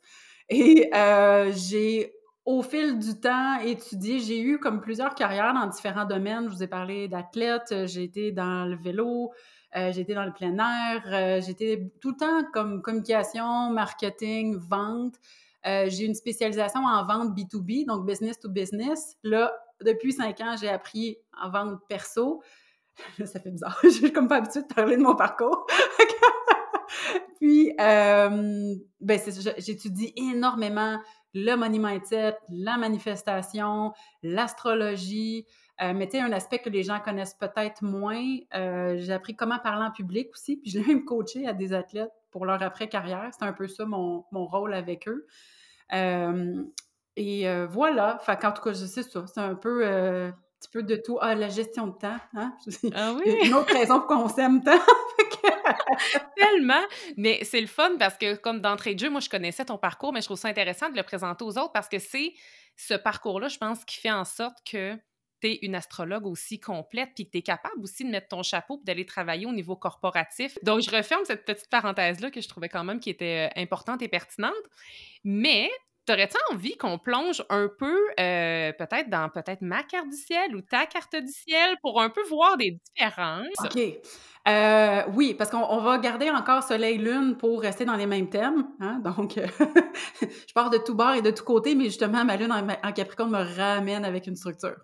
Et 0.50 0.90
euh, 0.96 1.52
j'ai, 1.56 2.14
au 2.46 2.64
fil 2.64 2.98
du 2.98 3.20
temps, 3.20 3.60
étudié. 3.60 4.20
J'ai 4.20 4.42
eu 4.42 4.60
comme 4.60 4.82
plusieurs 4.82 5.14
carrières 5.14 5.54
dans 5.54 5.68
différents 5.68 6.06
domaines. 6.06 6.46
Je 6.50 6.56
vous 6.56 6.64
ai 6.64 6.68
parlé 6.68 7.08
d'athlète, 7.08 7.86
j'ai 7.86 8.04
été 8.04 8.32
dans 8.32 8.66
le 8.66 8.76
vélo, 8.76 9.32
j'ai 9.76 10.02
été 10.02 10.14
dans 10.14 10.26
le 10.26 10.34
plein 10.34 10.58
air, 10.58 11.42
j'étais 11.42 11.92
tout 12.02 12.12
le 12.12 12.18
temps 12.18 12.50
comme 12.52 12.82
communication, 12.82 13.70
marketing, 13.70 14.58
vente. 14.58 15.16
J'ai 15.64 16.06
une 16.06 16.16
spécialisation 16.16 16.82
en 16.82 17.06
vente 17.06 17.38
B2B, 17.38 17.86
donc 17.86 18.06
business 18.06 18.40
to 18.40 18.50
business. 18.50 19.18
Là, 19.24 19.54
depuis 19.84 20.14
cinq 20.14 20.42
ans, 20.42 20.56
j'ai 20.60 20.70
appris 20.70 21.18
en 21.42 21.50
vente 21.50 21.80
perso. 21.88 22.42
ça 23.26 23.40
fait 23.40 23.52
bizarre. 23.52 23.80
Je 23.84 23.90
suis 23.90 24.14
comme 24.14 24.28
pas 24.28 24.38
habituée 24.38 24.62
de 24.62 24.74
parler 24.74 24.98
de 24.98 25.02
mon 25.02 25.16
parcours. 25.16 25.66
Puis, 27.40 27.74
euh, 27.80 28.76
ben, 29.02 29.20
j'étudie 29.58 30.14
énormément 30.16 31.00
le 31.34 31.56
money 31.56 31.80
mindset, 31.80 32.38
la 32.50 32.78
manifestation, 32.78 33.92
l'astrologie. 34.22 35.46
Euh, 35.82 35.94
mais 35.94 36.08
tu 36.08 36.18
un 36.18 36.32
aspect 36.32 36.60
que 36.60 36.70
les 36.70 36.84
gens 36.84 37.00
connaissent 37.00 37.34
peut-être 37.34 37.84
moins. 37.84 38.24
Euh, 38.54 38.96
j'ai 39.00 39.12
appris 39.12 39.36
comment 39.36 39.60
parler 39.60 39.86
en 39.88 39.92
public 39.92 40.30
aussi. 40.34 40.58
Puis 40.58 40.72
je 40.72 40.80
l'ai 40.80 40.86
même 40.86 41.06
coaché 41.06 41.48
à 41.48 41.54
des 41.54 41.74
athlètes 41.74 42.12
pour 42.32 42.46
leur 42.46 42.62
après-carrière. 42.62 43.30
C'est 43.38 43.46
un 43.46 43.54
peu 43.54 43.68
ça 43.68 43.86
mon, 43.86 44.26
mon 44.32 44.46
rôle 44.46 44.74
avec 44.74 45.08
eux. 45.08 45.26
Et 47.16 47.66
voilà. 47.66 48.20
Fait 48.20 48.44
en 48.46 48.52
tout 48.52 48.62
cas, 48.62 48.74
je 48.74 48.86
sais 48.86 49.04
ça. 49.04 49.26
C'est 49.28 49.40
un 49.42 49.56
peu 49.56 49.84
petit 50.64 50.70
peu 50.72 50.84
de 50.84 50.96
tout. 50.96 51.18
Ah, 51.22 51.36
la 51.36 51.50
gestion 51.50 51.88
de 51.88 51.98
temps, 51.98 52.18
hein? 52.36 52.54
Ah 52.96 53.14
oui? 53.14 53.36
Une 53.44 53.54
autre 53.54 53.74
raison 53.74 54.00
pour 54.00 54.08
qu'on 54.08 54.30
s'aime 54.30 54.64
tant. 54.64 54.72
Tellement! 56.38 56.84
Mais 57.18 57.44
c'est 57.44 57.62
le 57.62 57.68
fun 57.68 57.98
parce 58.00 58.18
que, 58.18 58.36
comme 58.36 58.62
d'entrée 58.62 58.96
de 58.96 59.00
jeu, 59.00 59.10
moi, 59.10 59.20
je 59.20 59.30
connaissais 59.30 59.66
ton 59.66 59.78
parcours, 59.78 60.14
mais 60.14 60.22
je 60.22 60.26
trouve 60.26 60.40
ça 60.40 60.48
intéressant 60.48 60.90
de 60.90 60.96
le 60.96 61.04
présenter 61.04 61.44
aux 61.44 61.58
autres 61.58 61.72
parce 61.72 61.90
que 61.90 62.00
c'est 62.00 62.34
ce 62.76 62.94
parcours-là, 62.94 63.48
je 63.48 63.58
pense, 63.58 63.84
qui 63.86 64.00
fait 64.00 64.12
en 64.12 64.26
sorte 64.26 64.58
que 64.70 64.96
tu 65.42 65.48
es 65.50 65.60
une 65.62 65.76
astrologue 65.76 66.26
aussi 66.26 66.60
complète 66.60 67.10
puis 67.16 67.26
que 67.26 67.32
tu 67.32 67.38
es 67.40 67.42
capable 67.42 67.82
aussi 67.84 68.06
de 68.06 68.10
mettre 68.10 68.30
ton 68.30 68.44
chapeau 68.44 68.80
et 68.82 68.86
d'aller 68.86 69.06
travailler 69.06 69.46
au 69.46 69.52
niveau 69.52 69.76
corporatif. 69.76 70.58
Donc, 70.64 70.82
je 70.82 70.96
referme 70.96 71.26
cette 71.26 71.46
petite 71.46 71.70
parenthèse-là 71.70 72.32
que 72.32 72.42
je 72.42 72.48
trouvais 72.48 72.70
quand 72.70 72.84
même 72.84 73.00
qui 73.00 73.10
était 73.10 73.50
euh, 73.50 73.62
importante 73.62 74.02
et 74.02 74.08
pertinente. 74.08 74.54
Mais 75.24 75.70
T'aurais-tu 76.06 76.36
envie 76.52 76.76
qu'on 76.76 76.98
plonge 76.98 77.46
un 77.50 77.70
peu, 77.80 77.98
euh, 78.20 78.74
peut-être 78.74 79.10
dans 79.10 79.30
peut-être 79.30 79.62
ma 79.62 79.84
carte 79.84 80.10
du 80.10 80.18
ciel 80.18 80.54
ou 80.54 80.62
ta 80.62 80.86
carte 80.86 81.16
du 81.16 81.32
ciel 81.32 81.78
pour 81.82 82.02
un 82.02 82.10
peu 82.10 82.22
voir 82.28 82.58
des 82.58 82.78
différences? 82.94 83.48
OK. 83.64 83.80
Euh, 84.46 85.04
oui, 85.14 85.34
parce 85.34 85.50
qu'on 85.50 85.78
va 85.80 85.98
garder 86.00 86.30
encore 86.30 86.62
Soleil-Lune 86.64 87.38
pour 87.38 87.62
rester 87.62 87.86
dans 87.86 87.96
les 87.96 88.06
mêmes 88.06 88.30
thèmes. 88.30 88.68
Hein, 88.82 89.00
donc, 89.00 89.36
je 90.22 90.54
pars 90.54 90.70
de 90.70 90.78
tout 90.78 90.94
bord 90.94 91.14
et 91.14 91.22
de 91.22 91.32
tout 91.32 91.46
côté, 91.46 91.74
mais 91.74 91.86
justement, 91.86 92.26
ma 92.26 92.36
Lune 92.36 92.52
en, 92.52 92.92
Capricorne 92.92 93.32
me 93.32 93.58
ramène 93.58 94.04
avec 94.04 94.28
une 94.28 94.36
structure. 94.36 94.76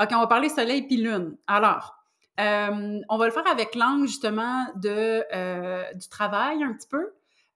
OK, 0.00 0.08
on 0.12 0.20
va 0.20 0.26
parler 0.26 0.48
Soleil 0.48 0.86
puis 0.86 0.96
Lune. 0.96 1.36
Alors, 1.46 1.96
euh, 2.40 2.98
on 3.10 3.18
va 3.18 3.26
le 3.26 3.32
faire 3.32 3.46
avec 3.46 3.74
l'angle 3.74 4.06
justement 4.06 4.64
de, 4.76 5.94
du 5.98 6.08
travail 6.08 6.62
un 6.62 6.72
petit 6.72 6.88
peu. 6.88 7.10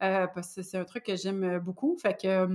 Euh, 0.05 0.27
parce 0.27 0.55
que 0.55 0.63
c'est 0.63 0.77
un 0.77 0.85
truc 0.85 1.05
que 1.05 1.17
j'aime 1.17 1.59
beaucoup. 1.59 1.97
Fait 1.97 2.15
que 2.15 2.55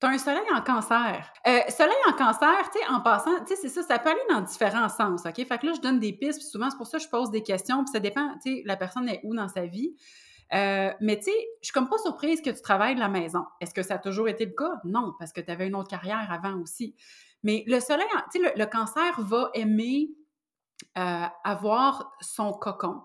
tu 0.00 0.06
as 0.06 0.10
un 0.10 0.18
soleil 0.18 0.44
en 0.54 0.60
cancer. 0.60 1.32
Euh, 1.46 1.60
soleil 1.70 1.96
en 2.06 2.12
cancer, 2.12 2.70
tu 2.70 2.78
sais, 2.78 2.86
en 2.88 3.00
passant, 3.00 3.34
tu 3.46 3.54
sais, 3.54 3.56
c'est 3.56 3.68
ça, 3.68 3.82
ça 3.82 3.98
peut 3.98 4.10
aller 4.10 4.20
dans 4.28 4.42
différents 4.42 4.90
sens, 4.90 5.24
OK? 5.24 5.46
Fait 5.46 5.58
que 5.58 5.66
là, 5.66 5.72
je 5.74 5.80
donne 5.80 5.98
des 5.98 6.12
pistes, 6.12 6.40
puis 6.40 6.48
souvent, 6.48 6.68
c'est 6.68 6.76
pour 6.76 6.86
ça 6.86 6.98
que 6.98 7.04
je 7.04 7.08
pose 7.08 7.30
des 7.30 7.42
questions, 7.42 7.82
puis 7.82 7.92
ça 7.92 8.00
dépend, 8.00 8.34
tu 8.44 8.56
sais, 8.56 8.62
la 8.66 8.76
personne 8.76 9.08
est 9.08 9.20
où 9.24 9.34
dans 9.34 9.48
sa 9.48 9.64
vie. 9.64 9.96
Euh, 10.52 10.92
mais 11.00 11.16
tu 11.16 11.24
sais, 11.24 11.48
je 11.62 11.66
suis 11.66 11.72
comme 11.72 11.88
pas 11.88 11.98
surprise 11.98 12.42
que 12.42 12.50
tu 12.50 12.60
travailles 12.60 12.94
de 12.94 13.00
la 13.00 13.08
maison. 13.08 13.44
Est-ce 13.60 13.72
que 13.72 13.82
ça 13.82 13.94
a 13.94 13.98
toujours 13.98 14.28
été 14.28 14.44
le 14.44 14.52
cas? 14.52 14.80
Non, 14.84 15.14
parce 15.18 15.32
que 15.32 15.40
tu 15.40 15.50
avais 15.50 15.66
une 15.66 15.74
autre 15.74 15.88
carrière 15.88 16.30
avant 16.30 16.60
aussi. 16.60 16.94
Mais 17.42 17.64
le 17.66 17.80
soleil, 17.80 18.06
tu 18.32 18.42
sais, 18.42 18.52
le, 18.54 18.66
cancer 18.66 19.20
va 19.20 19.50
aimer 19.54 20.10
avoir 20.94 22.12
son 22.20 22.52
cocon 22.52 23.02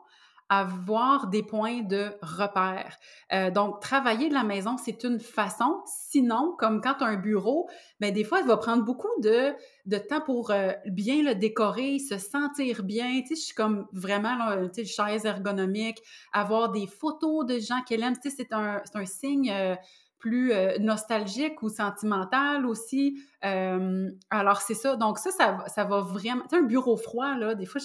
avoir 0.53 1.27
des 1.27 1.43
points 1.43 1.81
de 1.81 2.11
repère. 2.21 2.97
Euh, 3.31 3.51
donc, 3.51 3.79
travailler 3.79 4.27
de 4.27 4.33
la 4.33 4.43
maison, 4.43 4.75
c'est 4.75 5.05
une 5.05 5.21
façon. 5.21 5.81
Sinon, 5.85 6.55
comme 6.59 6.81
quand 6.81 6.95
tu 6.95 7.05
as 7.05 7.07
un 7.07 7.15
bureau, 7.15 7.69
bien, 8.01 8.11
des 8.11 8.25
fois, 8.25 8.41
il 8.41 8.47
va 8.47 8.57
prendre 8.57 8.83
beaucoup 8.83 9.07
de, 9.21 9.53
de 9.85 9.97
temps 9.97 10.19
pour 10.19 10.51
euh, 10.51 10.73
bien 10.87 11.23
le 11.23 11.35
décorer, 11.35 11.99
se 11.99 12.17
sentir 12.17 12.83
bien. 12.83 13.21
Tu 13.21 13.27
sais, 13.27 13.35
je 13.35 13.45
suis 13.45 13.55
comme 13.55 13.87
vraiment, 13.93 14.35
là, 14.35 14.67
tu 14.67 14.83
sais, 14.83 14.85
chaise 14.85 15.23
ergonomique, 15.23 15.99
avoir 16.33 16.69
des 16.69 16.85
photos 16.85 17.45
de 17.45 17.57
gens 17.57 17.81
qu'elle 17.87 18.03
aime. 18.03 18.17
Tu 18.21 18.29
sais, 18.29 18.35
c'est 18.37 18.51
un, 18.51 18.81
un 18.93 19.05
signe... 19.05 19.49
Euh, 19.49 19.75
plus 20.21 20.53
euh, 20.53 20.77
nostalgique 20.79 21.61
ou 21.63 21.69
sentimental 21.69 22.65
aussi. 22.65 23.21
Euh, 23.43 24.09
alors, 24.29 24.61
c'est 24.61 24.75
ça. 24.75 24.95
Donc, 24.95 25.17
ça, 25.17 25.31
ça, 25.31 25.65
ça 25.67 25.83
va 25.83 25.99
vraiment... 25.99 26.43
Tu 26.43 26.49
sais, 26.51 26.57
un 26.57 26.65
bureau 26.65 26.95
froid, 26.95 27.35
là, 27.35 27.55
des 27.55 27.65
fois, 27.65 27.81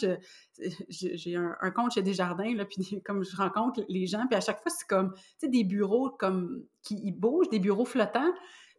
j'ai 0.88 1.37
un, 1.37 1.57
un, 1.61 1.70
compte 1.72 1.92
chez 1.92 2.03
Desjardins, 2.03 2.55
là, 2.55 2.64
puis 2.64 3.03
comme 3.05 3.25
je 3.25 3.35
rencontre 3.35 3.83
les 3.88 4.07
gens, 4.07 4.27
puis 4.29 4.37
à 4.37 4.40
chaque 4.40 4.61
fois, 4.61 4.70
c'est 4.70 4.87
comme, 4.87 5.12
tu 5.14 5.20
sais, 5.38 5.49
des 5.49 5.64
bureaux 5.64 6.11
comme 6.11 6.62
qui 6.83 7.11
bougent, 7.11 7.49
des 7.49 7.59
bureaux 7.59 7.87
flottants. 7.87 8.33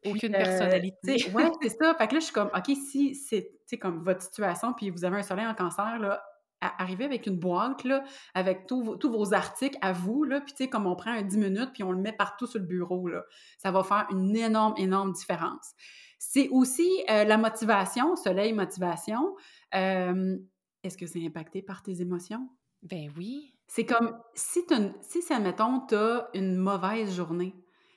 Aucune 0.06 0.36
euh, 0.36 0.38
personnalité. 0.38 1.32
Oui, 1.34 1.44
c'est 1.62 1.70
ça. 1.70 1.96
Fait 1.96 2.08
que 2.08 2.14
là, 2.14 2.20
je 2.20 2.26
suis 2.26 2.34
comme, 2.34 2.52
OK, 2.56 2.76
si 2.90 3.16
c'est 3.16 3.78
comme 3.80 4.00
votre 4.00 4.22
situation, 4.22 4.74
puis 4.74 4.90
vous 4.90 5.04
avez 5.04 5.18
un 5.18 5.24
soleil 5.24 5.48
en 5.48 5.56
cancer, 5.56 5.98
là, 6.00 6.24
arriver 6.62 7.06
avec 7.06 7.28
une 7.28 7.38
boîte, 7.38 7.84
là, 7.84 8.04
avec 8.34 8.68
tous 8.68 8.84
vos, 8.84 9.34
articles 9.34 9.78
à 9.82 9.94
vous, 9.94 10.24
là, 10.24 10.42
puis 10.42 10.54
tu 10.54 10.64
sais, 10.64 10.70
comme 10.70 10.88
on 10.88 10.96
prend 10.96 11.12
un 11.12 11.22
10 11.22 11.38
minutes, 11.38 11.72
puis 11.74 11.84
on 11.84 11.92
le 11.92 12.02
met 12.02 12.14
partout 12.14 12.48
sur 12.48 12.60
le 12.60 12.66
bureau, 12.66 13.08
là, 13.08 13.24
ça 13.58 13.72
va 13.72 13.84
faire 13.84 14.08
une 14.12 14.36
énorme, 14.36 14.74
énorme 14.78 15.12
différence. 15.12 15.74
C'est 16.20 16.50
aussi 16.50 16.90
euh, 17.10 17.24
la 17.24 17.38
motivation, 17.38 18.16
soleil 18.16 18.54
motivation. 18.54 19.36
Est-ce 19.72 20.98
que 20.98 21.06
c'est 21.06 21.26
impacté 21.26 21.62
par 21.62 21.84
tes 21.84 22.02
émotions? 22.02 22.50
Ben 22.82 23.12
oui. 23.18 23.54
C'est 23.68 23.86
comme, 23.86 24.18
si, 24.34 24.62
si 25.02 25.22
ça, 25.22 25.40
mettons, 25.40 25.82
tu 25.88 25.96
as 25.96 26.30
une 26.34 26.56
mauvaise 26.56 27.16
journée, 27.16 27.54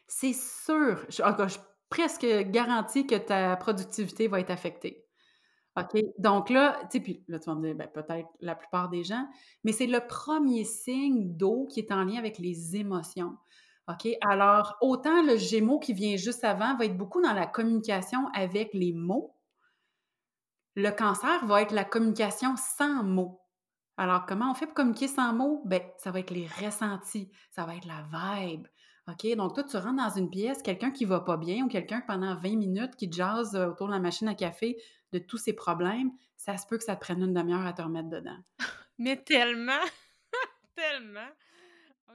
c'est 0.07 0.35
sûr, 0.35 1.07
je, 1.09 1.23
je 1.23 1.59
presque 1.91 2.27
garantie 2.51 3.07
que 3.07 3.17
ta 3.17 3.57
productivité 3.57 4.29
va 4.29 4.41
être 4.41 4.51
affectée. 4.51 5.05
OK. 5.77 6.03
Donc 6.19 6.51
là, 6.51 6.79
tu 6.83 6.99
sais, 6.99 7.01
puis 7.01 7.23
là, 7.29 7.39
tu 7.39 7.49
vas 7.49 7.55
me 7.55 7.63
dire, 7.63 7.75
ben, 7.75 7.89
peut-être 7.89 8.29
la 8.41 8.55
plupart 8.55 8.89
des 8.89 9.05
gens, 9.05 9.27
mais 9.63 9.73
c'est 9.73 9.87
le 9.87 10.01
premier 10.07 10.65
signe 10.65 11.37
d'eau 11.37 11.67
qui 11.71 11.81
est 11.81 11.93
en 11.93 12.05
lien 12.05 12.19
avec 12.19 12.39
les 12.39 12.77
émotions. 12.77 13.37
OK? 13.89 14.09
Alors, 14.21 14.77
autant 14.81 15.23
le 15.23 15.37
Gémeaux 15.37 15.79
qui 15.79 15.93
vient 15.93 16.17
juste 16.17 16.45
avant 16.45 16.77
va 16.77 16.85
être 16.85 16.97
beaucoup 16.97 17.21
dans 17.23 17.33
la 17.33 17.47
communication 17.47 18.29
avec 18.35 18.75
les 18.75 18.93
mots, 18.93 19.37
le 20.77 20.91
cancer 20.91 21.45
va 21.47 21.63
être 21.63 21.73
la 21.73 21.85
communication 21.85 22.55
sans 22.57 23.03
mots. 23.03 23.41
Alors, 23.97 24.25
comment 24.27 24.51
on 24.51 24.55
fait 24.55 24.67
pour 24.67 24.75
communiquer 24.75 25.09
sans 25.09 25.33
mots? 25.33 25.63
Ben, 25.67 25.83
ça 25.99 26.11
va 26.11 26.21
être 26.21 26.31
les 26.31 26.47
ressentis, 26.65 27.31
ça 27.51 27.65
va 27.65 27.77
être 27.77 27.87
la 27.87 28.03
vibe. 28.11 28.67
OK? 29.09 29.37
Donc, 29.37 29.55
toi, 29.55 29.65
tu 29.65 29.77
rentres 29.77 30.03
dans 30.03 30.17
une 30.17 30.31
pièce, 30.31 30.63
quelqu'un 30.63 30.91
qui 30.91 31.05
va 31.05 31.21
pas 31.21 31.37
bien 31.37 31.65
ou 31.65 31.69
quelqu'un 31.69 32.03
pendant 32.07 32.35
20 32.35 32.57
minutes 32.57 32.97
qui 32.97 33.11
jase 33.11 33.55
euh, 33.55 33.69
autour 33.69 33.89
de 33.89 33.93
la 33.93 33.99
machine 33.99 34.29
à 34.29 34.35
café 34.35 34.77
de 35.13 35.19
tous 35.19 35.39
ses 35.39 35.53
problèmes, 35.53 36.11
ça 36.37 36.57
se 36.57 36.67
peut 36.67 36.79
que 36.79 36.85
ça 36.85 36.97
te 36.97 37.01
prenne 37.01 37.23
une 37.23 37.35
demi-heure 37.35 37.67
à 37.67 37.73
te 37.73 37.83
remettre 37.83 38.09
dedans. 38.09 38.39
Mais 38.99 39.17
tellement! 39.17 39.85
tellement! 40.77 41.29
Oh, 42.09 42.13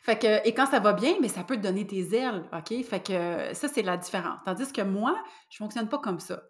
fait 0.00 0.18
que, 0.18 0.48
et 0.48 0.54
quand 0.54 0.66
ça 0.66 0.80
va 0.80 0.94
bien, 0.94 1.16
mais 1.20 1.28
ça 1.28 1.44
peut 1.44 1.56
te 1.56 1.60
donner 1.60 1.86
tes 1.86 2.16
ailes, 2.16 2.44
OK? 2.52 2.82
Fait 2.82 3.04
que 3.04 3.54
ça, 3.54 3.68
c'est 3.68 3.82
la 3.82 3.96
différence. 3.98 4.40
Tandis 4.44 4.72
que 4.72 4.80
moi, 4.80 5.22
je 5.50 5.58
fonctionne 5.58 5.88
pas 5.88 5.98
comme 5.98 6.18
ça. 6.18 6.42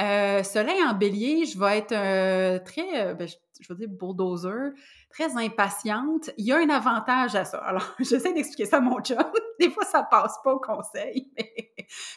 Euh, 0.00 0.42
soleil 0.42 0.82
en 0.82 0.94
bélier, 0.94 1.46
je 1.46 1.58
vais 1.58 1.78
être 1.78 1.92
euh, 1.92 2.58
très, 2.58 3.14
ben, 3.14 3.26
je, 3.26 3.34
je, 3.60 3.72
veux 3.72 3.78
dire 3.78 3.88
bulldozer, 3.88 4.72
très 5.10 5.36
impatiente. 5.36 6.30
Il 6.36 6.46
y 6.46 6.52
a 6.52 6.58
un 6.58 6.68
avantage 6.68 7.34
à 7.34 7.44
ça. 7.44 7.58
Alors, 7.58 7.94
j'essaie 8.00 8.32
d'expliquer 8.32 8.66
ça 8.66 8.78
à 8.78 8.80
mon 8.80 9.00
chum. 9.00 9.16
Des 9.60 9.70
fois, 9.70 9.84
ça 9.84 10.02
passe 10.02 10.36
pas 10.44 10.52
au 10.52 10.60
conseil, 10.60 11.30
mais, 11.36 11.72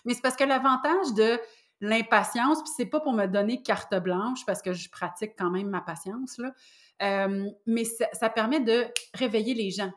mais 0.06 0.14
c'est 0.14 0.22
parce 0.22 0.36
que 0.36 0.44
l'avantage 0.44 1.14
de 1.16 1.40
l'impatience, 1.82 2.62
puis 2.62 2.72
c'est 2.78 2.86
pas 2.86 3.00
pour 3.00 3.14
me 3.14 3.26
donner 3.26 3.62
carte 3.62 3.96
blanche, 3.96 4.46
parce 4.46 4.62
que 4.62 4.72
je 4.72 4.90
pratique 4.90 5.34
quand 5.38 5.50
même 5.50 5.68
ma 5.68 5.82
patience, 5.82 6.40
euh, 7.02 7.50
mais 7.66 7.84
ça, 7.86 8.30
permet 8.30 8.60
de 8.60 8.86
réveiller 9.16 9.56
les 9.56 9.72
gens. 9.72 9.92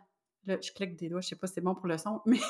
Là, 0.46 0.56
je 0.60 0.72
clique 0.72 0.96
des 0.96 1.08
doigts, 1.08 1.20
je 1.20 1.28
sais 1.28 1.36
pas 1.36 1.46
si 1.46 1.54
c'est 1.54 1.60
bon 1.60 1.74
pour 1.74 1.86
le 1.86 1.98
son, 1.98 2.20
mais, 2.26 2.40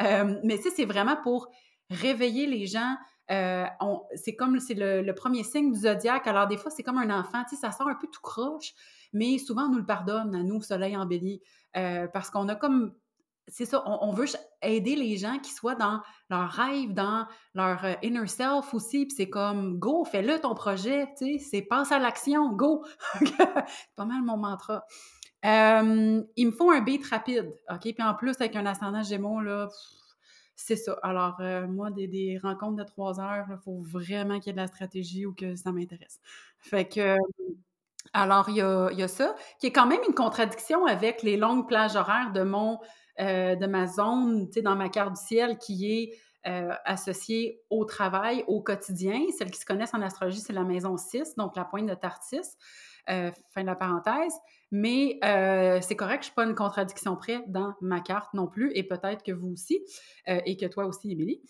euh, 0.00 0.40
mais 0.44 0.56
c'est 0.56 0.84
vraiment 0.84 1.16
pour 1.16 1.48
réveiller 1.90 2.46
les 2.46 2.66
gens. 2.66 2.96
Euh, 3.30 3.66
c'est 4.14 4.34
comme 4.36 4.54
le, 4.54 5.12
premier 5.12 5.42
signe 5.42 5.72
du 5.72 5.80
zodiaque. 5.80 6.26
Alors, 6.26 6.46
des 6.46 6.56
fois, 6.56 6.70
c'est 6.70 6.82
comme 6.82 6.98
un 6.98 7.10
enfant, 7.10 7.42
tu 7.44 7.56
sais, 7.56 7.60
ça 7.60 7.72
sort 7.72 7.88
un 7.88 7.94
peu 7.96 8.06
tout 8.06 8.22
croche, 8.22 8.72
mais 9.12 9.38
souvent, 9.38 9.64
on 9.64 9.70
nous 9.70 9.78
le 9.78 9.86
pardonne, 9.86 10.34
à 10.34 10.42
nous, 10.42 10.62
soleil 10.62 10.96
en 10.96 11.06
bélier, 11.06 11.42
parce 11.74 12.30
qu'on 12.30 12.48
a 12.48 12.54
comme 12.54 12.94
c'est 13.48 13.64
ça, 13.64 13.82
on, 13.86 14.12
veut 14.12 14.26
aider 14.62 14.96
les 14.96 15.16
gens 15.16 15.38
qui 15.38 15.50
soient 15.52 15.74
dans 15.74 16.00
leur 16.30 16.50
rêve, 16.50 16.92
dans 16.92 17.26
leur 17.54 17.84
euh, 17.84 17.94
inner 18.02 18.26
self 18.26 18.74
aussi. 18.74 19.06
Puis 19.06 19.14
c'est 19.16 19.30
comme, 19.30 19.78
go, 19.78 20.04
fais-le 20.04 20.40
ton 20.40 20.54
projet, 20.54 21.08
tu 21.16 21.38
sais, 21.38 21.44
c'est 21.50 21.62
passe 21.62 21.92
à 21.92 21.98
l'action, 21.98 22.52
go. 22.52 22.84
c'est 23.18 23.94
pas 23.96 24.04
mal 24.04 24.22
mon 24.22 24.36
mantra. 24.36 24.84
il 25.42 26.46
me 26.46 26.50
faut 26.52 26.70
un 26.70 26.80
beat 26.80 27.06
rapide, 27.06 27.54
OK? 27.70 27.82
Puis 27.82 28.02
en 28.02 28.14
plus, 28.14 28.36
avec 28.40 28.56
un 28.56 28.66
ascendant 28.66 29.02
gémeaux, 29.02 29.40
là, 29.40 29.68
c'est 30.58 30.76
ça. 30.76 30.98
Alors, 31.04 31.36
euh, 31.40 31.68
moi, 31.68 31.90
des, 31.90 32.38
rencontres 32.42 32.76
de 32.76 32.82
trois 32.82 33.20
heures, 33.20 33.46
il 33.48 33.56
faut 33.64 33.80
vraiment 33.80 34.40
qu'il 34.40 34.48
y 34.48 34.50
ait 34.50 34.52
de 34.54 34.58
la 34.58 34.66
stratégie 34.66 35.24
ou 35.24 35.32
que 35.32 35.54
ça 35.54 35.70
m'intéresse. 35.70 36.18
Fait 36.58 36.86
que, 36.86 37.16
alors, 38.12 38.48
il 38.48 38.56
y 38.56 38.60
a, 38.60 38.90
y 38.90 39.02
a, 39.02 39.08
ça, 39.08 39.36
qui 39.60 39.68
est 39.68 39.72
quand 39.72 39.86
même 39.86 40.00
une 40.08 40.14
contradiction 40.14 40.84
avec 40.84 41.22
les 41.22 41.36
longues 41.36 41.68
plages 41.68 41.94
horaires 41.94 42.32
de 42.32 42.42
mon 42.42 42.80
euh, 43.20 43.56
de 43.56 43.66
ma 43.66 43.88
zone, 43.88 44.48
dans 44.62 44.76
ma 44.76 44.88
carte 44.88 45.14
du 45.14 45.20
ciel 45.20 45.58
qui 45.58 45.90
est 45.90 46.14
euh, 46.46 46.72
associée 46.84 47.60
au 47.68 47.84
travail, 47.84 48.44
au 48.46 48.62
quotidien. 48.62 49.20
Celles 49.36 49.50
qui 49.50 49.58
se 49.58 49.66
connaissent 49.66 49.92
en 49.92 50.02
astrologie, 50.02 50.38
c'est 50.38 50.52
la 50.52 50.62
maison 50.62 50.96
6, 50.96 51.34
donc 51.36 51.56
la 51.56 51.64
pointe 51.64 51.86
de 51.86 51.94
Tartis, 51.94 52.36
euh, 53.10 53.32
fin 53.50 53.62
de 53.62 53.66
la 53.66 53.74
parenthèse. 53.74 54.34
Mais 54.70 55.18
c'est 55.82 55.96
correct, 55.96 56.22
je 56.22 56.28
ne 56.28 56.30
suis 56.30 56.34
pas 56.34 56.44
une 56.44 56.54
contradiction 56.54 57.16
près 57.16 57.42
dans 57.48 57.74
ma 57.80 58.00
carte 58.00 58.34
non 58.34 58.46
plus, 58.46 58.70
et 58.74 58.84
peut-être 58.84 59.24
que 59.24 59.32
vous 59.32 59.48
aussi, 59.48 59.80
et 60.26 60.56
que 60.56 60.66
toi 60.66 60.86
aussi, 60.86 61.10
Émilie. 61.10 61.40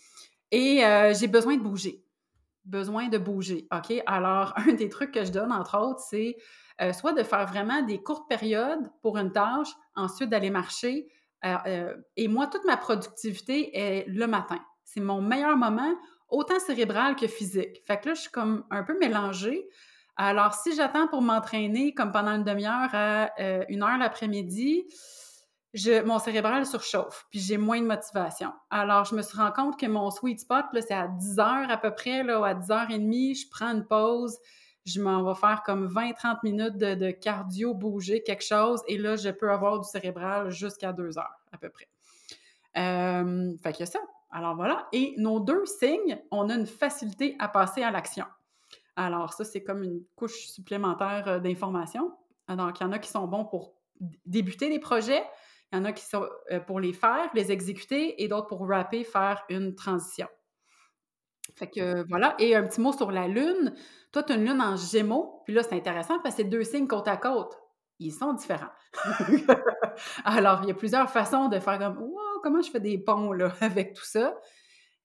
Et 0.51 0.81
j'ai 1.13 1.27
besoin 1.27 1.57
de 1.57 1.61
bouger. 1.61 2.03
Besoin 2.65 3.09
de 3.09 3.17
bouger, 3.17 3.67
OK? 3.71 4.01
Alors, 4.07 4.53
un 4.57 4.73
des 4.73 4.89
trucs 4.89 5.11
que 5.11 5.23
je 5.23 5.31
donne, 5.31 5.51
entre 5.51 5.77
autres, 5.77 5.99
c'est 5.99 6.37
soit 6.93 7.13
de 7.13 7.23
faire 7.23 7.45
vraiment 7.45 7.81
des 7.81 8.01
courtes 8.01 8.27
périodes 8.29 8.89
pour 9.01 9.17
une 9.17 9.33
tâche, 9.33 9.69
ensuite 9.95 10.29
d'aller 10.29 10.49
marcher. 10.49 11.09
Euh, 11.45 11.55
euh, 11.67 11.95
et 12.17 12.27
moi, 12.27 12.47
toute 12.47 12.65
ma 12.65 12.77
productivité 12.77 13.77
est 13.77 14.05
le 14.07 14.27
matin. 14.27 14.59
C'est 14.83 15.01
mon 15.01 15.21
meilleur 15.21 15.57
moment, 15.57 15.93
autant 16.29 16.59
cérébral 16.59 17.15
que 17.15 17.27
physique. 17.27 17.81
Fait 17.85 17.99
que 17.99 18.09
là, 18.09 18.13
je 18.13 18.21
suis 18.21 18.31
comme 18.31 18.65
un 18.71 18.83
peu 18.83 18.97
mélangée. 18.99 19.67
Alors, 20.15 20.53
si 20.53 20.75
j'attends 20.75 21.07
pour 21.07 21.21
m'entraîner 21.21 21.93
comme 21.93 22.11
pendant 22.11 22.31
une 22.31 22.43
demi-heure 22.43 22.89
à 22.93 23.31
une 23.69 23.83
heure 23.83 23.97
l'après-midi, 23.97 24.85
mon 26.05 26.19
cérébral 26.19 26.65
surchauffe, 26.65 27.25
puis 27.29 27.39
j'ai 27.39 27.57
moins 27.57 27.79
de 27.79 27.85
motivation. 27.85 28.51
Alors, 28.69 29.05
je 29.05 29.15
me 29.15 29.21
suis 29.21 29.37
rendu 29.37 29.53
compte 29.53 29.79
que 29.79 29.85
mon 29.85 30.09
sweet 30.09 30.39
spot, 30.41 30.65
c'est 30.73 30.91
à 30.91 31.07
10 31.07 31.39
heures 31.39 31.69
à 31.69 31.77
peu 31.77 31.93
près, 31.93 32.23
là, 32.23 32.43
à 32.43 32.53
10 32.53 32.67
h 32.67 32.87
30 32.87 33.01
je 33.01 33.49
prends 33.51 33.71
une 33.71 33.85
pause, 33.85 34.37
je 34.89 35.01
m'en 35.01 35.23
vais 35.23 35.39
faire 35.39 35.63
comme 35.63 35.87
20-30 35.87 36.37
minutes 36.43 36.77
de, 36.77 37.11
cardio, 37.11 37.73
bouger 37.73 38.23
quelque 38.23 38.43
chose, 38.43 38.81
et 38.87 38.97
là, 38.97 39.15
je 39.15 39.29
peux 39.29 39.51
avoir 39.51 39.79
du 39.79 39.87
cérébral 39.87 40.49
jusqu'à 40.49 40.93
deux 40.93 41.17
heures 41.17 41.39
à 41.51 41.57
peu 41.57 41.69
près. 41.69 41.87
Euh, 42.77 43.53
fait 43.61 43.71
qu'il 43.73 43.81
y 43.81 43.83
a 43.83 43.91
ça. 43.91 43.99
Alors 44.31 44.55
voilà. 44.55 44.87
Et 44.91 45.15
nos 45.17 45.39
deux 45.39 45.65
signes, 45.65 46.19
on 46.31 46.49
a 46.49 46.55
une 46.55 46.67
facilité 46.67 47.35
à 47.39 47.47
passer 47.47 47.81
à 47.81 47.91
l'action. 47.91 48.25
Alors 48.95 49.33
ça, 49.33 49.45
c'est 49.45 49.63
comme 49.63 49.83
une 49.83 50.03
couche 50.15 50.47
supplémentaire 50.47 51.27
euh, 51.27 51.39
d'informations. 51.39 52.11
Donc, 52.47 52.79
il 52.79 52.83
y 52.83 52.85
en 52.85 52.91
a 52.91 52.99
qui 52.99 53.09
sont 53.09 53.27
bons 53.27 53.45
pour 53.45 53.73
débuter 54.25 54.69
les 54.69 54.79
projets, 54.79 55.23
il 55.71 55.77
y 55.77 55.81
en 55.81 55.85
a 55.85 55.93
qui 55.93 56.03
sont 56.03 56.27
euh, 56.51 56.59
pour 56.59 56.79
les 56.79 56.93
faire, 56.93 57.29
les 57.33 57.51
exécuter, 57.51 58.23
et 58.23 58.27
d'autres 58.27 58.47
pour 58.47 58.67
rapper, 58.67 59.03
faire 59.03 59.43
une 59.49 59.75
transition. 59.75 60.27
Fait 61.55 61.69
que 61.69 62.07
voilà. 62.07 62.35
Et 62.39 62.55
un 62.55 62.63
petit 62.63 62.81
mot 62.81 62.91
sur 62.91 63.11
la 63.11 63.27
Lune. 63.27 63.73
Toi, 64.11 64.23
tu 64.23 64.33
as 64.33 64.35
une 64.35 64.45
Lune 64.45 64.61
en 64.61 64.75
Gémeaux. 64.75 65.41
Puis 65.45 65.53
là, 65.53 65.63
c'est 65.63 65.75
intéressant 65.75 66.19
parce 66.19 66.35
que 66.35 66.43
c'est 66.43 66.49
deux 66.49 66.63
signes 66.63 66.87
côte 66.87 67.07
à 67.07 67.17
côte. 67.17 67.57
Ils 67.99 68.13
sont 68.13 68.33
différents. 68.33 68.71
Alors, 70.23 70.61
il 70.63 70.69
y 70.69 70.71
a 70.71 70.75
plusieurs 70.75 71.09
façons 71.09 71.49
de 71.49 71.59
faire 71.59 71.77
comme 71.79 71.97
Wow, 71.97 72.41
comment 72.41 72.61
je 72.61 72.71
fais 72.71 72.79
des 72.79 72.97
ponts 72.97 73.33
là, 73.33 73.53
avec 73.61 73.93
tout 73.93 74.05
ça? 74.05 74.35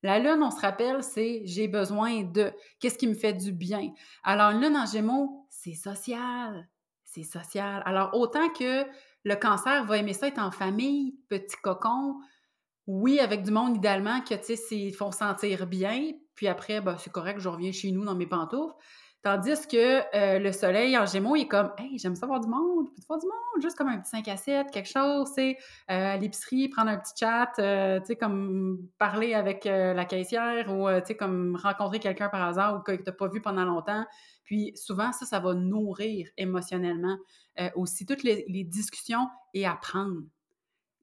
La 0.03 0.19
Lune, 0.19 0.43
on 0.43 0.51
se 0.51 0.61
rappelle, 0.61 1.03
c'est 1.03 1.43
j'ai 1.45 1.67
besoin 1.67 2.23
de. 2.23 2.53
Qu'est-ce 2.79 2.99
qui 2.99 3.09
me 3.09 3.15
fait 3.15 3.33
du 3.33 3.53
bien? 3.53 3.93
Alors, 4.23 4.51
une 4.51 4.61
Lune 4.61 4.77
en 4.77 4.87
Gémeaux, 4.87 5.47
c'est 5.49 5.75
social. 5.75 6.69
C'est 7.05 7.25
social. 7.25 7.83
Alors, 7.87 8.11
autant 8.15 8.49
que 8.51 8.85
le 9.25 9.35
cancer 9.35 9.85
va 9.85 9.97
aimer 9.97 10.13
ça 10.13 10.29
être 10.29 10.39
en 10.39 10.51
famille, 10.51 11.17
petit 11.29 11.57
cocon, 11.63 12.17
oui, 12.87 13.19
avec 13.19 13.43
du 13.43 13.51
monde 13.51 13.77
idéalement 13.77 14.21
que, 14.21 14.35
tu 14.35 14.57
sais, 14.57 14.77
ils 14.77 14.95
font 14.95 15.11
sentir 15.11 15.67
bien, 15.67 16.13
puis 16.35 16.49
après, 16.49 16.81
ben, 16.81 16.97
c'est 16.99 17.13
correct, 17.13 17.41
je 17.41 17.49
reviens 17.49 17.73
chez 17.73 17.91
nous 17.93 18.05
dans 18.05 18.15
mes 18.15 18.27
pantoufles. 18.27 18.75
Tandis 19.25 19.67
que 19.67 20.03
euh, 20.15 20.39
le 20.39 20.53
soleil 20.53 20.99
en 20.99 21.07
gémeaux, 21.07 21.35
il 21.35 21.43
est 21.43 21.49
comme 21.49 21.73
Hey, 21.79 21.99
j'aime 21.99 22.15
ça 22.15 22.27
voir 22.27 22.41
du 22.41 22.47
monde, 22.47 22.91
peux 22.95 23.03
voir 23.09 23.19
du 23.19 23.25
monde, 23.25 23.63
juste 23.63 23.75
comme 23.75 23.89
un 23.89 23.99
petit 23.99 24.11
5 24.11 24.29
à 24.29 24.37
7, 24.37 24.71
quelque 24.71 24.87
chose, 24.87 25.33
sais, 25.35 25.57
euh, 25.91 26.13
à 26.13 26.17
l'épicerie, 26.19 26.69
prendre 26.69 26.91
un 26.91 26.99
petit 26.99 27.15
chat, 27.19 27.51
euh, 27.59 28.01
tu 28.01 28.07
sais, 28.09 28.17
comme 28.17 28.87
parler 28.99 29.33
avec 29.33 29.65
la 29.65 30.05
caissière 30.05 30.71
ou, 30.71 30.91
tu 31.01 31.07
sais, 31.07 31.17
comme 31.17 31.57
rencontrer 31.57 32.01
quelqu'un 32.01 32.29
par 32.29 32.43
hasard 32.43 32.77
ou 32.77 32.83
que 32.83 32.93
tu 32.93 33.03
n'as 33.03 33.13
pas 33.13 33.29
vu 33.29 33.41
pendant 33.41 33.65
longtemps. 33.65 34.05
Puis 34.45 34.73
souvent, 34.77 35.11
ça, 35.13 35.25
ça 35.25 35.41
va 35.41 35.55
nourrir 35.55 36.29
émotionnellement 36.37 37.17
aussi 37.77 38.05
toutes 38.05 38.25
les, 38.25 38.45
les 38.47 38.65
discussions 38.65 39.27
et 39.55 39.67
apprendre. 39.67 40.21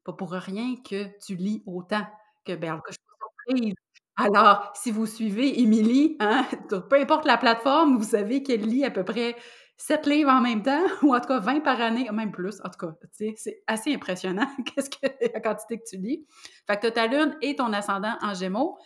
Pas 0.04 0.12
pour 0.12 0.30
rien 0.30 0.76
que 0.88 1.06
tu 1.18 1.34
lis 1.34 1.64
autant 1.66 2.06
que, 2.44 2.54
ben, 2.54 2.80
que 2.84 2.92
je 2.92 2.98
suis 2.98 3.56
surprise. 3.56 3.81
Alors, 4.16 4.72
si 4.74 4.90
vous 4.90 5.06
suivez 5.06 5.60
Émilie, 5.60 6.16
hein, 6.20 6.46
peu 6.68 7.00
importe 7.00 7.24
la 7.24 7.38
plateforme, 7.38 7.96
vous 7.96 8.04
savez 8.04 8.42
qu'elle 8.42 8.66
lit 8.66 8.84
à 8.84 8.90
peu 8.90 9.04
près 9.04 9.36
7 9.78 10.06
livres 10.06 10.30
en 10.30 10.40
même 10.40 10.62
temps, 10.62 10.84
ou 11.02 11.14
en 11.14 11.20
tout 11.20 11.28
cas 11.28 11.38
20 11.38 11.60
par 11.60 11.80
année, 11.80 12.08
même 12.12 12.30
plus, 12.30 12.60
en 12.62 12.68
tout 12.68 12.86
cas, 12.86 12.94
c'est 13.36 13.62
assez 13.66 13.94
impressionnant 13.94 14.46
qu'est-ce 14.66 14.90
que 14.90 15.06
la 15.32 15.40
quantité 15.40 15.78
que 15.78 15.84
tu 15.88 15.96
lis. 15.96 16.26
Fait 16.66 16.76
que 16.78 16.86
tu 16.86 16.92
ta 16.92 17.06
lune 17.06 17.36
et 17.40 17.56
ton 17.56 17.72
ascendant 17.72 18.16
en 18.20 18.34
gémeaux. 18.34 18.76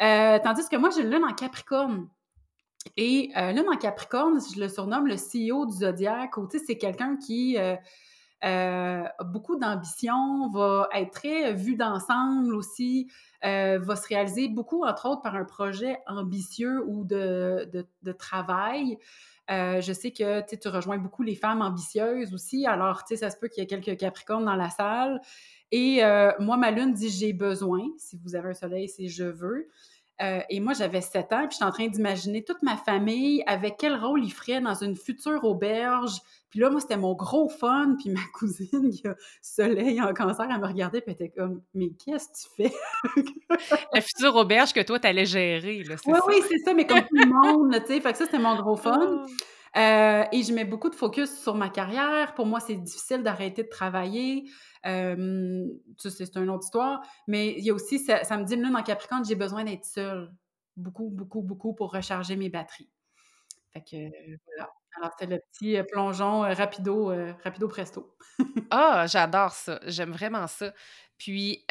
Euh, 0.00 0.38
tandis 0.42 0.68
que 0.68 0.76
moi, 0.76 0.90
j'ai 0.90 1.02
une 1.02 1.10
lune 1.10 1.24
en 1.24 1.32
capricorne. 1.32 2.08
Et 2.96 3.30
euh, 3.36 3.52
lune 3.52 3.68
en 3.72 3.76
capricorne, 3.76 4.40
je 4.54 4.60
le 4.60 4.68
surnomme 4.68 5.06
le 5.06 5.14
CEO 5.14 5.66
du 5.66 5.76
zodiaque, 5.78 6.36
ou 6.36 6.48
c'est 6.50 6.76
quelqu'un 6.76 7.16
qui... 7.16 7.56
Euh, 7.56 7.76
euh, 8.44 9.04
beaucoup 9.24 9.56
d'ambition, 9.56 10.50
va 10.50 10.88
être 10.94 11.12
très 11.12 11.52
vu 11.52 11.76
d'ensemble 11.76 12.54
aussi, 12.54 13.08
euh, 13.44 13.78
va 13.80 13.94
se 13.94 14.08
réaliser 14.08 14.48
beaucoup, 14.48 14.84
entre 14.84 15.08
autres, 15.08 15.22
par 15.22 15.36
un 15.36 15.44
projet 15.44 15.98
ambitieux 16.08 16.84
ou 16.86 17.04
de, 17.04 17.70
de, 18.02 18.12
travail. 18.12 18.98
Euh, 19.50 19.80
je 19.80 19.92
sais 19.92 20.10
que 20.10 20.42
tu 20.54 20.68
rejoins 20.68 20.98
beaucoup 20.98 21.22
les 21.22 21.36
femmes 21.36 21.62
ambitieuses 21.62 22.34
aussi, 22.34 22.66
alors 22.66 23.02
ça 23.08 23.30
se 23.30 23.36
peut 23.36 23.48
qu'il 23.48 23.62
y 23.62 23.64
ait 23.64 23.66
quelques 23.66 23.98
Capricornes 23.98 24.44
dans 24.44 24.56
la 24.56 24.70
salle. 24.70 25.20
Et 25.70 26.02
moi, 26.38 26.56
ma 26.56 26.70
lune 26.70 26.92
dit 26.92 27.10
j'ai 27.10 27.32
besoin. 27.32 27.80
Si 27.96 28.18
vous 28.22 28.34
avez 28.34 28.50
un 28.50 28.54
soleil, 28.54 28.88
c'est 28.88 29.08
je 29.08 29.24
veux. 29.24 29.68
Et 30.20 30.60
moi, 30.60 30.72
j'avais 30.72 31.00
7 31.00 31.32
ans, 31.32 31.48
puis 31.48 31.52
je 31.52 31.56
suis 31.56 31.64
en 31.64 31.72
train 31.72 31.88
d'imaginer 31.88 32.44
toute 32.44 32.62
ma 32.62 32.76
famille 32.76 33.42
avec 33.46 33.76
quel 33.78 33.96
rôle 33.96 34.24
ils 34.24 34.32
feraient 34.32 34.60
dans 34.60 34.74
une 34.74 34.96
future 34.96 35.42
auberge 35.44 36.20
puis 36.52 36.60
là, 36.60 36.68
moi, 36.68 36.82
c'était 36.82 36.98
mon 36.98 37.14
gros 37.14 37.48
fun. 37.48 37.96
Puis 37.98 38.10
ma 38.10 38.20
cousine, 38.34 38.90
qui 38.90 39.08
a 39.08 39.16
soleil 39.40 40.00
en 40.02 40.12
cancer, 40.12 40.46
elle 40.48 40.60
me 40.60 40.66
regardait, 40.66 41.00
puis 41.00 41.16
elle 41.18 41.26
était 41.26 41.34
comme, 41.34 41.62
mais 41.74 41.88
qu'est-ce 42.04 42.28
que 42.28 42.62
tu 42.62 42.68
fais? 42.68 43.66
La 43.94 44.02
future 44.02 44.36
auberge 44.36 44.74
que 44.74 44.80
toi, 44.80 45.00
tu 45.00 45.06
allais 45.08 45.24
gérer, 45.24 45.82
là, 45.82 45.96
Oui, 46.06 46.18
oui, 46.28 46.34
c'est 46.46 46.58
ça, 46.58 46.74
mais 46.74 46.86
comme 46.86 47.00
tout 47.00 47.16
le 47.16 47.26
monde, 47.26 47.74
tu 47.86 47.94
sais. 47.94 48.00
Fait 48.02 48.12
que 48.12 48.18
ça, 48.18 48.26
c'était 48.26 48.38
mon 48.38 48.54
gros 48.56 48.76
fun. 48.76 49.24
Euh, 49.76 50.24
et 50.32 50.42
je 50.42 50.52
mets 50.52 50.66
beaucoup 50.66 50.90
de 50.90 50.94
focus 50.94 51.40
sur 51.40 51.54
ma 51.54 51.70
carrière. 51.70 52.34
Pour 52.34 52.46
moi, 52.46 52.60
c'est 52.60 52.74
difficile 52.74 53.22
d'arrêter 53.22 53.62
de 53.62 53.68
travailler. 53.68 54.50
Euh, 54.86 55.66
ça, 55.96 56.10
c'est 56.10 56.36
une 56.36 56.50
autre 56.50 56.64
histoire. 56.64 57.02
Mais 57.26 57.54
il 57.58 57.64
y 57.64 57.70
a 57.70 57.74
aussi, 57.74 57.98
ça, 57.98 58.36
me 58.36 58.44
dit, 58.44 58.56
lune 58.56 58.76
en 58.76 58.82
Capricorne, 58.82 59.24
j'ai 59.24 59.34
besoin 59.34 59.64
d'être 59.64 59.84
seule. 59.84 60.30
Beaucoup, 60.76 61.08
beaucoup, 61.10 61.42
beaucoup 61.42 61.74
pour 61.74 61.92
recharger 61.92 62.36
mes 62.36 62.50
batteries. 62.50 62.90
Fait 63.72 63.80
que, 63.80 63.96
voilà. 64.46 64.70
Alors, 64.98 65.10
c'est 65.18 65.26
le 65.26 65.38
petit 65.38 65.78
plongeon 65.90 66.40
rapido, 66.40 67.10
rapido 67.42 67.66
presto. 67.66 68.14
ah, 68.70 69.06
j'adore 69.06 69.52
ça. 69.52 69.80
J'aime 69.86 70.10
vraiment 70.10 70.46
ça. 70.46 70.74
Puis, 71.16 71.64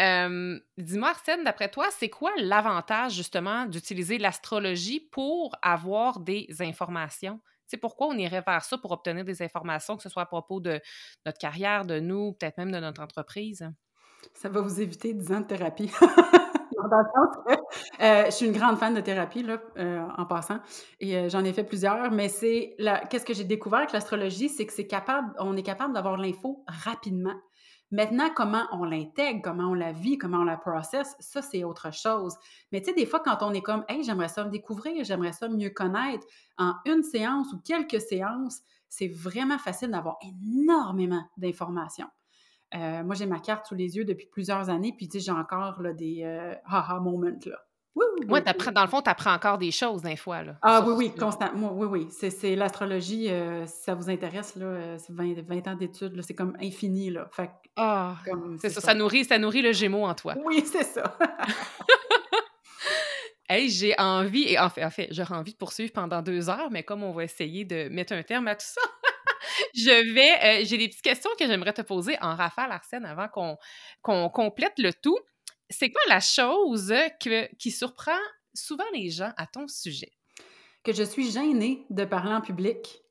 dis-moi, 0.78 1.10
Arsène, 1.10 1.44
d'après 1.44 1.70
toi, 1.70 1.86
c'est 1.92 2.10
quoi 2.10 2.32
l'avantage 2.38 3.14
justement 3.14 3.68
d'utiliser 3.68 4.18
l'astrologie 4.18 5.02
pour 5.12 5.56
avoir 5.62 6.20
des 6.20 6.48
informations? 6.62 7.40
C'est 7.72 7.78
pourquoi 7.78 8.08
on 8.08 8.18
irait 8.18 8.44
vers 8.46 8.66
ça 8.66 8.78
pour 8.78 8.92
obtenir 8.92 9.24
des 9.24 9.42
informations, 9.42 9.96
que 9.96 10.04
ce 10.04 10.10
soit 10.10 10.24
à 10.24 10.26
propos 10.26 10.60
de 10.60 10.82
notre 11.26 11.38
carrière, 11.38 11.86
de 11.86 12.02
nous, 12.02 12.34
peut-être 12.34 12.58
même 12.58 12.70
de 12.70 12.80
notre 12.80 13.02
entreprise? 13.02 13.66
Ça 14.34 14.50
va 14.50 14.60
vous 14.60 14.82
éviter 14.82 15.14
10 15.14 15.32
ans 15.32 15.40
de 15.40 15.46
thérapie. 15.46 15.90
Euh, 18.02 18.26
je 18.26 18.32
suis 18.32 18.48
une 18.48 18.52
grande 18.52 18.78
fan 18.78 18.94
de 18.94 19.00
thérapie, 19.00 19.46
euh, 19.78 20.06
en 20.18 20.26
passant, 20.26 20.60
et 21.00 21.16
euh, 21.16 21.30
j'en 21.30 21.44
ai 21.46 21.54
fait 21.54 21.64
plusieurs, 21.64 22.12
mais 22.12 22.28
c'est 22.28 22.76
qu'est-ce 23.10 23.24
que 23.24 23.34
j'ai 23.34 23.46
découvert 23.46 23.80
avec 23.80 23.94
l'astrologie, 23.94 24.50
c'est 24.50 24.66
que 24.66 24.74
c'est 24.74 24.88
capable, 24.88 25.32
on 25.40 25.56
est 25.56 25.64
capable 25.64 25.94
d'avoir 25.94 26.18
l'info 26.18 26.66
rapidement. 26.68 27.36
Maintenant, 27.92 28.30
comment 28.34 28.68
on 28.72 28.86
l'intègre, 28.86 29.42
comment 29.44 29.70
on 29.70 29.74
la 29.74 29.92
vit, 29.92 30.18
comment 30.18 30.40
on 30.40 30.46
la 30.46 30.58
processe, 30.58 31.16
ça, 31.20 31.42
c'est 31.42 31.64
autre 31.64 31.94
chose. 31.94 32.36
Mais 32.72 32.80
tu 32.80 32.88
sais, 32.88 32.94
des 32.94 33.06
fois, 33.06 33.20
quand 33.20 33.44
on 33.44 33.54
est 33.54 33.62
comme, 33.62 33.84
hey, 33.90 34.04
j'aimerais 34.04 34.30
ça 34.30 34.46
me 34.46 34.50
découvrir, 34.50 35.04
j'aimerais 35.04 35.34
ça 35.34 35.50
mieux 35.50 35.70
connaître, 35.70 36.26
en 36.58 36.76
une 36.86 37.04
séance 37.04 37.52
ou 37.54 37.60
quelques 37.60 38.02
séances, 38.02 38.62
c'est 38.88 39.10
vraiment 39.10 39.58
facile 39.58 39.92
d'avoir 39.92 40.18
énormément 40.22 41.24
d'informations. 41.38 42.08
Euh, 42.76 43.04
moi, 43.04 43.16
j'ai 43.16 43.26
ma 43.26 43.40
carte 43.40 43.66
sous 43.66 43.76
les 43.76 43.98
yeux 43.98 44.06
depuis 44.06 44.28
plusieurs 44.28 44.70
années, 44.70 44.94
puis 44.96 45.10
tu 45.10 45.20
sais, 45.20 45.26
j'ai 45.26 45.32
encore 45.32 45.82
des 45.94 46.24
euh, 46.24 46.56
haha 46.66 47.00
moments. 47.00 47.40
Là. 47.46 47.60
Oui, 47.96 48.40
dans 48.74 48.82
le 48.82 48.88
fond, 48.88 49.02
tu 49.02 49.10
apprends 49.10 49.34
encore 49.34 49.58
des 49.58 49.72
choses 49.72 50.02
des 50.02 50.16
fois. 50.16 50.44
Là, 50.44 50.56
ah 50.62 50.82
oui, 50.86 50.94
oui, 50.96 51.12
constamment. 51.14 51.74
Oui, 51.74 51.88
oui. 51.88 52.08
C'est 52.10 52.56
l'astrologie, 52.56 53.30
euh, 53.30 53.66
si 53.68 53.84
ça 53.84 53.96
vous 53.96 54.10
intéresse, 54.10 54.56
là, 54.56 54.98
c'est 54.98 55.14
20, 55.14 55.68
ans 55.68 55.76
d'études, 55.76 56.22
c'est 56.22 56.34
comme 56.34 56.56
infini. 56.62 57.10
Là. 57.10 57.28
Fait, 57.32 57.52
ah, 57.76 58.16
c'est 58.60 58.70
ça, 58.70 58.82
ça, 58.82 58.94
nourrit, 58.94 59.26
ça 59.26 59.38
nourrit 59.38 59.62
le 59.62 59.74
gémeau 59.74 60.06
en 60.06 60.14
toi. 60.14 60.36
Oui, 60.46 60.64
c'est 60.66 60.84
ça. 60.84 61.18
hey, 63.50 63.70
j'ai 63.70 63.94
envie, 64.00 64.54
et 64.54 64.60
en 64.60 64.70
fait, 64.70 64.86
en 64.86 64.90
fait 64.90 65.10
j'aurais 65.12 65.36
envie 65.36 65.52
de 65.52 65.58
poursuivre 65.58 65.92
pendant 65.92 66.22
deux 66.22 66.50
heures, 66.50 66.70
mais 66.72 66.84
comme 66.84 67.04
on 67.04 67.12
va 67.12 67.26
essayer 67.26 67.66
de 67.66 67.90
mettre 67.90 68.14
un 68.14 68.24
terme 68.24 68.48
à 68.48 68.56
tout 68.56 68.66
ça, 68.66 68.82
Je 69.74 70.14
vais, 70.14 70.62
euh, 70.62 70.66
j'ai 70.66 70.78
des 70.78 70.88
petites 70.88 71.02
questions 71.02 71.30
que 71.38 71.46
j'aimerais 71.46 71.74
te 71.74 71.82
poser 71.82 72.18
en 72.22 72.36
rafale, 72.36 72.72
Arsène, 72.72 73.06
avant 73.06 73.28
qu'on 73.28 73.58
qu'on 74.02 74.30
complète 74.30 74.74
le 74.78 74.94
tout. 74.94 75.18
C'est 75.72 75.90
quoi 75.90 76.02
la 76.08 76.20
chose 76.20 76.94
que, 77.20 77.54
qui 77.56 77.72
surprend 77.72 78.20
souvent 78.54 78.86
les 78.94 79.10
gens 79.10 79.32
à 79.38 79.48
ton 79.48 79.68
sujet? 79.68 80.12
Que 80.84 80.94
je 80.94 81.04
suis 81.04 81.32
gênée 81.32 81.86
de 81.90 82.06
parler 82.06 82.34
en 82.34 82.42
public. 82.42 83.02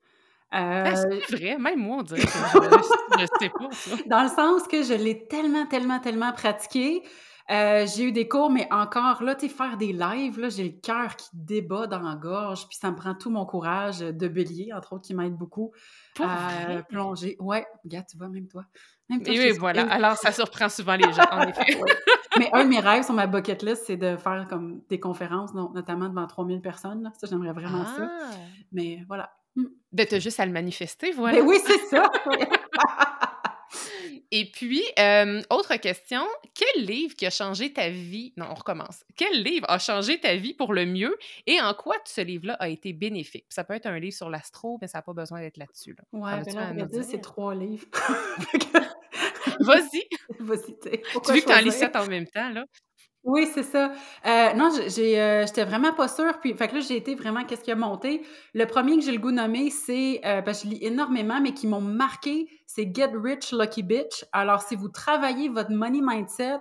Ah, 0.53 0.97
c'est 0.97 1.07
euh, 1.07 1.37
vrai, 1.37 1.59
même 1.59 1.79
moi, 1.79 1.99
on 2.01 2.03
dirait 2.03 2.21
que 2.21 2.27
je, 2.27 3.21
je 3.21 3.27
sais 3.39 3.51
pas 3.51 3.71
ça. 3.71 3.97
Dans 4.07 4.23
le 4.23 4.29
sens 4.29 4.67
que 4.67 4.83
je 4.83 4.95
l'ai 4.95 5.27
tellement, 5.29 5.67
tellement, 5.67 6.01
tellement 6.01 6.33
pratiqué. 6.33 7.03
Euh, 7.51 7.85
j'ai 7.87 8.05
eu 8.05 8.13
des 8.13 8.29
cours, 8.29 8.51
mais 8.51 8.69
encore 8.71 9.25
là, 9.25 9.35
tu 9.35 9.49
sais, 9.49 9.53
faire 9.53 9.77
des 9.77 9.93
lives, 9.93 10.39
là, 10.39 10.49
j'ai 10.51 10.65
le 10.65 10.81
cœur 10.81 11.17
qui 11.17 11.29
débat 11.33 11.89
dans 11.89 11.99
la 11.99 12.15
gorge, 12.15 12.69
puis 12.69 12.79
ça 12.81 12.91
me 12.91 12.97
prend 12.97 13.15
tout 13.15 13.31
mon 13.31 13.45
courage 13.45 13.99
de 13.99 14.29
bélier, 14.29 14.73
entre 14.73 14.93
autres, 14.93 15.03
qui 15.03 15.15
m'aide 15.15 15.35
beaucoup 15.35 15.73
à 16.21 16.83
plonger. 16.89 17.37
Ouais, 17.41 17.67
regarde, 17.85 18.07
tu 18.09 18.17
vois, 18.17 18.29
même 18.29 18.47
toi. 18.47 18.65
Même 19.09 19.23
toi 19.23 19.35
Et 19.35 19.39
oui, 19.39 19.59
voilà. 19.59 19.91
Alors, 19.91 20.17
ça 20.17 20.31
surprend 20.31 20.69
souvent 20.69 20.95
les 20.95 21.13
gens, 21.13 21.27
en 21.33 21.43
effet. 21.49 21.77
Mais 22.39 22.49
un 22.53 22.65
de 22.65 22.69
mes 22.69 22.79
rêves 22.79 23.05
sur 23.05 23.15
ma 23.15 23.27
bucket 23.27 23.63
list, 23.65 23.85
c'est 23.87 23.97
de 23.97 24.17
faire 24.17 24.47
comme 24.49 24.83
des 24.89 25.01
conférences, 25.01 25.53
notamment 25.53 26.09
devant 26.09 26.29
3000 26.29 26.61
personnes. 26.61 27.11
Ça, 27.19 27.27
j'aimerais 27.29 27.53
vraiment 27.53 27.85
ça. 27.85 28.11
Ah! 28.11 28.31
Mais 28.71 29.05
voilà. 29.09 29.33
De 29.57 29.67
ben, 29.93 30.07
te 30.07 30.21
juste 30.21 30.39
à 30.39 30.47
le 30.47 30.53
manifester, 30.53 31.11
voilà. 31.11 31.41
Ben 31.41 31.47
oui, 31.47 31.59
c'est 31.65 31.79
ça. 31.87 32.11
Et 34.33 34.51
puis, 34.51 34.83
autre 35.51 35.77
question, 35.77 36.27
quel 36.55 36.85
livre 36.85 37.15
qui 37.17 37.27
a 37.27 37.31
changé 37.31 37.73
ta 37.73 37.89
vie? 37.89 38.33
Non, 38.37 38.47
on 38.51 38.55
recommence. 38.55 39.05
Quel 39.17 39.43
livre 39.43 39.67
a 39.69 39.79
changé 39.79 40.21
ta 40.21 40.37
vie 40.37 40.55
pour 40.55 40.73
le 40.73 40.87
mieux 40.87 41.17
et 41.47 41.61
en 41.61 41.75
quoi 41.75 41.97
ce 42.05 42.21
livre-là 42.21 42.55
a 42.55 42.69
été 42.69 42.93
bénéfique? 42.93 43.47
Ça 43.49 43.65
peut 43.65 43.75
être 43.75 43.87
un 43.87 43.99
livre 43.99 44.15
sur 44.15 44.31
l'astro, 44.31 44.79
mais 44.81 44.89
ça 44.89 44.99
n'a 44.99 45.03
pas 45.03 45.13
besoin 45.13 45.41
d'être 45.41 45.57
là-dessus. 45.57 45.97
Là. 45.97 46.05
Ouais, 46.13 46.43
ben 46.45 46.55
là, 46.55 46.87
on 46.93 47.03
c'est 47.03 47.21
trois 47.21 47.55
livres. 47.55 47.87
Vas-y. 49.61 50.05
Vas-y, 50.39 50.79
tu 50.79 50.91
Tu 50.91 51.33
veux 51.33 51.41
que 51.41 51.47
tu 51.47 51.53
en 51.53 51.61
lis 51.61 51.73
sept 51.73 51.97
en 51.97 52.07
même 52.07 52.27
temps, 52.27 52.51
là? 52.51 52.65
Oui, 53.23 53.47
c'est 53.53 53.63
ça. 53.63 53.93
Euh, 54.27 54.55
non, 54.55 54.71
j'ai, 54.89 55.21
euh, 55.21 55.45
j'étais 55.47 55.65
vraiment 55.65 55.93
pas 55.93 56.09
sûre. 56.09 56.39
Puis, 56.41 56.55
fait 56.55 56.69
que 56.69 56.77
là, 56.77 56.81
j'ai 56.81 56.97
été 56.97 57.15
vraiment 57.15 57.45
qu'est-ce 57.45 57.63
qui 57.63 57.71
a 57.71 57.77
monté? 57.77 58.23
Le 58.55 58.65
premier 58.65 58.97
que 58.97 59.03
j'ai 59.03 59.13
le 59.13 59.19
goût 59.19 59.31
de 59.31 59.37
nommer, 59.37 59.69
c'est 59.69 60.23
euh, 60.25 60.41
parce 60.41 60.63
que 60.63 60.69
je 60.69 60.75
lis 60.75 60.85
énormément, 60.85 61.39
mais 61.39 61.53
qui 61.53 61.67
m'ont 61.67 61.83
marqué, 61.83 62.49
c'est 62.67 62.91
Get 62.95 63.13
Rich 63.15 63.53
Lucky 63.53 63.83
Bitch. 63.83 64.25
Alors, 64.33 64.63
si 64.63 64.75
vous 64.75 64.89
travaillez 64.89 65.51
votre 65.51 65.71
money 65.71 66.01
mindset, 66.03 66.61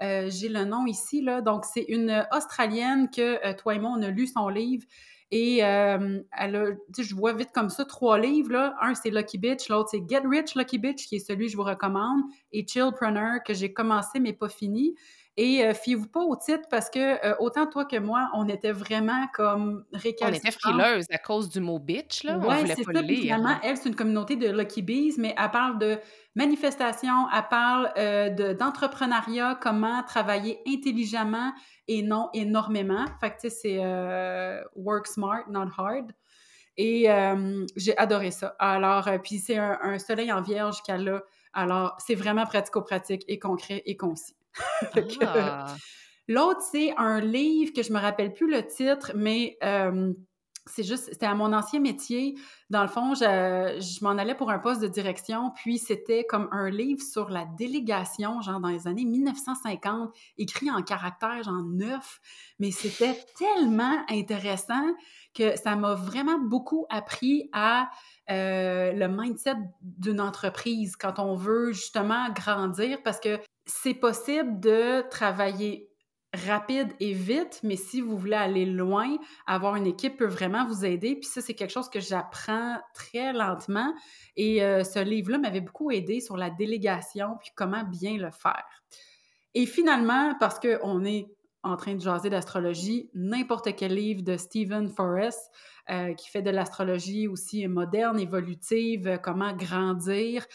j'ai 0.00 0.48
le 0.48 0.64
nom 0.64 0.86
ici 0.86 1.20
là. 1.20 1.42
Donc, 1.42 1.64
c'est 1.66 1.84
une 1.86 2.26
Australienne 2.34 3.10
que 3.10 3.52
toi 3.52 3.74
et 3.74 3.78
moi 3.78 3.92
on 3.94 4.02
a 4.02 4.08
lu 4.08 4.26
son 4.26 4.48
livre. 4.48 4.84
Et 5.30 5.58
elle 5.58 6.56
a, 6.56 6.64
je 6.98 7.14
vois 7.14 7.34
vite 7.34 7.50
comme 7.54 7.68
ça 7.68 7.84
trois 7.84 8.18
livres. 8.18 8.50
Là. 8.50 8.74
Un, 8.80 8.94
c'est 8.94 9.10
Lucky 9.10 9.36
Bitch. 9.36 9.68
L'autre, 9.68 9.90
c'est 9.92 10.02
Get 10.08 10.22
Rich 10.24 10.54
Lucky 10.54 10.78
Bitch, 10.78 11.06
qui 11.06 11.16
est 11.16 11.18
celui 11.18 11.46
que 11.46 11.52
je 11.52 11.56
vous 11.58 11.64
recommande. 11.64 12.22
Et 12.52 12.66
Chillpreneur, 12.66 13.42
que 13.46 13.52
j'ai 13.52 13.74
commencé 13.74 14.20
mais 14.20 14.32
pas 14.32 14.48
fini. 14.48 14.94
Et 15.36 15.64
euh, 15.64 15.74
fiez-vous 15.74 16.08
pas 16.08 16.20
au 16.20 16.34
titre 16.36 16.64
parce 16.70 16.90
que 16.90 16.98
euh, 16.98 17.34
autant 17.38 17.66
toi 17.66 17.84
que 17.84 17.96
moi, 17.96 18.30
on 18.34 18.48
était 18.48 18.72
vraiment 18.72 19.26
comme 19.32 19.84
récalcitrants. 19.92 20.28
On 20.28 20.34
était 20.34 20.50
frileuses 20.50 21.06
à 21.10 21.18
cause 21.18 21.48
du 21.48 21.60
mot 21.60 21.78
bitch, 21.78 22.24
là. 22.24 22.38
Oui, 22.38 22.56
c'est 22.66 22.82
ça. 22.82 23.02
finalement, 23.02 23.56
elle, 23.62 23.76
c'est 23.76 23.88
une 23.88 23.94
communauté 23.94 24.36
de 24.36 24.48
Lucky 24.50 24.82
Bees, 24.82 25.14
mais 25.18 25.34
elle 25.38 25.50
parle 25.50 25.78
de 25.78 25.98
manifestation, 26.34 27.28
elle 27.34 27.48
parle 27.48 27.92
euh, 27.96 28.54
d'entrepreneuriat, 28.54 29.58
comment 29.62 30.02
travailler 30.02 30.60
intelligemment 30.66 31.52
et 31.86 32.02
non 32.02 32.28
énormément. 32.34 33.04
Fait 33.20 33.30
que, 33.30 33.40
tu 33.40 33.50
sais, 33.50 33.50
c'est 33.50 34.62
work 34.74 35.06
smart, 35.06 35.44
not 35.48 35.68
hard. 35.78 36.12
Et 36.76 37.06
j'ai 37.76 37.96
adoré 37.98 38.30
ça. 38.30 38.56
Alors, 38.58 39.08
puis 39.22 39.38
c'est 39.38 39.58
un, 39.58 39.78
un, 39.82 39.98
soleil 39.98 40.32
en 40.32 40.42
vierge 40.42 40.82
qu'elle 40.82 41.08
a. 41.08 41.22
Alors, 41.52 41.96
c'est 41.98 42.14
vraiment 42.14 42.46
pratico-pratique 42.46 43.24
et 43.26 43.38
concret 43.38 43.82
et 43.86 43.96
concis. 43.96 44.34
Ah! 45.22 45.74
L'autre, 46.28 46.60
c'est 46.70 46.94
un 46.96 47.20
livre 47.20 47.72
que 47.72 47.82
je 47.82 47.92
me 47.92 47.98
rappelle 47.98 48.32
plus 48.32 48.50
le 48.50 48.64
titre, 48.66 49.12
mais 49.14 49.58
c'est 50.66 50.84
juste, 50.84 51.08
c'était 51.10 51.26
à 51.26 51.34
mon 51.34 51.52
ancien 51.52 51.80
métier. 51.80 52.36
Dans 52.68 52.82
le 52.82 52.88
fond, 52.88 53.14
je, 53.14 53.80
je 53.80 54.04
m'en 54.04 54.10
allais 54.10 54.36
pour 54.36 54.50
un 54.50 54.60
poste 54.60 54.80
de 54.80 54.86
direction, 54.86 55.50
puis 55.56 55.78
c'était 55.78 56.24
comme 56.24 56.48
un 56.52 56.70
livre 56.70 57.02
sur 57.02 57.30
la 57.30 57.46
délégation, 57.58 58.40
genre 58.42 58.60
dans 58.60 58.68
les 58.68 58.86
années 58.86 59.06
1950, 59.06 60.14
écrit 60.38 60.70
en 60.70 60.82
caractère, 60.82 61.42
genre 61.42 61.64
neuf. 61.64 62.20
Mais 62.60 62.70
c'était 62.70 63.18
tellement 63.36 64.04
intéressant 64.08 64.86
que 65.34 65.56
ça 65.56 65.74
m'a 65.74 65.94
vraiment 65.94 66.38
beaucoup 66.38 66.86
appris 66.90 67.48
à 67.52 67.90
le 68.28 69.06
mindset 69.08 69.56
d'une 69.82 70.20
entreprise 70.20 70.94
quand 70.94 71.18
on 71.18 71.34
veut 71.34 71.72
justement 71.72 72.28
grandir, 72.32 73.02
parce 73.02 73.18
que 73.18 73.40
c'est 73.70 73.94
possible 73.94 74.60
de 74.60 75.08
travailler 75.08 75.90
rapide 76.32 76.92
et 77.00 77.12
vite, 77.12 77.60
mais 77.64 77.76
si 77.76 78.00
vous 78.00 78.16
voulez 78.16 78.36
aller 78.36 78.64
loin, 78.64 79.16
avoir 79.46 79.76
une 79.76 79.86
équipe 79.86 80.16
peut 80.16 80.28
vraiment 80.28 80.64
vous 80.64 80.84
aider. 80.84 81.16
Puis 81.16 81.28
ça, 81.28 81.40
c'est 81.40 81.54
quelque 81.54 81.72
chose 81.72 81.90
que 81.90 82.00
j'apprends 82.00 82.78
très 82.94 83.32
lentement. 83.32 83.92
Et 84.36 84.62
euh, 84.62 84.84
ce 84.84 85.00
livre-là 85.00 85.38
m'avait 85.38 85.60
beaucoup 85.60 85.90
aidé 85.90 86.20
sur 86.20 86.36
la 86.36 86.50
délégation, 86.50 87.36
puis 87.40 87.50
comment 87.56 87.82
bien 87.82 88.16
le 88.16 88.30
faire. 88.30 88.82
Et 89.54 89.66
finalement, 89.66 90.34
parce 90.38 90.60
qu'on 90.60 91.04
est 91.04 91.26
en 91.62 91.76
train 91.76 91.94
de 91.94 92.00
jaser 92.00 92.30
d'astrologie, 92.30 93.10
n'importe 93.12 93.74
quel 93.76 93.94
livre 93.94 94.22
de 94.22 94.36
Stephen 94.36 94.88
Forrest, 94.88 95.50
euh, 95.90 96.14
qui 96.14 96.30
fait 96.30 96.42
de 96.42 96.50
l'astrologie 96.50 97.26
aussi 97.26 97.66
moderne, 97.66 98.20
évolutive, 98.20 99.08
euh, 99.08 99.18
comment 99.18 99.52
grandir. 99.52 100.46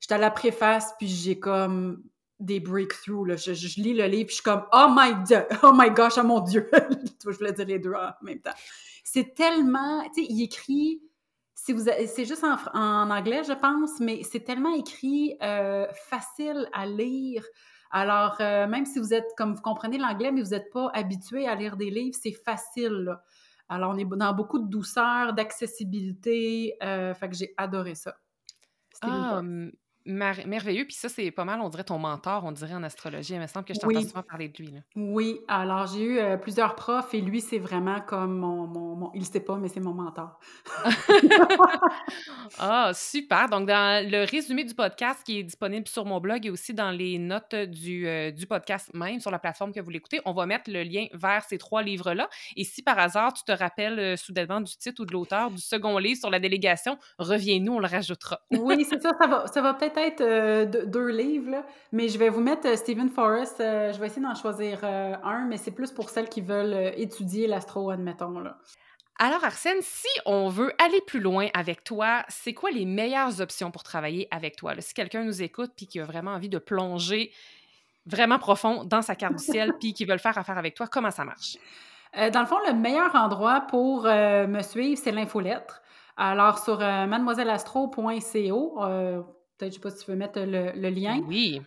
J'étais 0.00 0.14
à 0.14 0.18
la 0.18 0.30
préface, 0.30 0.92
puis 0.98 1.08
j'ai 1.08 1.38
comme 1.38 2.04
des 2.40 2.60
breakthroughs. 2.60 3.26
Là. 3.26 3.36
Je, 3.36 3.52
lis 3.80 3.94
le 3.94 4.06
livre, 4.06 4.30
je 4.30 4.34
suis 4.34 4.42
comme 4.42 4.64
Oh 4.72 4.86
my 4.90 5.14
God, 5.28 5.46
oh 5.62 5.72
my 5.74 5.90
gosh, 5.90 6.18
oh 6.18 6.24
mon 6.24 6.40
Dieu! 6.40 6.68
je 7.24 7.30
voulais 7.30 7.52
dire 7.52 7.66
les 7.66 7.78
deux 7.78 7.92
en 7.92 8.12
même 8.22 8.40
temps. 8.40 8.54
C'est 9.02 9.34
tellement, 9.34 10.02
tu 10.14 10.22
sais, 10.22 10.26
il 10.28 10.42
écrit, 10.42 11.02
si 11.54 11.72
vous, 11.72 11.84
c'est 11.84 12.24
juste 12.24 12.44
en, 12.44 13.10
anglais, 13.10 13.42
je 13.44 13.52
pense, 13.52 14.00
mais 14.00 14.22
c'est 14.22 14.40
tellement 14.40 14.74
écrit 14.74 15.36
euh, 15.42 15.86
facile 16.08 16.68
à 16.72 16.86
lire. 16.86 17.44
Alors, 17.90 18.36
euh, 18.40 18.66
même 18.66 18.86
si 18.86 18.98
vous 18.98 19.14
êtes, 19.14 19.28
comme 19.36 19.54
vous 19.54 19.62
comprenez 19.62 19.98
l'anglais, 19.98 20.32
mais 20.32 20.42
vous 20.42 20.50
n'êtes 20.50 20.70
pas 20.72 20.90
habitué 20.94 21.46
à 21.46 21.54
lire 21.54 21.76
des 21.76 21.90
livres, 21.90 22.16
c'est 22.20 22.32
facile. 22.32 23.16
Alors, 23.68 23.92
on 23.94 23.98
est 23.98 24.04
dans 24.04 24.34
beaucoup 24.34 24.58
de 24.58 24.68
douceur, 24.68 25.32
d'accessibilité. 25.32 26.74
Euh, 26.82 27.14
fait 27.14 27.28
que 27.28 27.36
j'ai 27.36 27.54
adoré 27.56 27.94
ça. 27.94 28.16
Ah, 29.00 29.40
merveilleux. 30.06 30.84
Puis 30.84 30.94
ça, 30.94 31.08
c'est 31.08 31.30
pas 31.30 31.44
mal, 31.44 31.60
on 31.60 31.68
dirait 31.68 31.84
ton 31.84 31.98
mentor, 31.98 32.44
on 32.44 32.52
dirait 32.52 32.74
en 32.74 32.82
astrologie. 32.82 33.34
Il 33.34 33.40
me 33.40 33.46
semble 33.46 33.64
que 33.64 33.74
je 33.74 33.80
t'entends 33.80 34.02
souvent 34.02 34.22
parler 34.22 34.48
de 34.48 34.62
lui. 34.62 34.70
Là. 34.70 34.80
Oui, 34.96 35.40
alors 35.48 35.86
j'ai 35.86 36.02
eu 36.02 36.18
euh, 36.18 36.36
plusieurs 36.36 36.74
profs 36.74 37.14
et 37.14 37.20
lui, 37.20 37.40
c'est 37.40 37.58
vraiment 37.58 38.00
comme 38.00 38.38
mon, 38.38 38.66
mon, 38.66 39.10
Il 39.14 39.20
ne 39.20 39.24
sait 39.24 39.40
pas, 39.40 39.56
mais 39.56 39.68
c'est 39.68 39.80
mon 39.80 39.94
mentor. 39.94 40.38
ah, 42.58 42.92
super. 42.94 43.48
Donc, 43.48 43.66
dans 43.66 44.08
le 44.08 44.24
résumé 44.24 44.64
du 44.64 44.74
podcast 44.74 45.22
qui 45.24 45.38
est 45.38 45.42
disponible 45.42 45.88
sur 45.88 46.04
mon 46.04 46.20
blog 46.20 46.46
et 46.46 46.50
aussi 46.50 46.74
dans 46.74 46.90
les 46.90 47.18
notes 47.18 47.54
du, 47.54 48.06
euh, 48.06 48.30
du 48.30 48.46
podcast 48.46 48.92
même, 48.94 49.20
sur 49.20 49.30
la 49.30 49.38
plateforme 49.38 49.72
que 49.72 49.80
vous 49.80 49.90
l'écoutez, 49.90 50.20
on 50.24 50.32
va 50.32 50.46
mettre 50.46 50.70
le 50.70 50.82
lien 50.82 51.06
vers 51.12 51.44
ces 51.44 51.58
trois 51.58 51.82
livres-là. 51.82 52.28
Et 52.56 52.64
si 52.64 52.82
par 52.82 52.98
hasard, 52.98 53.32
tu 53.32 53.44
te 53.44 53.52
rappelles 53.52 53.98
euh, 53.98 54.16
soudainement 54.16 54.60
du 54.60 54.76
titre 54.76 55.02
ou 55.02 55.06
de 55.06 55.12
l'auteur 55.12 55.50
du 55.50 55.60
second 55.60 55.98
livre 55.98 56.18
sur 56.18 56.30
la 56.30 56.40
délégation, 56.40 56.98
reviens-nous, 57.18 57.74
on 57.74 57.78
le 57.78 57.86
rajoutera. 57.86 58.40
oui, 58.50 58.84
c'est 58.84 59.00
ça. 59.00 59.10
Ça 59.20 59.26
va, 59.26 59.46
ça 59.46 59.62
va 59.62 59.74
peut-être 59.74 59.93
être 60.00 60.20
euh, 60.20 60.64
deux, 60.64 61.08
livres, 61.08 61.64
mais 61.92 62.08
je 62.08 62.18
vais 62.18 62.28
vous 62.28 62.40
mettre 62.40 62.66
euh, 62.66 62.76
Stephen 62.76 63.08
Forrest. 63.08 63.60
Euh, 63.60 63.92
je 63.92 63.98
vais 63.98 64.06
essayer 64.06 64.22
d'en 64.22 64.34
choisir 64.34 64.84
un, 64.84 65.46
mais 65.48 65.56
c'est 65.56 65.70
plus 65.70 65.90
pour 65.90 66.10
celles 66.10 66.28
qui 66.28 66.40
veulent 66.40 66.92
étudier 66.96 67.46
l'astro, 67.46 67.90
admettons. 67.90 68.40
Là. 68.40 68.58
Alors, 69.18 69.44
Arsène, 69.44 69.78
si 69.80 70.08
on 70.26 70.48
veut 70.48 70.72
aller 70.78 71.00
plus 71.06 71.20
loin 71.20 71.48
avec 71.54 71.84
toi, 71.84 72.24
c'est 72.28 72.52
quoi 72.52 72.70
les 72.70 72.84
meilleures 72.84 73.40
options 73.40 73.70
pour 73.70 73.82
travailler 73.82 74.28
avec 74.30 74.56
toi? 74.56 74.72
si 74.80 74.94
quelqu'un 74.94 75.24
nous 75.24 75.42
écoute 75.42 75.72
puis 75.76 75.86
qui 75.86 76.00
a 76.00 76.04
vraiment 76.04 76.32
envie 76.32 76.48
de 76.48 76.58
plonger 76.58 77.32
vraiment 78.06 78.38
profond 78.38 78.84
dans 78.84 79.02
sa 79.02 79.14
carte 79.14 79.36
du 79.36 79.44
ciel 79.44 79.72
puis 79.80 79.94
qui 79.94 80.04
veut 80.04 80.12
le 80.12 80.18
faire 80.18 80.36
affaire 80.36 80.58
avec 80.58 80.74
toi, 80.74 80.86
comment 80.86 81.10
ça 81.10 81.24
marche? 81.24 81.56
dans 82.32 82.40
le 82.40 82.46
fond, 82.46 82.58
le 82.64 82.74
meilleur 82.74 83.12
endroit 83.16 83.62
pour 83.62 84.04
me 84.04 84.62
suivre, 84.62 85.00
c'est 85.02 85.10
l'infolettre. 85.10 85.82
Alors, 86.16 86.60
sur 86.60 86.78
mademoiselleastro.co, 86.78 89.33
Peut-être, 89.56 89.72
je 89.72 89.78
ne 89.78 89.82
sais 89.82 89.88
pas 89.88 89.96
si 89.96 90.04
tu 90.04 90.10
veux 90.10 90.16
mettre 90.16 90.40
le, 90.40 90.90
lien. 90.90 91.20
Oui. 91.28 91.60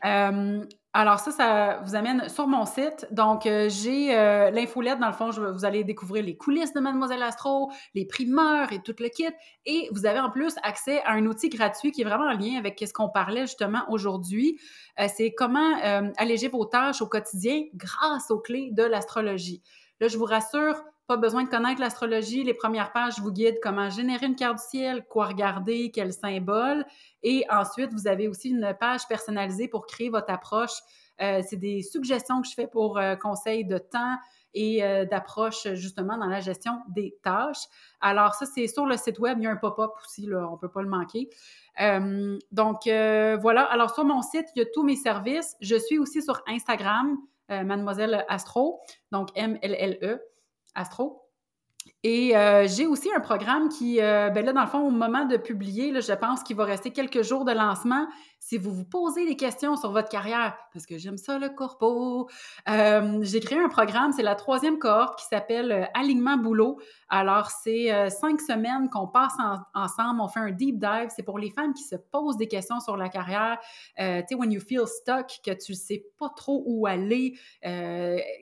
alors 0.94 1.20
ça, 1.20 1.32
ça 1.32 1.82
vous 1.86 1.96
amène 1.96 2.28
sur 2.28 2.46
mon 2.46 2.66
site. 2.66 3.08
Donc, 3.12 3.46
euh, 3.46 3.70
j'ai 3.70 4.14
euh, 4.14 4.52
l'infolette, 4.52 5.00
dans 5.00 5.08
le 5.08 5.14
fond, 5.14 5.32
je, 5.32 5.42
vous 5.42 5.64
allez 5.64 5.86
découvrir 5.86 6.24
les 6.24 6.36
coulisses 6.36 6.74
de 6.74 6.82
Mademoiselle 6.82 7.24
Astro, 7.24 7.72
les 7.96 8.06
primeurs 8.06 8.74
et 8.74 8.80
tout 8.80 8.96
le 9.00 9.08
kit. 9.08 9.30
Et 9.66 9.88
vous 9.92 10.06
avez 10.06 10.20
en 10.20 10.30
plus 10.30 10.56
accès 10.64 11.02
à 11.04 11.14
un 11.14 11.26
outil 11.28 11.48
gratuit 11.48 11.92
qui 11.92 12.02
est 12.02 12.06
vraiment 12.06 12.26
en 12.26 12.38
lien 12.38 12.58
avec 12.58 12.84
ce 12.86 12.92
qu'on 12.92 13.10
parlait 13.10 13.42
justement 13.42 13.86
aujourd'hui. 13.88 14.60
Euh, 15.00 15.08
c'est 15.16 15.34
comment 15.34 15.78
alléger 16.18 16.50
vos 16.50 16.66
tâches 16.66 17.02
au 17.02 17.08
quotidien 17.08 17.64
grâce 17.74 18.32
aux 18.32 18.40
clés 18.40 18.70
de 18.72 18.84
l'astrologie. 18.84 19.62
Là, 20.02 20.10
je 20.10 20.18
vous 20.18 20.26
rassure, 20.26 20.76
Pas 21.08 21.16
besoin 21.18 21.44
de 21.44 21.50
connaître 21.50 21.80
l'astrologie. 21.80 22.44
Les 22.44 22.54
premières 22.54 22.92
pages 22.92 23.20
vous 23.20 23.32
guident 23.32 23.60
comment 23.64 23.90
générer 23.90 24.26
une 24.26 24.36
carte 24.36 24.58
du 24.58 24.64
ciel, 24.64 25.06
quoi 25.06 25.28
regarder, 25.28 25.90
quel 25.90 26.12
symbole. 26.12 26.86
Et 27.24 27.46
ensuite, 27.50 27.94
vous 27.94 28.08
avez 28.08 28.28
aussi 28.28 28.50
une 28.50 28.76
page 28.78 29.08
personnalisée 29.08 29.70
pour 29.70 29.86
créer 29.86 30.10
votre 30.10 30.30
approche. 30.30 30.82
Euh, 31.22 31.42
c'est 31.48 31.58
des 31.58 31.82
suggestions 31.82 32.42
que 32.42 32.48
je 32.48 32.54
fais 32.54 32.68
pour 32.68 32.98
euh, 32.98 33.16
conseils 33.16 33.66
de 33.66 33.78
temps 33.78 34.18
et 34.54 34.84
euh, 34.84 35.06
d'approche 35.06 35.74
justement 35.74 36.18
dans 36.18 36.28
la 36.28 36.42
gestion 36.42 36.82
des 36.90 37.18
tâches. 37.24 37.66
Alors 38.02 38.34
ça, 38.34 38.46
c'est 38.46 38.68
sur 38.68 38.86
le 38.86 38.98
site 38.98 39.20
web, 39.20 39.38
il 39.40 39.46
y 39.46 39.48
a 39.48 39.52
un 39.52 39.56
pop-up 39.56 39.92
aussi, 40.04 40.26
là, 40.26 40.48
on 40.50 40.54
ne 40.54 40.58
peut 40.58 40.70
pas 40.70 40.82
le 40.82 40.90
manquer. 40.90 41.30
donc 42.52 42.82
voilà, 42.86 43.64
alors 43.64 43.94
sur 43.94 44.04
mon 44.04 44.22
site, 44.22 44.48
il 44.56 44.60
y 44.60 44.62
a 44.62 44.66
tous 44.74 44.84
mes 44.84 44.96
services. 44.96 45.56
Je 45.62 45.76
suis 45.76 46.00
aussi 46.00 46.22
sur 46.22 46.42
Instagram, 46.48 47.18
Mademoiselle 47.50 48.26
Astro, 48.28 48.82
donc 49.12 49.30
M-L-L-E, 49.36 50.20
Astro. 50.78 51.24
Et 52.04 52.38
euh, 52.38 52.68
j'ai 52.68 52.86
aussi 52.86 53.10
un 53.16 53.20
programme 53.20 53.70
qui, 53.70 54.02
euh, 54.02 54.30
ben 54.30 54.46
là, 54.46 54.54
dans 54.54 54.62
le 54.62 54.68
fond, 54.68 54.80
au 54.80 54.92
moment 54.92 55.26
de 55.26 55.38
publier, 55.38 55.92
là, 55.92 56.00
je 56.00 56.14
pense 56.14 56.44
qu'il 56.44 56.56
va 56.56 56.66
rester 56.66 56.92
quelques 56.92 57.24
jours 57.24 57.44
de 57.44 57.52
lancement. 57.52 58.08
Si 58.50 58.58
vous 58.58 58.72
vous 58.72 58.86
posez 58.86 59.26
des 59.26 59.36
questions 59.36 59.76
sur 59.76 59.92
votre 59.92 60.08
carrière, 60.08 60.58
parce 60.72 60.86
que 60.86 60.98
j'aime 60.98 61.18
ça, 61.18 61.38
le 61.38 61.50
corpo, 61.50 62.30
euh, 62.70 63.20
j'ai 63.22 63.42
créé 63.42 63.60
un 63.60 63.68
programme, 63.68 64.14
c'est 64.14 64.24
la 64.24 64.36
troisième 64.36 64.80
cohorte 64.80 65.20
qui 65.20 65.26
s'appelle 65.26 65.90
Alignement 65.94 66.38
Boulot. 66.38 66.80
Alors, 67.10 67.50
c'est 67.52 68.10
cinq 68.10 68.40
semaines 68.40 68.90
qu'on 68.90 69.08
passe 69.08 69.34
ensemble, 69.74 70.22
on 70.22 70.30
fait 70.30 70.40
un 70.40 70.52
deep 70.52 70.80
dive. 70.80 71.10
C'est 71.14 71.24
pour 71.24 71.40
les 71.40 71.52
femmes 71.52 71.74
qui 71.74 71.84
se 71.84 71.98
posent 71.98 72.38
des 72.38 72.48
questions 72.48 72.80
sur 72.80 72.96
la 72.96 73.10
carrière. 73.10 73.58
tu 73.98 74.04
sais, 74.04 74.36
when 74.36 74.50
you 74.50 74.62
feel 74.62 74.88
stuck, 74.88 75.40
que 75.46 75.52
tu 75.52 75.74
ne 75.74 75.78
sais 75.78 76.06
pas 76.18 76.30
trop 76.30 76.64
où 76.66 76.88
aller, 76.88 77.38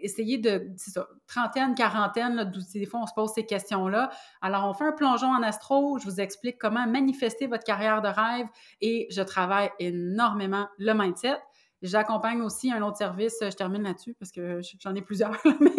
essayez 0.01 0.38
de, 0.38 0.70
c'est 0.78 0.91
ça, 0.91 1.08
trentaine, 1.26 1.74
quarantaine, 1.74 2.51
des 2.74 2.86
fois, 2.86 3.01
on 3.01 3.08
se 3.08 3.14
pose 3.16 3.32
ces 3.34 3.45
questions-là. 3.45 4.12
Alors, 4.41 4.68
on 4.68 4.74
fait 4.74 4.86
un 4.86 4.91
plongeon 4.91 5.30
en 5.30 5.41
astro, 5.41 5.97
je 5.97 6.06
vous 6.06 6.22
explique 6.22 6.60
comment 6.60 6.86
manifester 6.86 7.47
votre 7.47 7.64
carrière 7.64 8.03
de 8.03 8.10
rêve 8.10 8.47
et 8.82 9.08
je 9.10 9.22
travaille 9.24 9.72
énormément 9.80 9.95
le 9.96 10.93
mindset. 10.93 11.38
J'accompagne 11.82 12.41
aussi 12.41 12.72
un 12.72 12.82
autre 12.82 12.98
service, 12.98 13.38
je 13.41 13.56
termine 13.56 13.84
là-dessus 13.84 14.16
parce 14.18 14.32
que 14.32 14.62
j'en 14.80 14.96
ai 14.96 15.02
plusieurs, 15.02 15.38
mais 15.60 15.72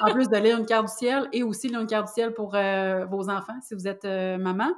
en 0.00 0.12
plus 0.12 0.28
de 0.28 0.36
lire 0.36 0.58
une 0.58 0.64
carte 0.64 0.86
du 0.86 0.92
ciel 0.92 1.28
et 1.32 1.42
aussi 1.42 1.68
lire 1.68 1.80
une 1.80 1.86
carte 1.86 2.06
du 2.06 2.12
ciel 2.12 2.32
pour 2.32 2.54
euh, 2.54 3.04
vos 3.06 3.28
enfants 3.28 3.58
si 3.60 3.74
vous 3.74 3.86
êtes 3.86 4.04
euh, 4.04 4.38
maman 4.38 4.72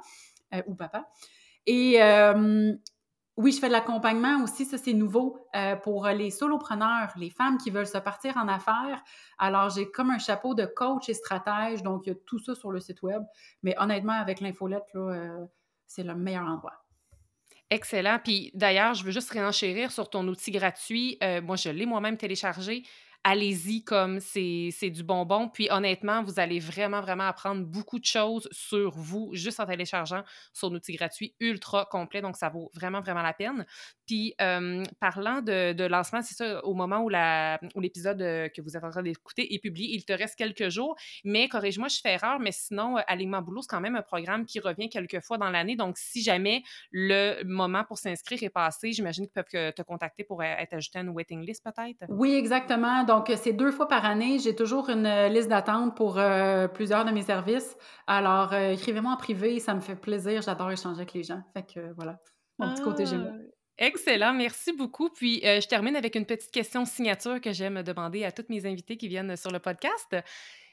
euh, 0.54 0.62
ou 0.66 0.74
papa. 0.74 1.08
Et 1.66 2.00
oui, 3.36 3.52
je 3.52 3.60
fais 3.60 3.66
de 3.66 3.72
l'accompagnement 3.72 4.42
aussi, 4.42 4.64
ça 4.64 4.78
c'est 4.78 4.94
nouveau 4.94 5.46
euh, 5.54 5.76
pour 5.76 6.06
les 6.06 6.30
solopreneurs, 6.30 7.12
les 7.16 7.28
femmes 7.28 7.58
qui 7.58 7.70
veulent 7.70 7.86
se 7.86 7.98
partir 7.98 8.34
en 8.38 8.48
affaires. 8.48 9.02
Alors 9.36 9.68
j'ai 9.68 9.90
comme 9.90 10.10
un 10.10 10.18
chapeau 10.18 10.54
de 10.54 10.64
coach 10.64 11.10
et 11.10 11.14
stratège, 11.14 11.82
donc 11.82 12.06
il 12.06 12.10
y 12.10 12.12
a 12.12 12.18
tout 12.24 12.38
ça 12.38 12.54
sur 12.54 12.72
le 12.72 12.80
site 12.80 13.02
web. 13.02 13.22
Mais 13.62 13.74
honnêtement, 13.78 14.14
avec 14.14 14.40
l'infolette, 14.40 14.86
euh, 14.94 15.44
c'est 15.86 16.02
le 16.02 16.14
meilleur 16.14 16.46
endroit. 16.46 16.85
Excellent. 17.70 18.18
Puis 18.22 18.50
d'ailleurs, 18.54 18.94
je 18.94 19.02
veux 19.02 19.10
juste 19.10 19.30
réenchérir 19.30 19.90
sur 19.90 20.08
ton 20.08 20.26
outil 20.28 20.52
gratuit. 20.52 21.18
Euh, 21.22 21.42
moi, 21.42 21.56
je 21.56 21.68
l'ai 21.68 21.84
moi-même 21.84 22.16
téléchargé 22.16 22.84
allez-y 23.26 23.82
comme 23.82 24.20
c'est 24.20 24.90
du 24.90 25.02
bonbon. 25.02 25.48
Puis 25.48 25.68
honnêtement, 25.70 26.22
vous 26.22 26.38
allez 26.38 26.60
vraiment, 26.60 27.00
vraiment 27.00 27.26
apprendre 27.26 27.66
beaucoup 27.66 27.98
de 27.98 28.04
choses 28.04 28.48
sur 28.52 28.92
vous 28.96 29.30
juste 29.32 29.58
en 29.58 29.66
téléchargeant 29.66 30.22
son 30.52 30.72
outil 30.72 30.94
gratuit 30.94 31.34
ultra 31.40 31.86
complet. 31.86 32.22
Donc, 32.22 32.36
ça 32.36 32.48
vaut 32.48 32.70
vraiment, 32.72 33.00
vraiment 33.00 33.22
la 33.22 33.32
peine. 33.32 33.66
Puis, 34.06 34.34
parlant 35.00 35.42
de, 35.42 35.86
lancement, 35.86 36.22
c'est 36.22 36.34
ça, 36.34 36.64
au 36.64 36.74
moment 36.74 37.00
où 37.00 37.80
l'épisode 37.80 38.22
euh, 38.22 38.48
que 38.48 38.62
vous 38.62 38.76
êtes 38.76 38.84
en 38.84 38.90
train 38.90 39.02
d'écouter 39.02 39.54
est 39.54 39.58
publié, 39.58 39.94
il 39.94 40.04
te 40.04 40.12
reste 40.12 40.36
quelques 40.36 40.68
jours. 40.68 40.96
Mais 41.24 41.48
corrige-moi, 41.48 41.88
je 41.88 41.98
fais 42.00 42.12
erreur, 42.12 42.38
mais 42.38 42.52
sinon, 42.52 42.96
euh, 42.96 43.00
Alignement 43.08 43.42
Boulot, 43.42 43.62
c'est 43.62 43.68
quand 43.68 43.80
même 43.80 43.96
un 43.96 44.02
programme 44.02 44.46
qui 44.46 44.60
revient 44.60 44.88
quelques 44.88 45.20
fois 45.20 45.36
dans 45.36 45.50
l'année. 45.50 45.74
Donc, 45.74 45.98
si 45.98 46.22
jamais 46.22 46.62
le 46.92 47.42
moment 47.44 47.82
pour 47.84 47.98
s'inscrire 47.98 48.42
est 48.44 48.50
passé, 48.50 48.92
j'imagine 48.92 49.26
qu'ils 49.26 49.42
peuvent 49.42 49.72
te 49.72 49.82
contacter 49.82 50.22
pour 50.22 50.42
euh, 50.42 50.44
être 50.44 50.74
ajouté 50.74 51.00
à 51.00 51.02
une 51.02 51.08
waiting 51.08 51.44
list 51.44 51.64
peut-être? 51.64 52.04
Oui, 52.08 52.34
exactement. 52.34 53.02
Donc, 53.02 53.15
c'est 53.36 53.52
deux 53.52 53.70
fois 53.70 53.88
par 53.88 54.04
année. 54.04 54.38
J'ai 54.38 54.54
toujours 54.54 54.88
une 54.90 55.08
liste 55.28 55.48
d'attente 55.48 55.96
pour 55.96 56.20
plusieurs 56.74 57.04
de 57.04 57.10
mes 57.10 57.22
services. 57.22 57.76
Alors, 58.06 58.54
écrivez-moi 58.54 59.12
en 59.12 59.16
privé, 59.16 59.58
ça 59.60 59.74
me 59.74 59.80
fait 59.80 59.96
plaisir. 59.96 60.42
J'adore 60.42 60.70
échanger 60.70 61.00
avec 61.00 61.12
les 61.12 61.22
gens. 61.22 61.42
Fait 61.54 61.66
que 61.66 61.92
voilà, 61.94 62.18
mon 62.58 62.72
petit 62.72 62.82
côté. 62.82 63.04
Ah, 63.06 63.32
excellent, 63.78 64.32
merci 64.32 64.72
beaucoup. 64.72 65.10
Puis, 65.10 65.40
je 65.42 65.66
termine 65.68 65.96
avec 65.96 66.14
une 66.14 66.26
petite 66.26 66.50
question 66.50 66.84
signature 66.84 67.40
que 67.40 67.52
j'aime 67.52 67.82
demander 67.82 68.24
à 68.24 68.32
toutes 68.32 68.48
mes 68.48 68.66
invités 68.66 68.96
qui 68.96 69.08
viennent 69.08 69.36
sur 69.36 69.50
le 69.50 69.58
podcast. 69.58 70.16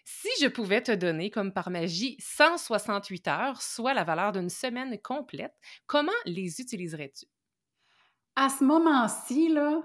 Si 0.05 0.27
je 0.41 0.47
pouvais 0.47 0.81
te 0.81 0.91
donner, 0.91 1.29
comme 1.29 1.53
par 1.53 1.69
magie, 1.69 2.17
168 2.19 3.27
heures, 3.29 3.61
soit 3.61 3.93
la 3.93 4.03
valeur 4.03 4.33
d'une 4.33 4.49
semaine 4.49 4.97
complète, 5.01 5.53
comment 5.85 6.11
les 6.25 6.59
utiliserais-tu? 6.59 7.25
À 8.35 8.49
ce 8.49 8.65
moment-ci, 8.65 9.47
là, 9.47 9.81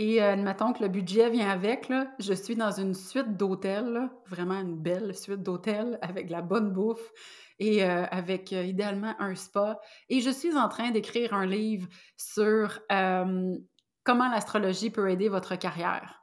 et 0.00 0.22
euh, 0.22 0.34
admettons 0.34 0.72
que 0.72 0.80
le 0.80 0.88
budget 0.88 1.28
vient 1.28 1.50
avec, 1.50 1.88
là, 1.88 2.06
je 2.20 2.32
suis 2.32 2.54
dans 2.54 2.70
une 2.70 2.94
suite 2.94 3.36
d'hôtels, 3.36 4.08
vraiment 4.26 4.60
une 4.60 4.76
belle 4.76 5.12
suite 5.12 5.42
d'hôtels 5.42 5.98
avec 6.02 6.28
de 6.28 6.32
la 6.32 6.40
bonne 6.40 6.72
bouffe 6.72 7.10
et 7.58 7.82
euh, 7.82 8.04
avec 8.12 8.52
euh, 8.52 8.62
idéalement 8.62 9.16
un 9.18 9.34
spa. 9.34 9.80
Et 10.08 10.20
je 10.20 10.30
suis 10.30 10.56
en 10.56 10.68
train 10.68 10.92
d'écrire 10.92 11.34
un 11.34 11.46
livre 11.46 11.88
sur 12.16 12.78
comment 12.88 14.28
l'astrologie 14.30 14.90
peut 14.90 15.10
aider 15.10 15.28
votre 15.28 15.56
carrière. 15.56 16.22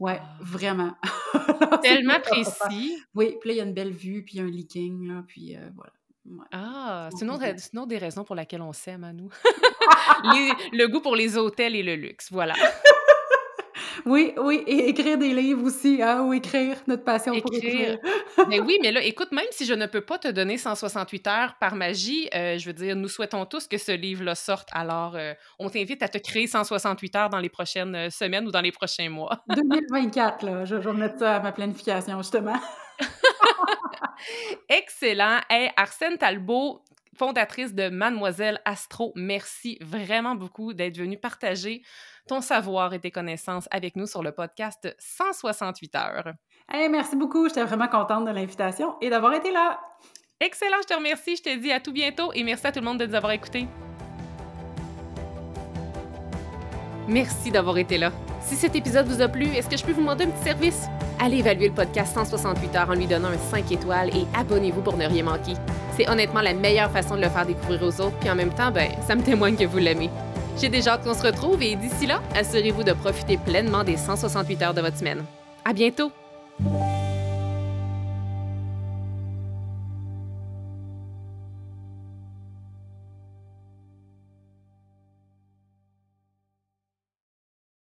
Ouais, 0.00 0.18
ah. 0.22 0.38
vraiment. 0.40 0.94
Tellement 1.82 2.20
précis. 2.20 2.96
Oui, 3.14 3.36
puis 3.38 3.50
là, 3.50 3.54
il 3.54 3.58
y 3.58 3.60
a 3.60 3.64
une 3.64 3.74
belle 3.74 3.92
vue, 3.92 4.24
puis 4.24 4.40
un 4.40 4.46
leaking, 4.46 5.08
là, 5.08 5.24
puis 5.28 5.54
voilà. 5.76 5.92
Ah, 6.52 7.10
c'est 7.12 7.24
une, 7.24 7.30
autre 7.30 7.86
des 7.86 7.98
raisons 7.98 8.24
pour 8.24 8.34
lesquelles 8.34 8.62
on 8.62 8.72
s'aime 8.72 9.04
à 9.04 9.12
nous. 9.12 9.28
le 10.72 10.86
goût 10.86 11.00
pour 11.00 11.16
les 11.16 11.36
hôtels 11.36 11.76
et 11.76 11.82
le 11.82 11.96
luxe, 11.96 12.32
voilà. 12.32 12.54
Oui, 14.06 14.34
oui, 14.36 14.62
et 14.66 14.88
écrire 14.88 15.16
des 15.16 15.32
livres 15.32 15.64
aussi, 15.64 16.02
hein, 16.02 16.22
ou 16.22 16.34
écrire, 16.34 16.76
notre 16.86 17.04
passion 17.04 17.40
pour 17.40 17.54
écrire. 17.54 17.98
mais 18.48 18.60
oui, 18.60 18.78
mais 18.82 18.92
là, 18.92 19.02
écoute, 19.02 19.32
même 19.32 19.46
si 19.50 19.64
je 19.64 19.72
ne 19.72 19.86
peux 19.86 20.02
pas 20.02 20.18
te 20.18 20.28
donner 20.28 20.58
168 20.58 21.26
heures 21.26 21.54
par 21.58 21.74
magie, 21.74 22.28
euh, 22.34 22.58
je 22.58 22.66
veux 22.66 22.74
dire, 22.74 22.96
nous 22.96 23.08
souhaitons 23.08 23.46
tous 23.46 23.66
que 23.66 23.78
ce 23.78 23.92
livre-là 23.92 24.34
sorte. 24.34 24.68
Alors, 24.72 25.16
euh, 25.16 25.32
on 25.58 25.70
t'invite 25.70 26.02
à 26.02 26.08
te 26.08 26.18
créer 26.18 26.46
168 26.46 27.16
heures 27.16 27.30
dans 27.30 27.38
les 27.38 27.48
prochaines 27.48 27.94
euh, 27.94 28.10
semaines 28.10 28.46
ou 28.46 28.50
dans 28.50 28.60
les 28.60 28.72
prochains 28.72 29.08
mois. 29.08 29.42
2024, 29.48 30.44
là, 30.44 30.64
je, 30.64 30.80
je 30.80 30.88
vais 30.88 30.96
mettre 30.96 31.18
ça 31.18 31.36
à 31.36 31.40
ma 31.40 31.52
planification, 31.52 32.18
justement. 32.18 32.60
Excellent. 34.68 35.40
Hey, 35.48 35.70
Arsène 35.76 36.18
Talbot, 36.18 36.82
fondatrice 37.16 37.74
de 37.74 37.88
Mademoiselle 37.88 38.60
Astro, 38.64 39.12
merci 39.14 39.78
vraiment 39.80 40.34
beaucoup 40.34 40.74
d'être 40.74 40.98
venue 40.98 41.18
partager 41.18 41.82
ton 42.26 42.40
savoir 42.40 42.94
et 42.94 43.00
tes 43.00 43.10
connaissances 43.10 43.68
avec 43.70 43.96
nous 43.96 44.06
sur 44.06 44.22
le 44.22 44.32
podcast 44.32 44.94
168 44.98 45.94
heures. 45.94 46.32
Hey, 46.72 46.88
merci 46.88 47.16
beaucoup. 47.16 47.48
J'étais 47.48 47.64
vraiment 47.64 47.88
contente 47.88 48.24
de 48.24 48.30
l'invitation 48.30 48.96
et 49.00 49.10
d'avoir 49.10 49.34
été 49.34 49.50
là. 49.50 49.80
Excellent, 50.40 50.78
je 50.82 50.88
te 50.88 50.94
remercie. 50.94 51.36
Je 51.36 51.42
te 51.42 51.56
dis 51.56 51.72
à 51.72 51.80
tout 51.80 51.92
bientôt 51.92 52.32
et 52.32 52.42
merci 52.42 52.66
à 52.66 52.72
tout 52.72 52.80
le 52.80 52.86
monde 52.86 52.98
de 52.98 53.06
nous 53.06 53.14
avoir 53.14 53.32
écoutés. 53.32 53.66
Merci 57.06 57.50
d'avoir 57.50 57.76
été 57.76 57.98
là. 57.98 58.10
Si 58.40 58.56
cet 58.56 58.74
épisode 58.74 59.06
vous 59.06 59.20
a 59.20 59.28
plu, 59.28 59.46
est-ce 59.46 59.68
que 59.68 59.76
je 59.76 59.84
peux 59.84 59.92
vous 59.92 60.00
demander 60.00 60.24
un 60.24 60.30
petit 60.30 60.44
service? 60.44 60.86
Allez 61.20 61.38
évaluer 61.38 61.68
le 61.68 61.74
podcast 61.74 62.14
168 62.14 62.76
heures 62.76 62.90
en 62.90 62.94
lui 62.94 63.06
donnant 63.06 63.28
un 63.28 63.38
5 63.38 63.70
étoiles 63.72 64.10
et 64.16 64.26
abonnez-vous 64.36 64.82
pour 64.82 64.96
ne 64.96 65.06
rien 65.06 65.22
manquer. 65.22 65.54
C'est 65.96 66.08
honnêtement 66.08 66.40
la 66.40 66.54
meilleure 66.54 66.90
façon 66.90 67.16
de 67.16 67.22
le 67.22 67.28
faire 67.28 67.46
découvrir 67.46 67.82
aux 67.82 68.00
autres, 68.00 68.18
puis 68.18 68.30
en 68.30 68.34
même 68.34 68.52
temps, 68.52 68.70
ben, 68.70 68.90
ça 69.06 69.14
me 69.14 69.22
témoigne 69.22 69.56
que 69.56 69.64
vous 69.64 69.78
l'aimez. 69.78 70.10
J'ai 70.60 70.68
déjà 70.68 70.92
hâte 70.92 71.04
qu'on 71.04 71.14
se 71.14 71.22
retrouve 71.22 71.62
et 71.62 71.76
d'ici 71.76 72.06
là, 72.06 72.22
assurez-vous 72.34 72.84
de 72.84 72.92
profiter 72.92 73.36
pleinement 73.36 73.84
des 73.84 73.96
168 73.96 74.62
heures 74.62 74.74
de 74.74 74.80
votre 74.80 74.96
semaine. 74.96 75.24
À 75.64 75.72
bientôt! 75.72 76.12